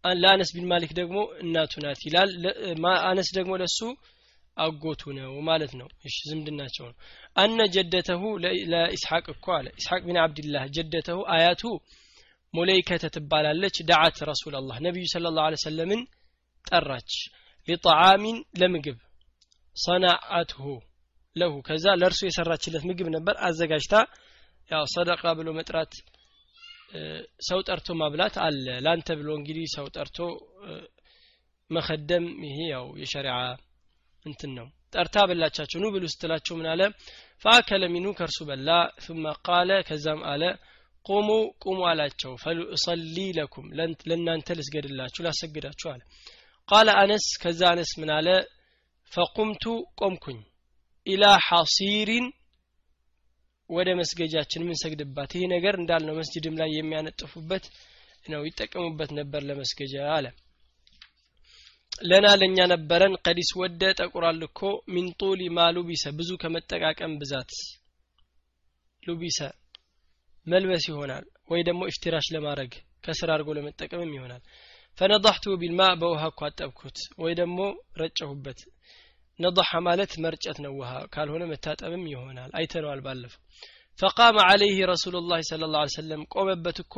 ለአነስ 0.04 0.50
ቢን 0.56 0.66
ማሊክ 0.72 0.92
ደግሞ 1.00 1.18
እናቱ 1.44 1.74
ናት 1.84 2.02
ይላል 2.08 2.32
አነስ 3.10 3.30
ደግሞ 3.38 3.54
ለሱ 3.62 3.80
አጎቱ 4.58 5.02
ነው 5.20 5.32
ማለት 5.50 5.72
ነው 5.80 5.88
እሺ 6.08 6.18
ዝምድናቸው 6.30 6.84
ነው 6.90 6.96
አነ 7.44 7.60
ጀደተሁ 7.76 8.22
ለኢስሐቅ 8.74 9.26
እኮ 9.36 9.46
አለ 9.58 9.68
ኢስሐቅ 9.80 10.02
ቢን 10.08 10.20
አብድላህ 10.26 10.66
ጀደተሁ 10.76 11.18
አያቱ 11.36 11.64
ሙለይከተ 12.54 13.06
ትባላለች 13.16 13.78
ዳዓት 13.90 14.20
ረሱል 14.32 14.54
አላህ 14.62 14.78
ነቢዩ 14.88 15.06
ስለ 15.14 15.32
ላሁ 15.38 15.58
ሰለምን 15.68 16.04
ጠራች 16.68 17.12
ሊጣዓሚን 17.68 18.38
ለምግብ 18.62 18.98
ሰናአትሁ 19.77 20.65
ለሁ። 21.37 21.53
ከዛ 21.67 21.87
ለእርሱ 22.01 22.21
የሰራችለት 22.27 22.85
ምግብ 22.89 23.09
ነበር 23.17 23.35
አዘጋጅታ 23.49 23.95
ያው 24.71 24.85
ሰደቃ 24.95 25.23
ብሎ 25.39 25.49
መጥራት 25.59 25.93
ሰው 27.49 27.59
ጠርቶ 27.69 27.89
ማብላት 28.01 28.35
አለ። 28.45 28.67
ላንተ 28.87 29.09
ብሎ 29.21 29.29
እንግዲህ 29.39 29.67
ሰው 29.77 29.87
ጠርቶ 29.97 30.19
መከደም 31.71 32.25
ይሄ 32.47 32.59
ያው 32.73 32.87
የሸሪዓ 33.03 33.37
እንትን 34.27 34.51
ነው። 34.59 34.67
ጠርታ 34.95 35.17
በላቻቸው 35.29 35.79
ኑ 35.83 35.89
ብሉ 35.95 36.05
ስትላቸው 36.13 36.55
ምን 36.59 36.67
አለ? 36.73 36.83
ፈአከለ 37.45 37.83
ሚኑ 37.93 38.07
ከእርሱ 38.19 38.39
በላ። 38.49 38.69
ثم 39.05 39.25
ቃለ 39.47 39.71
ከዛም 39.89 40.21
አለ 40.33 40.43
ቁሙ 41.07 41.29
ቁሙ 41.65 41.79
አላቸው። 41.91 42.33
ፈሉእሰሊ 42.43 43.17
ለኩም 43.39 43.67
ለእናንተ 44.09 44.57
ልስገድላችሁ 44.59 45.21
ላሰግዳችሁ 45.27 45.89
አለ። 45.93 46.01
ቃለ 46.69 46.89
አነስ 47.03 47.27
ከዛ 47.43 47.61
አነስ 47.73 47.93
ምን 48.01 48.11
አለ 48.19 48.29
ፈቁምቱ 49.13 49.65
ቆምኩኝ። 50.01 50.39
ኢላ 51.07 51.25
ሐሲሪን 51.47 52.27
ወደ 53.71 53.89
መስገጃችን 53.99 54.63
የምንሰግድባት። 54.65 55.31
ይህ 55.37 55.45
ነገር 55.55 55.75
እንዳልነው 55.79 56.15
መስጅድም 56.21 56.55
ላይ 56.61 56.71
የሚያነጥፉበት 56.75 57.65
ነው 58.25 58.41
ይጠቀሙበት 58.49 59.11
ነበር 59.19 59.43
ለመስገጃ 59.49 59.95
አለ። 60.15 60.27
ለና 62.03 62.27
ለእኛ 62.41 62.59
ነበረን። 62.73 63.15
ቀዲስ 63.25 63.51
ወደ 63.61 63.83
ጠቁራል 63.99 64.41
እኮ 64.47 64.61
ሚን 64.93 65.07
ጡሊ 65.21 65.49
ማ 65.57 65.67
ሉቢሰ 65.77 66.05
ብዙ 66.19 66.31
ከመጠቃቀም 66.43 67.15
ብዛት 67.21 67.53
ሉቢሰ 69.03 69.39
መልበስ 70.47 70.85
ይሆናል። 70.91 71.25
ወይ 71.51 71.63
ደግሞ 71.69 71.83
ኢፍቲራሽ 71.91 72.27
ለማድረግ 72.35 72.73
ከስር 73.05 73.31
አድርጎ 73.35 73.51
ለመጠቀምም 73.57 74.15
ይሆናል። 74.17 74.43
ፈነضحቱ 74.99 75.45
ቢልማ 75.61 75.83
በውሃ 76.01 76.23
እኮ 76.31 76.41
አጠብኩት። 76.47 76.99
ወይ 77.23 77.33
ደግሞ 77.41 77.59
ረጨሁበት 78.01 78.61
ነضሐ 79.41 79.71
ማለት 79.87 80.13
መርጨት 80.25 80.59
ነው። 80.65 80.73
ውሃ 80.81 80.93
ካልሆነ 81.15 81.43
መታጠብም 81.51 82.05
ይሆናል። 82.13 82.51
አይተነዋል 82.59 83.01
ባለፈው። 83.07 83.41
ፈቃመ 83.99 84.37
አለይህ 84.47 84.79
ረሱሉ 84.91 85.15
ላ 85.31 85.39
ስለ 85.49 85.65
ላ 85.73 85.81
ሰለም 85.95 86.23
ቆመበት 86.35 86.79
እኮ 86.85 86.95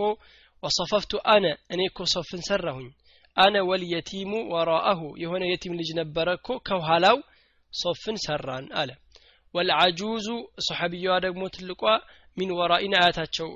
ወሰፈፍቱ 0.62 1.12
አነ 1.32 1.44
እኔ 1.74 1.80
እኮ 1.90 2.00
ሶፍን 2.12 2.42
ሰራሁኝ። 2.48 2.88
አነ 3.36 3.54
ወልየቲሙ 3.68 4.32
ወራአሁ 4.52 5.00
የሆነ 5.22 5.42
የቲም 5.50 5.76
ልጅ 5.80 5.90
ነበረ 6.00 6.28
እኮ 6.38 6.58
ከኋላው 6.68 7.18
ሶፍን 7.72 8.16
ሰራን 8.24 8.66
አለ። 8.80 8.90
والعجوز 9.54 10.26
ሰሓቢያዋ 10.66 11.14
ደግሞ 11.24 11.42
ትልቋ 11.54 11.82
من 12.36 12.50
ورائنا 12.58 12.94
አያታቸው 12.98 13.48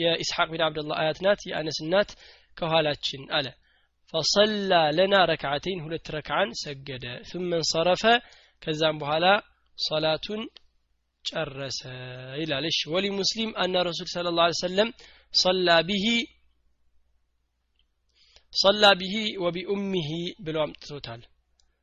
የኢስሐቅ 0.00 0.48
ቢን 0.50 0.64
አብደላህ 0.66 0.96
አያት 1.02 1.18
ናት 1.26 1.40
የአነስ 1.50 1.78
እናት 1.84 2.10
ከኋላችን 2.56 3.22
አለ 3.38 3.46
فصلى 4.14 4.72
لنا 4.96 5.14
ركعتين 5.30 5.80
ሁለት 5.84 6.06
ረክዓን 6.14 6.50
ሰገደ። 6.60 7.04
ثم 7.30 7.50
انصرف 7.52 8.04
ከዛም 8.62 8.96
በኋላ 9.02 9.26
ሰላቱን 9.78 10.42
ጨረሰ 11.24 11.80
ይላል። 12.40 12.64
እሺ 12.70 12.78
ولمسلم 12.92 13.06
أن 13.18 13.50
رسول 13.62 13.74
صلى 13.88 14.08
الله 14.14 14.28
عليه 14.38 14.46
وسلم 14.60 14.88
صلى 15.34 15.68
به 15.88 16.06
صلى 18.52 18.84
به 19.00 19.14
وبأمه 19.44 20.10
ብለው 20.44 20.62
አምጥቶታል። 20.64 21.22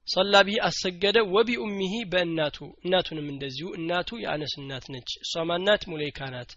صلى 0.08 0.34
به 0.48 0.58
አሰገደ 0.68 1.18
وبأمه 1.36 1.94
በእናቱ። 2.12 2.58
እናቱንም 2.84 3.28
እንደዚሁ። 3.34 3.68
እናቱ 3.78 4.10
የአነስ 4.24 4.54
እናት 4.62 4.86
ነች። 4.94 5.10
እሷ 5.24 5.44
ማናት 5.50 5.84
ሙሌይካ 5.92 6.20
ናት። 6.34 6.52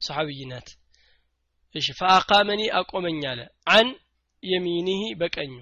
ሰሓብይ 0.00 0.40
ናት። 0.52 0.68
እሺ 1.74 1.86
فأقامني 2.00 2.62
አቆመኝ 2.78 3.22
አለ። 3.30 3.40
عن 3.74 3.88
يمينه 4.44 5.02
በቀኙ 5.20 5.52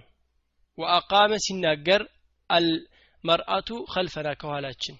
وأقام 0.78 1.32
ሲናገር 1.44 2.02
المرأة 2.50 3.68
خلفنا 3.92 4.28
ከኋላችን 4.40 4.96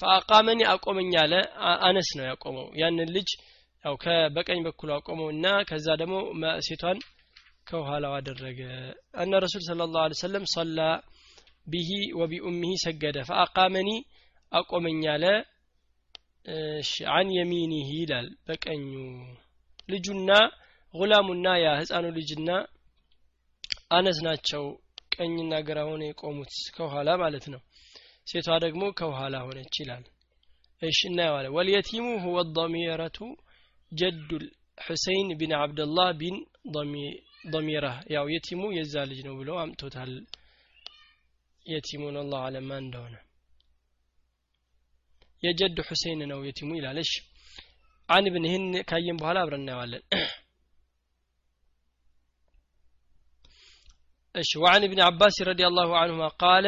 فأقامني 0.00 0.60
አቆመኝ 0.72 1.12
አለ 1.22 1.34
አነስ 1.86 2.10
ነው 2.18 2.26
ያቆመው 2.30 2.66
ያንን 2.80 3.10
ልጅ 3.16 3.30
ያው 3.84 3.94
በቀኝ 4.36 4.60
በኩል 4.66 4.90
አቆመው 4.96 5.28
እና 5.34 5.46
ከዛ 5.68 5.86
ደግሞ 6.00 6.16
ሴቷን 6.66 6.98
ከኋላው 7.66 8.12
አደረገ 8.18 8.60
أن 9.22 9.40
رسول 9.44 9.62
صلى 9.66 9.86
الله 9.88 10.02
عليه 10.02 10.20
وسلم 10.22 10.44
صلى 10.54 10.78
به 11.66 11.90
وبأمه 12.20 12.72
ሰገደ 12.84 13.18
فأقامني 13.28 13.90
አቆመኝ 14.52 15.02
አለ 15.14 15.24
عن 17.14 17.28
يمينه 17.36 17.88
ይላል 17.96 18.28
በቀኙ 18.46 18.86
ልጁና 19.88 20.30
ጉላሙና 20.94 21.48
ያ 21.60 21.68
ህፃኑ 21.80 22.06
ልጅና 22.16 22.48
አነስ 23.90 24.18
ናቸው። 24.26 24.64
ቀኝና 25.14 25.54
ግራ 25.68 25.78
ሆነ 25.88 26.02
የቆሙት 26.08 26.52
ከኋላ 26.76 27.10
ማለት 27.22 27.44
ነው። 27.52 27.60
ሴቷ 28.26 28.48
ደግሞ 28.64 28.82
ከኋላ 28.98 29.36
ሆነች 29.46 29.74
ይላል። 29.80 30.04
እሺ 30.82 30.98
እናየዋለን። 31.08 31.54
واليتيم 31.56 32.06
هو 32.24 32.38
ضميرة 32.56 33.18
جد 33.92 34.30
حسين 34.84 35.30
بن 35.40 35.52
عبد 35.58 35.84
الله 35.84 36.10
بن 36.20 36.36
ضميرة 37.52 37.86
ያው 38.14 38.26
የቲሙ 38.32 38.62
የዛ 38.76 38.94
ልጅ 39.10 39.20
ነው 39.26 39.34
ብለው 39.40 39.56
አምጥቶታል። 39.62 40.12
የቲሙን 41.66 42.16
አላሁ 42.20 42.40
አለም 42.46 42.66
ማን 42.70 42.82
እንደሆነ። 42.84 43.16
የጀድ 45.42 45.78
ሁሴን 45.88 46.22
ነው 46.30 46.40
የቲሙ 46.48 46.70
እሺ። 47.02 47.12
አን 48.08 48.26
ብን 48.34 48.44
ይህን 48.48 48.64
ካየን 48.88 49.18
በኋላ 49.20 49.38
አብረን 49.42 49.62
እናየዋለን 49.62 50.02
እሺ 54.34 54.50
وعن 54.62 54.82
ابن 54.86 55.00
عباس 55.06 55.36
رضي 55.48 55.60
الله 55.68 55.90
عنهما 56.00 56.24
قال 56.42 56.66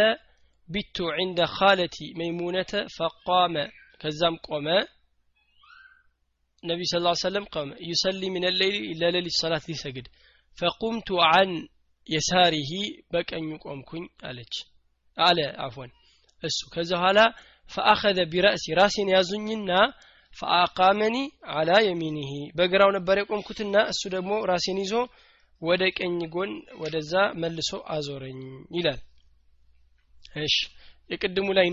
بت 0.69 0.97
عند 1.17 1.39
خالتي 1.57 1.97
ميمونة 2.19 2.73
فقام 2.97 3.55
ከዛም 4.01 4.37
ቆመ። 4.47 4.67
ነቢዩ 6.63 6.87
صلى 6.91 6.93
الله 6.93 6.94
عليه 6.94 6.97
وسلم 7.23 7.45
ቆመ። 7.55 7.71
يصلي 7.89 8.23
من 8.35 8.45
الليل 8.61 8.77
ለሌሊት 9.01 9.37
ሰላት 9.41 9.65
ሊሰግድ። 9.71 10.07
فقمت 10.59 11.09
عن 11.29 11.51
يساره 12.07 12.71
በቀኙ 13.13 13.49
ቆምኩኝ 13.65 14.05
አለች። 14.29 14.55
አለ 15.19 15.39
عفوا 15.65 15.91
እሱ 16.43 16.59
ከዚ 16.75 16.91
በኋላ 16.95 17.19
فأخذ 17.71 18.19
برأسي 18.33 18.65
ራሴን 18.79 19.09
ያዙኝና 19.15 19.71
فأقامني 20.33 21.17
على 21.55 21.71
يمينه። 21.87 22.31
በግራው 22.59 22.91
ነበር 22.97 23.17
የቆምኩትና 23.21 23.77
እሱ 23.93 24.03
ደግሞ 24.15 24.33
ራሴን 24.51 24.79
ይዞ 24.83 24.95
ወደ 25.63 25.83
ቀኝ 25.99 26.19
ጎን 26.35 26.53
ወደዛ 26.81 27.13
መልሶ 27.43 27.71
አዞረኝ 27.95 28.41
ይላል። 28.77 29.01
እሺ 30.43 30.57
የቅድሙ 31.11 31.49
ላይ 31.59 31.67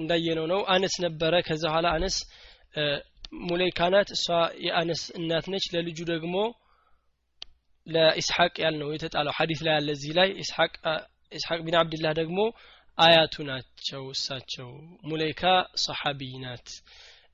እንዳየነው 0.00 0.46
ነው። 0.52 0.60
አነስ 0.74 0.94
ነበረ። 1.04 1.34
ከዛ 1.46 1.64
ኋላ 1.74 1.86
አነስ 1.96 2.16
ሙሌይካ 3.42 3.80
ናት። 3.94 4.08
እሷ 4.16 4.26
የአነስ 4.66 5.02
እናት 5.18 5.46
ነች። 5.52 5.66
ለልጁ 5.74 5.98
ደግሞ 6.12 6.34
ለኢስሐቅ 7.86 8.54
ያልነው 8.64 8.88
የተጣለው 8.94 9.34
ሐዲስ 9.38 9.60
ላይ 9.66 9.74
ያለ 9.76 9.88
እዚህ 9.96 10.12
ላይ። 10.18 10.28
ኢስሐቅ 11.32 11.58
ቢን 11.64 11.76
አብድላህ 11.80 12.12
ደግሞ 12.20 12.38
አያቱ 12.98 13.34
ናቸው 13.50 14.02
እሳቸው። 14.14 14.68
ሙሌይካ 15.08 15.42
ሰሓቢ 15.84 16.20
ናት። 16.42 16.68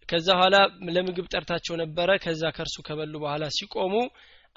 ከዛ 0.08 0.28
ኋላ 0.40 0.56
ለምግብ 0.96 1.26
ጠርታቸው 1.32 1.74
ነበረ። 1.82 2.10
ከዛ 2.24 2.42
ከእርሱ 2.56 2.76
ከበሉ 2.88 3.14
በኋላ 3.24 3.44
ሲቆሙ 3.56 3.94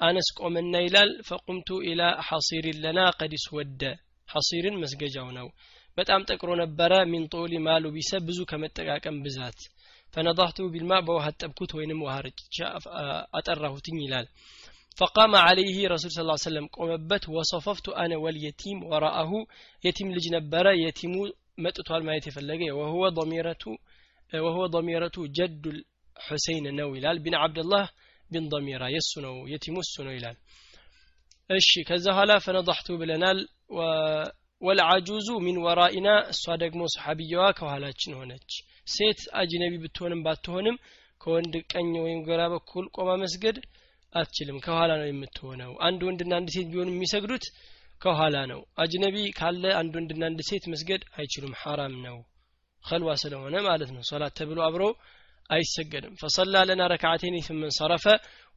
أنس 0.02 0.32
قوم 0.36 0.56
النيلال 0.56 1.24
فقمت 1.24 1.70
إلى 1.70 2.22
حصير 2.22 2.74
لنا 2.76 3.10
قد 3.10 3.34
سود. 3.34 3.82
حصير 4.26 4.64
مسجج 4.82 5.18
ونو 5.18 5.50
بتأم 5.98 6.22
تكرون 6.24 6.76
برا 6.76 7.04
من 7.04 7.26
طول 7.26 7.60
ما 7.60 7.78
لبس 7.78 8.14
بزو 8.14 8.44
كم 8.44 8.66
تكاكم 8.66 9.22
بزات. 9.22 9.60
فنضحت 10.12 10.60
بالماء 10.60 11.00
بوهد 11.00 11.32
تبكت 11.32 11.74
وينم 11.74 12.02
وهرج 12.02 12.32
آه، 12.62 13.26
أتره 13.34 13.78
تنيلال. 13.78 14.26
فقام 14.96 15.36
عليه 15.36 15.88
رسول 15.88 16.10
صلى 16.10 16.22
الله 16.22 16.36
عليه 16.38 16.48
وسلم 16.48 16.66
قوم 16.66 17.36
وصففت 17.36 17.88
أنا 17.88 18.16
واليتيم 18.16 18.84
وراءه. 18.84 19.30
يتيم 19.84 20.12
لجنا 20.12 20.38
برا 20.38 20.72
يتيم 20.72 21.12
متطوال 21.58 22.04
ما 22.04 22.14
يتفلقه 22.14 22.72
وهو 22.72 23.08
ضميرته 23.08 23.78
آه، 24.34 24.42
وهو 24.42 24.66
ضميرته 24.66 25.26
جد 25.26 25.84
الحسين 26.16 26.66
النويلال 26.66 27.18
بن 27.18 27.34
عبد 27.34 27.58
الله 27.58 27.88
ቢን 28.30 28.44
ضميرا 28.52 28.86
የሱ 28.94 29.12
ነው 29.26 29.34
የቲሙ 29.52 29.76
እሱ 29.84 29.94
ነው 30.06 30.12
ይላል። 30.16 30.36
እሺ 31.50 31.70
ከዛ 31.88 32.06
ኋላ 32.18 32.32
ፈነضحቱ 32.44 32.88
ብለናል። 33.00 33.38
ወልዓጁዙ 34.62 35.28
ሚን 35.44 35.58
ወራኢና 35.64 36.08
እሷ 36.32 36.44
ደግሞ 36.62 36.80
ሰሓቢያዋ 36.94 37.44
ከኋላችን 37.58 38.16
ሆነች። 38.18 38.50
ሴት 38.86 39.20
አጅነቢ 39.40 39.74
ብትሆንም 39.84 40.20
ባትሆንም 40.26 40.76
ከወንድ 41.20 41.54
ቀኝ 41.72 41.90
ወይም 42.04 42.20
ግራ 42.28 42.40
በኩል 42.54 42.84
ቆማ 42.96 43.10
መስገድ 43.22 43.56
አትችልም። 44.14 44.58
ከኋላ 44.64 44.90
ነው 45.00 45.08
የምትሆነው። 45.08 45.72
አንድ 45.86 46.00
ወንድና 46.08 46.32
አንድ 46.38 46.48
ሴት 46.56 46.68
ቢሆኑ 46.72 46.88
የሚሰግዱት 46.92 47.44
ከኋላ 48.00 48.36
ነው። 48.52 48.60
አጅነቢ 48.82 49.16
ካለ 49.38 49.64
አንድ 49.80 49.94
ወንድና 49.98 50.22
አንድ 50.30 50.40
ሴት 50.50 50.64
መስገድ 50.72 51.02
አይችሉም። 51.16 51.56
ሐራም 51.62 51.94
ነው 52.06 52.16
ከልዋ 52.84 53.10
ስለሆነ 53.22 53.56
ማለት 53.68 53.90
ነው። 53.96 54.02
ሶላት 54.10 54.34
ተብሎ 54.38 54.60
አብሮ 54.68 54.82
አይሰገድም 55.49 56.13
ፈሰላ 56.21 56.61
ለና 56.69 56.81
ረክዓቴን 56.93 57.35
ثم 57.47 57.61
انصرف 57.69 58.05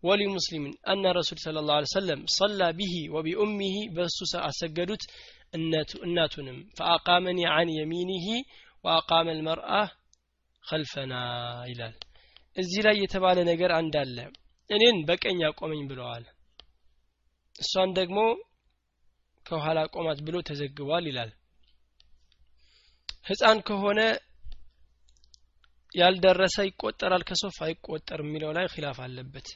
ولمسلم 0.03 0.65
أن 0.93 1.05
رسول 1.19 1.39
صلى 1.47 1.59
الله 1.61 1.77
عليه 1.79 1.93
وسلم 1.93 2.21
صلى 2.41 2.69
به 2.81 2.95
وبأمه 3.15 3.77
በሱ 3.97 4.19
አሰገዱት 4.49 5.03
እናቱንም 6.07 6.59
ፈአቃመኒ 6.79 7.39
አን 7.57 7.69
የሚኒህ 7.79 8.27
ወአቃመ 8.85 9.27
ልመርአ 9.39 9.71
ከልፈና 10.65 11.15
ይላል 11.71 11.95
እዚህ 12.57 12.81
ላይ 12.87 12.97
የተባለ 13.03 13.39
ነገር 13.51 13.71
አንዳለ 13.81 14.19
እኔን 14.71 14.97
በቀኝ 15.09 15.39
አቆመኝ 15.49 15.83
ብለዋል 15.91 16.25
እሷን 17.57 17.91
ደግሞ 17.99 18.19
ከኋላ 19.47 19.79
ቆማት 19.95 20.19
ብሎ 20.27 20.37
ተዘግቧል 20.49 21.05
ይላል 21.11 21.31
ህፃን 23.29 23.59
ከሆነ 23.69 24.01
ያልደረሰ 25.93 26.57
ይቆጠራል 26.69 27.23
ከሶፍ 27.29 27.57
አይቆጠር 27.67 28.21
የሚለው 28.25 28.51
ላይ 28.57 28.67
ኪላፍ 28.75 28.99
አለበት 29.07 29.47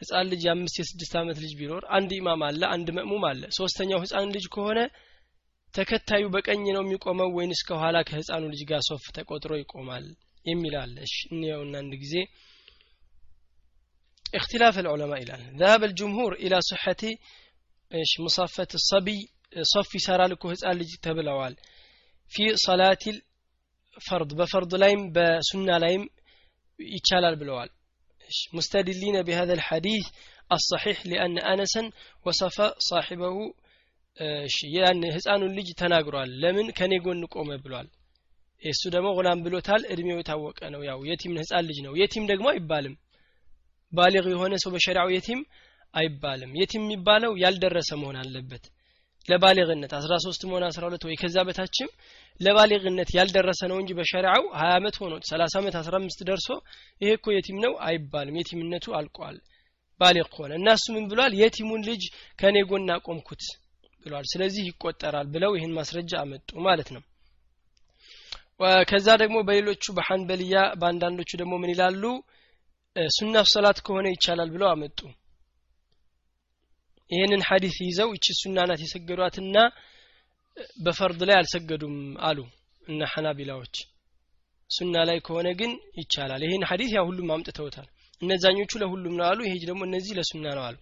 ህፃን 0.00 0.26
ልጅ 0.32 0.42
የአምስት 0.46 0.76
የስድስት 0.80 1.14
ዓመት 1.20 1.38
ልጅ 1.44 1.52
ቢኖር 1.60 1.82
አንድ 1.96 2.10
ኢማም 2.18 2.42
አለ 2.48 2.62
አንድ 2.74 2.88
መእሙም 2.98 3.24
አለ 3.30 3.42
ሶስተኛው 3.58 4.00
ህፃን 4.04 4.32
ልጅ 4.36 4.46
ከሆነ 4.54 4.80
ተከታዩ 5.74 6.24
በቀኝ 6.34 6.64
ነው 6.76 6.82
የሚቆመው 6.84 7.30
ወይንስ 7.36 7.60
ከኋላ 7.68 7.98
ከህፃኑ 8.08 8.42
ልጅ 8.54 8.62
ጋር 8.70 8.80
ሶፍ 8.88 9.04
ተቆጥሮ 9.18 9.52
ይቆማል 9.60 10.06
የሚል 10.46 10.74
አለ 10.82 10.96
እሺ 11.08 11.16
እንየውና 11.34 11.76
አንድ 11.82 11.94
ጊዜ 12.04 12.14
اختلاف 14.34 14.74
العلماء 14.78 15.22
إلى 15.22 15.34
ذهب 15.56 15.84
الجمهور 15.84 16.32
إلى 16.34 16.56
صحة 16.62 17.02
إيش 17.90 18.20
مصافة 18.20 18.70
الصبي 18.74 19.18
صف 19.72 19.94
يسار 19.94 20.20
لكو 20.26 20.50
هزال 20.50 20.76
لجي 20.78 20.96
تبلوال 21.02 21.54
في 22.32 22.44
صلاة 22.58 23.04
الفرض 23.96 24.30
بفرض 24.34 24.74
لايم 24.74 25.00
بسنة 25.12 25.78
لايم 25.78 26.02
يتشالال 26.78 27.36
بلوال 27.36 27.68
مستدلين 28.52 29.16
بهذا 29.22 29.52
الحديث 29.52 30.04
الصحيح 30.52 31.06
لأن 31.06 31.38
أنسا 31.52 31.82
وصف 32.26 32.56
صاحبه 32.90 33.36
ያን 34.76 34.98
ህፃኑን 35.14 35.52
ልጅ 35.58 35.68
ተናግሯል 35.80 36.30
ለምን 36.42 36.66
ከኔ 36.78 36.92
ጎን 37.04 37.20
ቆመ 37.34 37.50
ብሏል 37.64 37.86
እሱ 38.62 38.82
ደግሞ 38.94 39.08
ጉላም 39.18 39.42
ብሎታል 39.44 39.82
እድሜው 39.92 40.18
የታወቀ 40.20 40.60
ነው 40.74 40.80
ያው 40.88 40.98
የቲም 41.10 41.38
ህፃን 41.40 41.64
ልጅ 41.68 41.78
ነው 41.86 41.92
የቲም 42.00 42.24
ደግሞ 42.30 42.46
አይባልም 42.52 42.94
ባሊግ 43.92 44.26
የሆነ 44.32 44.54
ሰው 44.64 44.70
በሸሪዓው 44.74 45.08
የቲም 45.16 45.40
አይባልም 45.94 46.52
የቲም 46.60 46.84
የሚባለው 46.86 47.32
ያልደረሰ 47.44 47.90
መሆን 48.02 48.18
አለበት 48.22 48.66
ለባሊግነት 49.27 49.91
13 49.97 50.47
መሆን 50.49 50.63
12 50.67 51.05
ወይ 51.07 51.15
ከዛ 51.21 51.37
በታችም 51.47 51.89
ለባሊግነት 52.41 53.09
ያልደረሰ 53.17 53.61
ነው 53.71 53.77
እንጂ 53.81 53.91
በሸሪዓው 53.97 54.43
20 54.55 54.75
ዓመት 54.77 54.95
ሆኖት 55.01 55.23
30 55.29 55.59
ዓመት 55.61 55.75
15 55.81 56.25
ደርሶ 56.29 56.47
ይሄ 57.01 57.11
እኮ 57.17 57.27
የቲም 57.35 57.57
ነው 57.65 57.73
አይባልም። 57.87 58.37
የቲምነቱ 58.39 58.95
አልቋል። 58.99 59.37
ባሊግ 60.01 60.33
ሆነ። 60.37 60.51
እና 60.59 60.69
እሱ 60.77 60.85
ምን 60.95 61.05
ብሏል? 61.11 61.31
የቲሙን 61.41 61.81
ልጅ 61.87 62.03
ከኔ 62.39 62.57
ጎን 62.69 62.89
አቆምኩት 62.95 63.43
ብሏል። 64.05 64.25
ስለዚህ 64.33 64.63
ይቆጠራል 64.69 65.27
ብለው 65.33 65.51
ይህን 65.57 65.73
ማስረጃ 65.77 66.11
አመጡ 66.23 66.49
ማለት 66.67 66.89
ነው። 66.95 67.03
ከዛ 68.89 69.07
ደግሞ 69.21 69.37
በሌሎቹ 69.47 69.83
በሐንበልያ 69.97 70.57
በአንዳንዶቹ 70.79 71.31
ደግሞ 71.41 71.53
ምን 71.61 71.71
ይላሉ? 71.73 72.03
ሱና 73.15 73.37
ሶላት 73.51 73.79
ከሆነ 73.85 74.07
ይቻላል 74.13 74.49
ብለው 74.53 74.67
አመጡ 74.71 74.99
ይህንን 77.10 77.42
ሐዲስ 77.48 77.76
ይዘው 77.86 78.10
እቺ 78.16 78.26
ሱና 78.40 78.58
ናት 78.68 78.80
የሰገዷትና 78.84 79.56
በፈርድ 80.84 81.20
ላይ 81.28 81.36
አልሰገዱም 81.40 81.96
አሉ 82.28 82.38
እነ 82.82 83.00
ሐናቢላዎች 83.12 83.74
ሱና 84.70 84.96
ላይ 85.08 85.18
ከሆነ 85.26 85.48
ግን 85.60 85.72
ይቻላል 86.00 86.42
ይህን 86.46 86.62
ሐዲስ 86.70 86.90
ያው 86.96 87.06
ሁሉም 87.10 87.30
አምጥተውታል 87.34 87.88
እነዛኞቹ 88.22 88.72
ለሁሉም 88.82 89.14
ነው 89.18 89.26
አሉ 89.30 89.40
ይሄ 89.46 89.54
ደግሞ 89.70 89.82
እነዚህ 89.88 90.12
ለሱና 90.18 90.46
ነው 90.58 90.64
አሉ 90.68 90.78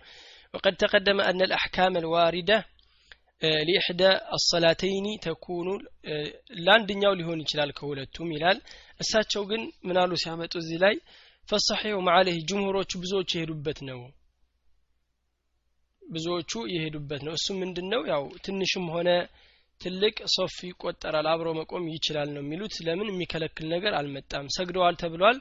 وقد 0.54 0.74
تقدم 0.76 1.18
أن 1.22 1.40
الأحكام 1.42 1.94
الواردة 1.96 2.58
ሊሕደ 3.68 4.02
አሰላተይኒ 4.36 5.06
ተኩኑ 5.24 5.68
ለአንድኛው 6.64 7.12
ሊሆን 7.18 7.38
ይችላል 7.44 7.70
ከሁለቱም 7.76 8.28
ይላል 8.34 8.58
እሳቸው 9.00 9.42
ግን 9.50 9.62
ምናሉ 9.88 10.10
ሲያመጡ 10.22 10.52
እዚህ 10.62 10.78
ላይ 10.84 10.94
ፈሳሒው 11.48 12.00
ማለህ 12.08 12.36
ጅምሁሮቹ 12.48 12.90
ብዙዎቹ 13.02 13.30
የሄዱበት 13.34 13.78
ነው 13.88 14.00
ብዙዎቹ 16.05 16.51
የሄዱበት 16.73 17.21
ነው። 17.27 17.33
እሱ 17.37 17.47
ምንድን 17.59 17.87
ነው 17.93 18.01
ያው 18.11 18.23
ትንሽም 18.45 18.85
ሆነ 18.95 19.09
ትልቅ 19.81 20.15
ሶፍ 20.35 20.55
ይቆጠራል 20.67 21.27
አብሮ 21.31 21.47
መቆም 21.57 21.85
ይችላል 21.93 22.29
ነው 22.35 22.41
የሚሉት። 22.43 22.75
ለምን 22.87 23.09
የሚከለክል 23.11 23.65
ነገር 23.73 23.93
አልመጣም? 23.99 24.45
ሰግደዋል 24.57 24.95
ተብሏል። 25.01 25.39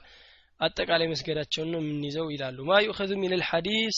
አጠቃላይ 0.61 1.09
መስገዳቸውን 1.13 1.71
ነው 1.75 1.81
የምንይዘው 1.83 2.27
ይላሉ። 2.35 2.59
ما 2.69 2.81
يؤخذ 2.87 3.13
من 3.23 3.33
الحديث 3.41 3.97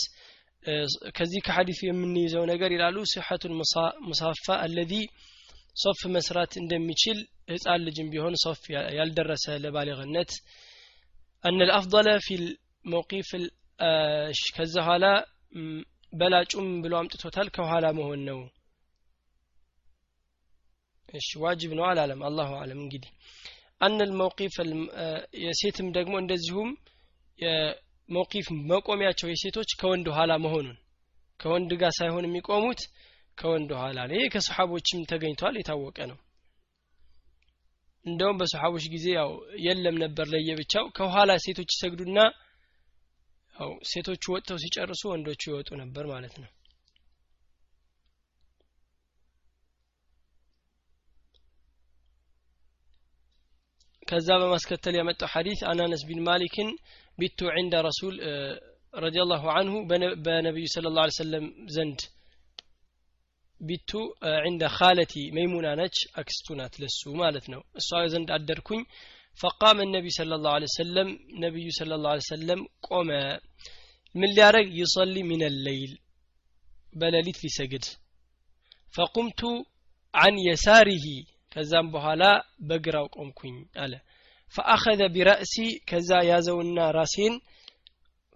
ከዚህ 1.16 1.40
ከሐዲሱ 1.46 1.80
የምንይዘው 1.86 2.44
ነገር 2.52 2.70
ይላሉ። 2.76 2.96
صحة 3.10 3.52
المصافة 4.08 4.46
الذي 4.64 4.92
ሶፍ 5.76 6.00
መስራት 6.14 6.52
እንደሚችል 6.60 7.18
ህፃን 7.52 7.80
ልጅም 7.86 8.06
ቢሆን 8.12 8.34
ሶፍ 8.44 8.60
ያልደረሰ 8.98 9.44
ለባሊግነት 9.64 10.30
አነ 11.44 11.58
ልአፍضለ 11.68 12.08
ፊ 12.26 12.36
መውቂፍ 12.84 13.28
ከዛ 14.56 14.74
ኋላ 14.88 15.04
በላጩም 16.12 16.68
ብሎ 16.82 16.92
አምጥቶታል። 16.98 17.48
ከኋላ 17.56 17.86
መሆን 17.98 18.20
ነው። 18.28 18.38
እሺ 21.08 21.28
ዋጅብ 21.42 21.72
ነው 21.78 21.84
አላለም። 21.90 22.20
አላሁ 22.28 22.50
አለም። 22.62 22.80
እንግዲህ 22.84 23.10
አነ 23.80 23.98
ልመውቂፍ 24.10 24.54
የሴትም 25.42 25.88
ደግሞ 25.96 26.14
እንደዚሁም 26.22 26.70
መውቂፍ 28.08 28.46
መቆሚያቸው 28.70 29.28
የሴቶች 29.30 29.70
ከወንድ 29.80 30.06
ኋላ 30.16 30.32
መሆኑን 30.44 30.76
ከወንድ 31.40 31.72
ጋር 31.80 31.92
ሳይሆን 31.98 32.26
የሚቆሙት 32.26 32.80
ከወንድ 33.38 33.70
ኋላ 33.80 33.98
ነው። 34.10 34.22
ከሰሓቦችም 34.34 35.00
ተገኝቷል። 35.10 35.56
የታወቀ 35.58 35.98
ነው። 36.12 36.18
እንደውም 38.04 38.36
በሰሓቦች 38.40 38.84
ጊዜ 38.92 39.06
ያው 39.16 39.30
የለም 39.64 39.96
ነበር 40.02 40.26
ለየብቻው። 40.32 40.84
ከኋላ 40.96 41.32
ሴቶች 41.44 41.70
ይሰግዱና 41.74 42.18
ሴቶቹ 43.90 44.24
ወጥተው 44.34 44.58
ሲጨርሱ 44.62 45.02
ወንዶቹ 45.10 45.42
ይወጡ 45.50 45.68
ነበር 45.82 46.04
ማለት 46.12 46.34
ነው። 46.42 46.50
ከዛ 54.08 54.28
በማስከተል 54.40 54.94
ያመጣው 54.98 55.28
ሐዲስ 55.32 55.60
አናነስ 55.70 56.02
ቢን 56.08 56.20
ማሊክን 56.26 56.68
ቢቱ 57.18 57.48
ዕንደ 57.54 57.74
ረሱል 57.86 58.16
ረዲየላሁ 58.94 59.44
አንሁ 59.54 59.74
በነቢዩ 60.26 60.66
ስለ 60.74 60.92
ላ 60.96 61.06
ሰለም 61.18 61.46
ዘንድ 61.74 62.00
ቢቱ 63.60 63.90
ዕንደ 64.46 64.62
ካለቲ 64.76 65.14
መይሙና 65.36 65.68
ነች 65.80 65.98
አክስቱ 66.20 66.46
ለሱ 66.82 67.02
ማለት 67.22 67.46
ነው። 67.52 67.60
እሷ 67.80 68.00
ዘንድ 68.14 68.30
አደርኩኝ 68.36 68.80
ፈቃመ 69.38 69.78
ነቢይ 69.90 70.12
ስለ 70.16 70.36
ላሁ 70.44 70.66
ሰለም 70.74 71.08
ነቢዩ 71.42 71.68
ስለ 71.78 71.92
ላሁ 72.04 72.18
ሰለም 72.28 72.60
ቆመ 72.88 73.10
ምን 74.14 74.30
ሊያደረግ 74.36 74.68
ይصሊ 74.80 75.16
ሚን 75.30 75.42
ለይል 75.64 75.92
በሌሊት 76.94 77.38
ሊሰግድ 77.44 77.86
ፈቁምቱ 78.94 79.40
አን 80.14 80.36
የሳሪሂ 80.46 81.06
ከዛም 81.52 81.86
በኋላ 81.94 82.22
በግራው 82.68 83.06
ቆምኩኝ 83.16 83.54
አለ። 83.82 83.92
ፈአኸዘ 84.54 85.02
ቢራእሲ 85.14 85.54
ከዛ 85.90 86.10
ያዘውና 86.28 86.78
ራሴን 86.96 87.34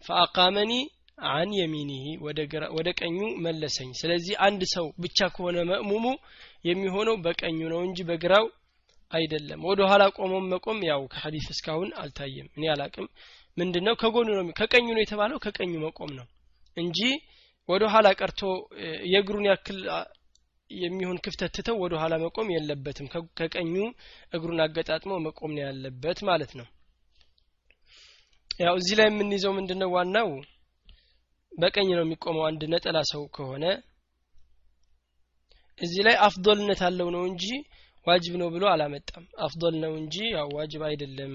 ፈአቃመኒ 0.05 0.73
አን 1.31 1.51
የሚኒህ 1.59 2.05
ወደ 2.77 2.89
ቀኙ 3.01 3.19
መለሰኝ። 3.47 3.91
ስለዚህ 4.01 4.35
አንድ 4.47 4.63
ሰው 4.75 4.87
ብቻ 5.05 5.29
ከሆነ 5.35 5.59
መእሙሙ 5.71 6.05
የሚሆነው 6.69 7.17
በቀኙ 7.27 7.59
ነው 7.73 7.81
እንጂ 7.89 8.01
በግራው 8.11 8.47
አይደለም። 9.11 9.61
ወደ 9.69 9.81
ኋላ 9.91 10.03
ቆሞም 10.17 10.47
መቆም 10.53 10.79
ያው 10.89 11.03
ከሐዲስ 11.13 11.47
እስካሁን 11.55 11.91
አልታየም። 12.03 12.49
እኔ 12.57 12.65
አላቅም። 12.75 13.07
ምንድነው? 13.57 13.95
ከጎኑ 14.03 14.29
ነው 14.39 14.45
ከቀኙ 14.61 14.87
ነው 14.97 15.03
የተባለው 15.03 15.39
ከቀኙ 15.45 15.73
መቆም 15.85 16.11
ነው 16.19 16.27
እንጂ 16.77 16.99
ወደ 17.69 17.85
ኋላ 17.93 18.09
ቀርቶ 18.19 18.41
የእግሩን 19.13 19.47
ያክል 19.51 19.79
የሚሆን 20.71 21.19
ክፍተት 21.25 21.53
ትተው 21.57 21.77
ወደ 21.83 21.95
ኋላ 22.03 22.15
መቆም 22.23 22.49
የለበትም። 22.55 23.07
ከቀኙ 23.39 23.75
እግሩን 24.33 24.61
አገጣጥሞ 24.65 25.13
መቆም 25.27 25.53
ነው 25.57 25.63
ያለበት 25.67 26.19
ማለት 26.29 26.53
ነው። 26.61 26.67
ያው 28.61 28.75
እዚህ 28.81 28.95
ላይ 28.99 29.07
የምንይዘው 29.09 29.53
ምንድነው? 29.59 29.91
ዋናው 29.97 30.29
በቀኝ 31.53 31.89
ነው 31.91 32.05
የሚቆመው 32.05 32.45
አንድ 32.49 32.63
ነጠላ 32.73 32.99
ሰው 33.13 33.23
ከሆነ። 33.37 33.65
እዚህ 35.79 36.03
ላይ 36.07 36.17
አፍዶልነት 36.27 36.81
አለው 36.89 37.09
ነው 37.15 37.23
እንጂ 37.31 37.45
ዋጅብ 38.11 38.35
ነው 38.41 38.49
ብሎ 38.55 38.65
አላመጣም። 38.73 39.25
አፍዶል 39.47 39.75
ነው 39.83 39.93
እንጂ 40.01 40.17
ያው 40.35 40.49
ዋጅብ 40.59 40.83
አይደለም 40.89 41.35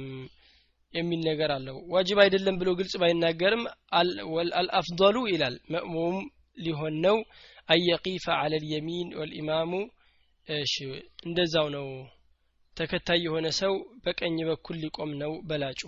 የሚል 0.94 1.22
ነገር 1.30 1.50
አለው። 1.56 1.78
ዋጅብ 1.94 2.18
አይደለም 2.24 2.56
ብሎ 2.62 2.70
ግልጽ 2.80 2.94
ባይናገርም 3.02 3.64
አልአፍዶሉ 4.60 5.16
ይላል። 5.32 5.56
መእሙም 5.74 6.18
ሊሆን 6.58 6.96
ነው። 7.06 7.18
አየቂፈ 7.70 8.26
አለ 8.42 8.54
ልየሚን 8.64 9.08
ወልኢማሙ 9.20 9.72
እንደዛው 11.26 11.68
ነው። 11.76 11.88
ተከታይ 12.78 13.20
የሆነ 13.26 13.48
ሰው 13.60 13.74
በቀኝ 14.04 14.36
በኩል 14.50 14.76
ሊቆም 14.84 15.12
ነው 15.22 15.32
በላጩ። 15.48 15.82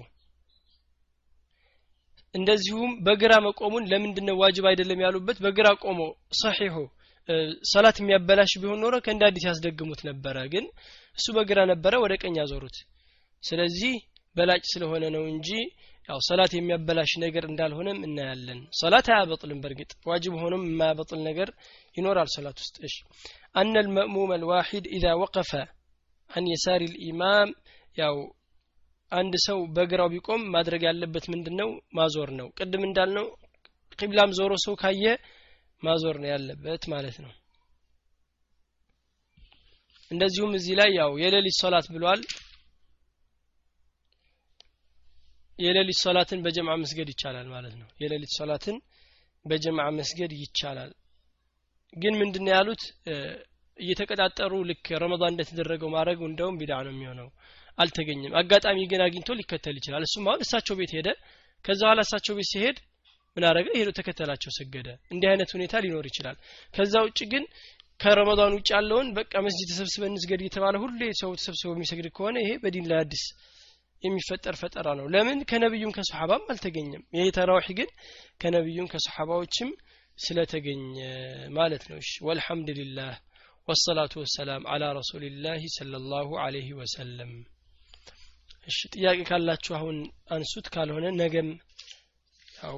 እንደዚሁም 2.35 2.91
በግራ 3.05 3.33
መቆሙን 3.45 3.88
ለምንድነው 3.91 4.35
ዋጅብ 4.41 4.65
አይደለም 4.69 5.03
ያሉበት? 5.05 5.38
በግራ 5.45 5.67
ቆሞ 5.83 5.99
ሰሒሁ 6.41 6.75
ሰላት 7.71 7.97
የሚያበላሽ 8.01 8.51
ቢሆን 8.61 8.80
ኖሮ 8.84 8.95
ከእንደ 9.05 9.23
አዲስ 9.30 9.45
ያስደግሙት 9.47 10.01
ነበረ 10.09 10.38
ግን 10.53 10.65
እሱ 11.17 11.28
በግራ 11.38 11.59
ነበረ 11.71 11.93
ወደ 12.03 12.13
ቀኝ 12.21 12.36
ያዞሩት 12.41 12.78
ስለዚህ 13.43 13.95
በላጭ 14.36 14.63
ስለሆነ 14.71 15.05
ነው 15.15 15.23
እንጂ 15.32 15.49
ያው 16.09 16.19
ሰላት 16.28 16.51
የሚያበላሽ 16.55 17.11
ነገር 17.23 17.43
እንዳልሆነም 17.47 17.97
እናያለን። 18.07 18.59
ሰላት 18.80 19.07
አያበጥልም 19.13 19.59
በእርግጥ 19.63 19.91
ዋጅብ 20.09 20.36
ሆኖም 20.41 20.63
የማያበጥል 20.67 21.19
ነገር 21.28 21.49
ይኖራል 21.97 22.30
ሰላት 22.36 22.57
ውስጥ። 22.63 22.75
እሺ 22.88 22.95
አነ 23.55 23.73
ልመእሙም 23.86 24.32
አልዋሒድ 24.36 24.86
ኢዛ 24.97 25.07
ወቀፈ 25.21 25.51
አን 26.30 26.45
የሳሪ 26.51 26.84
ልኢማም። 26.93 27.51
ያው 27.97 28.15
አንድ 29.11 29.34
ሰው 29.47 29.59
በግራው 29.75 30.09
ቢቆም 30.13 30.41
ማድረግ 30.55 30.82
ያለበት 30.88 31.25
ምንድነው? 31.34 31.69
ማዞር 31.97 32.32
ነው። 32.39 32.47
ቅድም 32.57 32.84
እንዳልነው 32.88 33.28
ቂብላም 33.99 34.32
ዞሮ 34.39 34.53
ሰው 34.65 34.73
ካየ 34.82 35.05
ማዞር 35.84 36.15
ነው 36.21 36.30
ያለበት 36.30 36.84
ማለት 36.93 37.17
ነው። 37.25 37.32
እንደዚሁም 40.11 40.51
እዚህ 40.57 40.75
ላይ 40.80 40.89
ያው 40.99 41.11
የሌሊት 41.21 41.55
ሶላት 41.61 41.88
ብሏል። 41.93 42.21
የሌሊት 45.59 45.99
ሶላትን 46.03 46.39
በጀምዓ 46.45 46.73
መስገድ 46.82 47.09
ይቻላል 47.13 47.47
ማለት 47.47 47.73
ነው። 47.82 47.88
የሌሊት 48.01 48.32
ሶላትን 48.39 48.75
በጀምዓ 49.45 49.86
መስገድ 49.97 50.32
ይቻላል። 50.38 50.91
ግን 51.93 52.13
ምንድነው 52.19 52.53
ያሉት? 52.55 52.82
እየተቀጣጠሩ 53.78 54.53
ልክ 54.69 54.86
ረመዳን 55.01 55.32
እንደተደረገው 55.34 55.89
ማድረግ 55.95 56.19
እንደውም 56.28 56.55
ቢዳ 56.59 56.73
ነው 56.86 56.93
የሚሆነው። 56.93 57.28
አልተገኘም። 57.78 58.36
አጋጣሚ 58.39 58.78
ግን 58.91 59.01
አግኝቶ 59.05 59.32
ሊከተል 59.39 59.75
ይችላል። 59.80 60.03
እሱም 60.07 60.25
አሁን 60.30 60.41
እሳቸው 60.45 60.75
ቤት 60.80 60.91
ሄደ። 60.97 61.09
ከዛ 61.65 61.82
በኋላ 61.84 62.01
እሳቸው 62.05 62.34
ቤት 62.38 62.47
ሲሄድ 62.51 62.78
ምን 63.38 63.45
አረገ 63.47 63.67
ሄዶ 63.75 63.89
ተከተላቸው 63.97 64.51
ሰገደ። 64.55 64.88
እንዲህ 65.13 65.27
አይነት 65.31 65.49
ሁኔታ 65.55 65.73
ሊኖር 65.83 66.05
ይችላል። 66.09 66.38
ከዛ 66.73 66.93
ውጭ 67.07 67.19
ግን 67.31 67.43
ከረመዳን 67.99 68.53
ውጭ 68.57 68.69
ያለውን 68.75 69.07
በቃ 69.17 69.33
መስጂድ 69.45 69.67
ተሰብስበን 69.71 70.11
እንስገድ 70.11 70.41
እየተባለ 70.43 70.75
ሁሌ 70.83 71.01
ሰው 71.21 71.31
ተሰብስበው 71.39 71.75
የሚሰግድ 71.75 72.07
ከሆነ 72.17 72.38
ይሄ 72.43 72.51
በዲን 72.63 72.88
ላይ 72.89 72.99
አዲስ 73.03 73.23
የሚፈጠር 74.03 74.55
ፈጠራ 74.59 74.88
ነው። 74.99 75.05
ለምን? 75.13 75.39
ከነብዩም 75.49 75.93
ከሰሓባም 75.95 76.43
አልተገኘም። 76.51 77.03
ይሄ 77.15 77.25
ተራዊሕ 77.38 77.67
ግን 77.79 77.89
ከነብዩም 78.41 78.89
ከሰሓባዎችም 78.91 79.69
ስለተገኘ 80.17 80.83
ማለት 81.57 81.83
ነው። 81.89 81.97
እሺ። 82.03 82.11
ወልሐምዱሊላህ 82.27 83.13
ወሰላቱ 83.67 84.13
ወሰላም 84.21 84.63
አላ 84.73 84.83
ረሱሊላህ 84.99 85.63
ሰለላሁ 85.77 86.29
ዐለይሂ 86.43 86.69
ወሰለም። 86.79 87.31
እሺ። 88.67 88.77
ጥያቄ 88.95 89.19
ካላችሁ 89.29 89.73
አሁን 89.79 89.97
አንሱት 90.31 90.67
ካልሆነ 90.73 91.07
ነገም 91.19 91.49
ያው 92.55 92.77